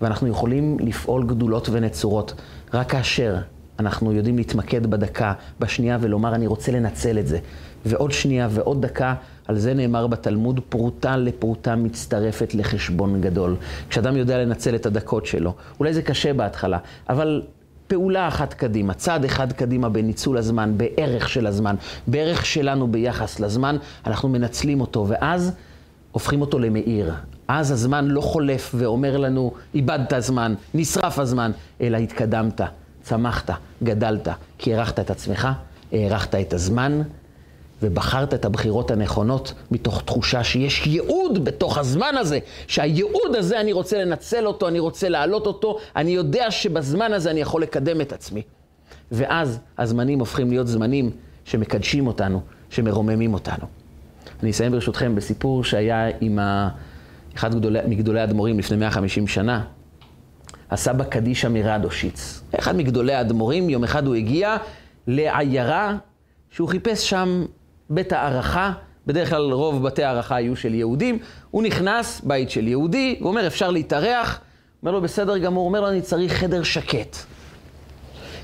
ואנחנו 0.00 0.28
יכולים 0.28 0.76
לפעול 0.80 1.26
גדולות 1.26 1.68
ונצורות 1.72 2.34
רק 2.74 2.90
כאשר 2.90 3.36
אנחנו 3.78 4.12
יודעים 4.12 4.36
להתמקד 4.36 4.86
בדקה, 4.86 5.32
בשנייה, 5.60 5.98
ולומר, 6.00 6.34
אני 6.34 6.46
רוצה 6.46 6.72
לנצל 6.72 7.18
את 7.18 7.26
זה. 7.26 7.38
ועוד 7.86 8.12
שנייה 8.12 8.48
ועוד 8.50 8.86
דקה, 8.86 9.14
על 9.48 9.58
זה 9.58 9.74
נאמר 9.74 10.06
בתלמוד, 10.06 10.60
פרוטה 10.68 11.16
לפרוטה 11.16 11.76
מצטרפת 11.76 12.54
לחשבון 12.54 13.20
גדול. 13.20 13.56
כשאדם 13.88 14.16
יודע 14.16 14.38
לנצל 14.38 14.74
את 14.74 14.86
הדקות 14.86 15.26
שלו, 15.26 15.54
אולי 15.80 15.94
זה 15.94 16.02
קשה 16.02 16.32
בהתחלה, 16.32 16.78
אבל 17.08 17.42
פעולה 17.86 18.28
אחת 18.28 18.54
קדימה, 18.54 18.94
צעד 18.94 19.24
אחד 19.24 19.52
קדימה 19.52 19.88
בניצול 19.88 20.36
הזמן, 20.36 20.72
בערך 20.76 21.28
של 21.28 21.46
הזמן, 21.46 21.76
בערך 22.06 22.46
שלנו 22.46 22.88
ביחס 22.88 23.40
לזמן, 23.40 23.76
אנחנו 24.06 24.28
מנצלים 24.28 24.80
אותו, 24.80 25.06
ואז 25.08 25.52
הופכים 26.12 26.40
אותו 26.40 26.58
למאיר. 26.58 27.14
אז 27.48 27.70
הזמן 27.70 28.04
לא 28.04 28.20
חולף 28.20 28.74
ואומר 28.74 29.16
לנו, 29.16 29.52
איבדת 29.74 30.12
זמן, 30.18 30.54
נשרף 30.74 31.18
הזמן, 31.18 31.50
אלא 31.80 31.96
התקדמת, 31.96 32.60
צמחת, 33.02 33.50
גדלת, 33.82 34.28
כי 34.58 34.74
הערכת 34.74 35.00
את 35.00 35.10
עצמך, 35.10 35.48
הערכת 35.92 36.34
את 36.34 36.52
הזמן, 36.52 37.02
ובחרת 37.84 38.34
את 38.34 38.44
הבחירות 38.44 38.90
הנכונות 38.90 39.54
מתוך 39.70 40.02
תחושה 40.04 40.44
שיש 40.44 40.86
ייעוד 40.86 41.44
בתוך 41.44 41.78
הזמן 41.78 42.14
הזה, 42.18 42.38
שהייעוד 42.66 43.36
הזה 43.36 43.60
אני 43.60 43.72
רוצה 43.72 44.04
לנצל 44.04 44.46
אותו, 44.46 44.68
אני 44.68 44.78
רוצה 44.78 45.08
להעלות 45.08 45.46
אותו, 45.46 45.78
אני 45.96 46.10
יודע 46.10 46.50
שבזמן 46.50 47.12
הזה 47.12 47.30
אני 47.30 47.40
יכול 47.40 47.62
לקדם 47.62 48.00
את 48.00 48.12
עצמי. 48.12 48.42
ואז 49.12 49.58
הזמנים 49.78 50.18
הופכים 50.20 50.50
להיות 50.50 50.66
זמנים 50.66 51.10
שמקדשים 51.44 52.06
אותנו, 52.06 52.40
שמרוממים 52.70 53.34
אותנו. 53.34 53.66
אני 54.42 54.50
אסיים 54.50 54.72
ברשותכם 54.72 55.14
בסיפור 55.14 55.64
שהיה 55.64 56.08
עם 56.20 56.38
ה... 56.38 56.68
אחד 57.36 57.54
גדולי, 57.54 57.78
מגדולי 57.86 58.20
האדמו"רים 58.20 58.58
לפני 58.58 58.76
150 58.76 59.26
שנה, 59.26 59.64
הסבא 60.70 61.04
קדישא 61.04 61.48
מרדושיץ. 61.48 62.40
אחד 62.58 62.76
מגדולי 62.76 63.12
האדמו"רים, 63.12 63.70
יום 63.70 63.84
אחד 63.84 64.06
הוא 64.06 64.14
הגיע 64.14 64.56
לעיירה 65.06 65.96
שהוא 66.50 66.68
חיפש 66.68 67.10
שם 67.10 67.44
בית 67.90 68.12
הערכה, 68.12 68.72
בדרך 69.06 69.30
כלל 69.30 69.52
רוב 69.52 69.82
בתי 69.82 70.04
הערכה 70.04 70.36
היו 70.36 70.56
של 70.56 70.74
יהודים. 70.74 71.18
הוא 71.50 71.62
נכנס, 71.62 72.20
בית 72.24 72.50
של 72.50 72.68
יהודי, 72.68 73.16
הוא 73.20 73.28
אומר, 73.28 73.46
אפשר 73.46 73.70
להתארח? 73.70 74.40
אומר 74.82 74.92
לו, 74.92 75.00
בסדר 75.00 75.38
גמור. 75.38 75.60
הוא 75.60 75.68
אומר 75.68 75.80
לו, 75.80 75.88
אני 75.88 76.02
צריך 76.02 76.32
חדר 76.32 76.62
שקט. 76.62 77.16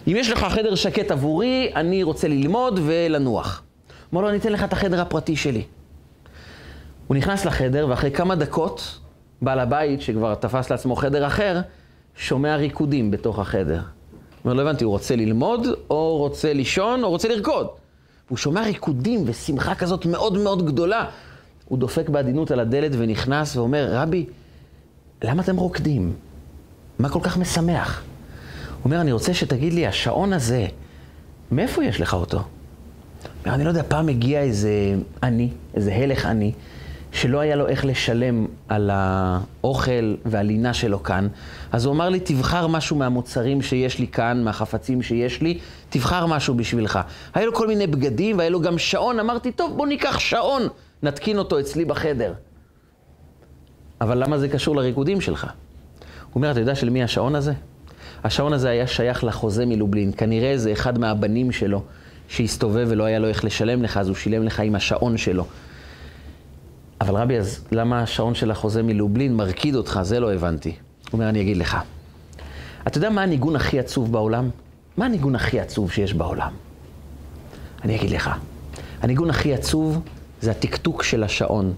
אם 0.08 0.16
יש 0.16 0.30
לך 0.30 0.44
חדר 0.44 0.74
שקט 0.74 1.10
עבורי, 1.10 1.70
אני 1.76 2.02
רוצה 2.02 2.28
ללמוד 2.28 2.80
ולנוח. 2.86 3.62
אומר 4.12 4.22
לו, 4.22 4.28
אני 4.28 4.38
אתן 4.38 4.52
לך 4.52 4.64
את 4.64 4.72
החדר 4.72 5.00
הפרטי 5.00 5.36
שלי. 5.36 5.62
הוא 7.06 7.16
נכנס 7.16 7.44
לחדר, 7.44 7.86
ואחרי 7.90 8.10
כמה 8.10 8.34
דקות, 8.34 8.98
בעל 9.42 9.58
הבית, 9.58 10.00
שכבר 10.00 10.34
תפס 10.34 10.70
לעצמו 10.70 10.96
חדר 10.96 11.26
אחר, 11.26 11.60
שומע 12.16 12.56
ריקודים 12.56 13.10
בתוך 13.10 13.38
החדר. 13.38 13.80
אומר, 14.44 14.54
לא 14.54 14.62
הבנתי, 14.62 14.84
הוא 14.84 14.92
רוצה 14.92 15.16
ללמוד, 15.16 15.66
או 15.90 16.16
רוצה 16.18 16.52
לישון, 16.52 17.04
או 17.04 17.10
רוצה 17.10 17.28
לרקוד. 17.28 17.66
הוא 18.30 18.38
שומע 18.38 18.62
ריקודים 18.62 19.22
ושמחה 19.26 19.74
כזאת 19.74 20.06
מאוד 20.06 20.38
מאוד 20.38 20.66
גדולה. 20.66 21.04
הוא 21.68 21.78
דופק 21.78 22.08
בעדינות 22.08 22.50
על 22.50 22.60
הדלת 22.60 22.90
ונכנס 22.98 23.56
ואומר, 23.56 23.88
רבי, 23.92 24.26
למה 25.24 25.42
אתם 25.42 25.56
רוקדים? 25.56 26.12
מה 26.98 27.08
כל 27.08 27.20
כך 27.22 27.36
משמח? 27.36 28.02
הוא 28.02 28.84
אומר, 28.84 29.00
אני 29.00 29.12
רוצה 29.12 29.34
שתגיד 29.34 29.72
לי, 29.72 29.86
השעון 29.86 30.32
הזה, 30.32 30.66
מאיפה 31.52 31.84
יש 31.84 32.00
לך 32.00 32.14
אותו? 32.14 32.42
אומר, 33.44 33.54
אני 33.54 33.64
לא 33.64 33.68
יודע, 33.68 33.82
פעם 33.88 34.08
הגיע 34.08 34.40
איזה 34.40 34.94
עני, 35.22 35.48
איזה 35.74 35.94
הלך 35.94 36.26
עני, 36.26 36.52
שלא 37.12 37.40
היה 37.40 37.56
לו 37.56 37.68
איך 37.68 37.84
לשלם 37.84 38.46
על 38.68 38.90
האוכל 38.92 40.14
והלינה 40.24 40.74
שלו 40.74 41.02
כאן, 41.02 41.28
אז 41.72 41.84
הוא 41.84 41.94
אמר 41.94 42.08
לי, 42.08 42.20
תבחר 42.20 42.66
משהו 42.66 42.96
מהמוצרים 42.96 43.62
שיש 43.62 43.98
לי 43.98 44.06
כאן, 44.06 44.44
מהחפצים 44.44 45.02
שיש 45.02 45.40
לי, 45.40 45.58
תבחר 45.90 46.26
משהו 46.26 46.54
בשבילך. 46.54 46.98
היה 47.34 47.46
לו 47.46 47.54
כל 47.54 47.66
מיני 47.66 47.86
בגדים 47.86 48.38
והיה 48.38 48.50
לו 48.50 48.60
גם 48.60 48.78
שעון, 48.78 49.20
אמרתי, 49.20 49.52
טוב, 49.52 49.76
בוא 49.76 49.86
ניקח 49.86 50.18
שעון, 50.18 50.62
נתקין 51.02 51.38
אותו 51.38 51.60
אצלי 51.60 51.84
בחדר. 51.84 52.32
אבל 54.00 54.22
למה 54.22 54.38
זה 54.38 54.48
קשור 54.48 54.76
לריקודים 54.76 55.20
שלך? 55.20 55.44
הוא 55.44 55.50
אומר, 56.34 56.50
אתה 56.50 56.60
יודע 56.60 56.74
של 56.74 56.90
מי 56.90 57.02
השעון 57.02 57.34
הזה? 57.34 57.52
השעון 58.24 58.52
הזה 58.52 58.70
היה 58.70 58.86
שייך 58.86 59.24
לחוזה 59.24 59.66
מלובלין. 59.66 60.12
כנראה 60.16 60.58
זה 60.58 60.72
אחד 60.72 60.98
מהבנים 60.98 61.52
שלו 61.52 61.82
שהסתובב 62.28 62.86
ולא 62.90 63.04
היה 63.04 63.18
לו 63.18 63.28
איך 63.28 63.44
לשלם 63.44 63.82
לך, 63.82 63.96
אז 63.96 64.08
הוא 64.08 64.16
שילם 64.16 64.42
לך 64.42 64.60
עם 64.60 64.74
השעון 64.74 65.16
שלו. 65.16 65.46
אבל 67.00 67.14
רבי, 67.14 67.38
אז 67.38 67.64
למה 67.72 68.02
השעון 68.02 68.34
של 68.34 68.50
החוזה 68.50 68.82
מלובלין 68.82 69.36
מרקיד 69.36 69.74
אותך? 69.74 70.00
זה 70.02 70.20
לא 70.20 70.32
הבנתי. 70.32 70.68
הוא 70.68 71.12
אומר, 71.12 71.28
אני 71.28 71.40
אגיד 71.40 71.56
לך. 71.56 71.76
אתה 72.86 72.98
יודע 72.98 73.10
מה 73.10 73.22
הניגון 73.22 73.56
הכי 73.56 73.78
עצוב 73.78 74.12
בעולם? 74.12 74.50
מה 74.96 75.04
הניגון 75.06 75.34
הכי 75.34 75.60
עצוב 75.60 75.92
שיש 75.92 76.14
בעולם? 76.14 76.52
אני 77.84 77.96
אגיד 77.96 78.10
לך. 78.10 78.30
הניגון 79.02 79.30
הכי 79.30 79.54
עצוב 79.54 80.00
זה 80.40 80.50
הטקטוק 80.50 81.02
של 81.02 81.22
השעון, 81.24 81.74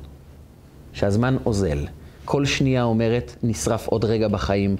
שהזמן 0.93 1.37
אוזל. 1.47 1.87
כל 2.25 2.45
שנייה 2.45 2.83
אומרת, 2.83 3.37
נשרף 3.43 3.89
עוד 3.89 4.05
רגע 4.05 4.29
בחיים, 4.29 4.77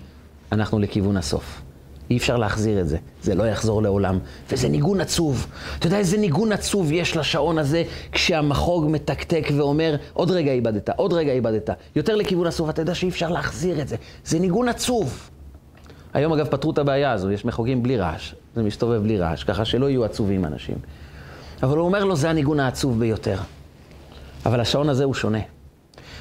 אנחנו 0.53 0.79
לכיוון 0.79 1.17
הסוף. 1.17 1.63
אי 2.11 2.17
אפשר 2.17 2.37
להחזיר 2.37 2.81
את 2.81 2.89
זה, 2.89 2.97
זה 3.23 3.35
לא 3.35 3.45
יחזור 3.45 3.83
לעולם. 3.83 4.19
וזה 4.51 4.69
ניגון 4.69 5.01
עצוב. 5.01 5.47
אתה 5.79 5.87
יודע 5.87 5.99
איזה 5.99 6.17
ניגון 6.17 6.53
עצוב 6.53 6.93
יש 6.93 7.17
לשעון 7.17 7.59
הזה 7.59 7.83
כשהמחוג 8.13 8.87
מתקתק 8.91 9.49
ואומר, 9.57 9.97
עוד 10.13 10.31
רגע 10.31 10.53
איבדת, 10.53 10.91
עוד 10.97 11.13
רגע 11.13 11.33
איבדת. 11.33 11.71
יותר 11.97 12.17
לכיוון 12.17 12.47
הסוף, 12.47 12.71
אתה 12.71 12.83
יודע 12.83 12.95
שאי 12.95 13.09
אפשר 13.09 13.29
להחזיר 13.29 13.81
את 13.81 13.89
זה. 13.89 13.97
זה 14.25 14.39
ניגון 14.39 14.69
עצוב. 14.69 15.31
היום 16.15 16.33
אגב 16.33 16.47
פתרו 16.47 16.71
את 16.71 16.79
הבעיה 16.79 17.13
הזו, 17.13 17.31
יש 17.31 17.45
מחוגים 17.45 17.83
בלי 17.83 17.97
רעש. 17.97 18.35
זה 18.55 18.63
מסתובב 18.63 19.03
בלי 19.03 19.19
רעש, 19.19 19.45
ככה 19.45 19.65
שלא 19.65 19.91
יהיו 19.91 20.05
עצובים 20.05 20.45
אנשים. 20.45 20.77
אבל 21.63 21.77
הוא 21.77 21.87
אומר 21.87 22.05
לו, 22.05 22.17
זה 22.17 22.31
הניגון 22.31 22.61
העצוב 22.61 22.99
ביותר. 22.99 23.37
אבל 24.47 24.61
השעון 24.61 24.89
הזה 24.89 25.05
הוא 25.05 25.15
שונה. 25.15 25.39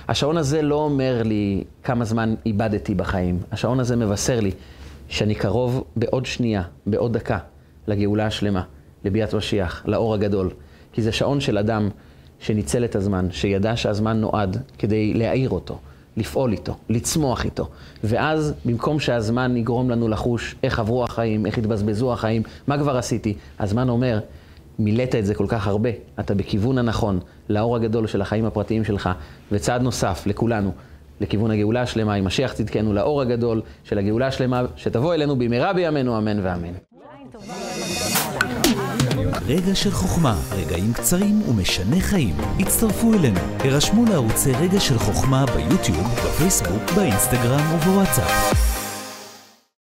השעון 0.07 0.37
הזה 0.37 0.61
לא 0.61 0.75
אומר 0.75 1.21
לי 1.25 1.63
כמה 1.83 2.05
זמן 2.05 2.35
איבדתי 2.45 2.95
בחיים. 2.95 3.39
השעון 3.51 3.79
הזה 3.79 3.95
מבשר 3.95 4.39
לי 4.39 4.51
שאני 5.09 5.35
קרוב 5.35 5.83
בעוד 5.95 6.25
שנייה, 6.25 6.63
בעוד 6.85 7.13
דקה, 7.13 7.37
לגאולה 7.87 8.25
השלמה, 8.25 8.63
לביאת 9.05 9.33
משיח, 9.33 9.83
לאור 9.85 10.13
הגדול. 10.13 10.49
כי 10.93 11.01
זה 11.01 11.11
שעון 11.11 11.41
של 11.41 11.57
אדם 11.57 11.89
שניצל 12.39 12.85
את 12.85 12.95
הזמן, 12.95 13.27
שידע 13.31 13.75
שהזמן 13.75 14.17
נועד 14.17 14.57
כדי 14.77 15.13
להעיר 15.13 15.49
אותו, 15.49 15.79
לפעול 16.17 16.51
איתו, 16.51 16.75
לצמוח 16.89 17.45
איתו. 17.45 17.67
ואז, 18.03 18.53
במקום 18.65 18.99
שהזמן 18.99 19.57
יגרום 19.57 19.89
לנו 19.89 20.07
לחוש 20.07 20.55
איך 20.63 20.79
עברו 20.79 21.03
החיים, 21.03 21.45
איך 21.45 21.57
התבזבזו 21.57 22.13
החיים, 22.13 22.43
מה 22.67 22.77
כבר 22.77 22.97
עשיתי, 22.97 23.33
הזמן 23.59 23.89
אומר, 23.89 24.19
מילאת 24.79 25.15
את 25.15 25.25
זה 25.25 25.35
כל 25.35 25.45
כך 25.49 25.67
הרבה, 25.67 25.89
אתה 26.19 26.33
בכיוון 26.35 26.77
הנכון, 26.77 27.19
לאור 27.49 27.75
הגדול 27.75 28.07
של 28.07 28.21
החיים 28.21 28.45
הפרטיים 28.45 28.83
שלך, 28.83 29.09
וצעד 29.51 29.81
נוסף 29.81 30.23
לכולנו, 30.25 30.71
לכיוון 31.21 31.51
הגאולה 31.51 31.81
השלמה, 31.81 32.13
עם 32.13 32.25
משיח 32.25 32.53
צדקנו, 32.53 32.93
לאור 32.93 33.21
הגדול 33.21 33.61
של 33.83 33.97
הגאולה 33.97 34.27
השלמה, 34.27 34.65
שתבוא 34.75 35.13
אלינו 35.13 35.35
במהרה 35.35 35.73
בימינו, 35.73 36.17
אמן 36.17 36.39
ואמן. 36.43 36.73
רגע 39.45 39.75
של 39.75 39.91
חוכמה, 39.91 40.35
רגעים 40.51 40.93
קצרים 40.93 41.41
ומשנה 41.49 41.99
חיים. 41.99 42.35
הצטרפו 42.59 43.13
אלינו, 43.13 43.39
הרשמו 43.59 44.05
לערוצי 44.05 44.51
רגע 44.51 44.79
של 44.79 44.99
חוכמה 44.99 45.45
ביוטיוב, 45.45 46.07
בפייסבוק, 46.25 46.91
באינסטגרם 46.95 47.73
ובוואטסאפ. 47.75 48.70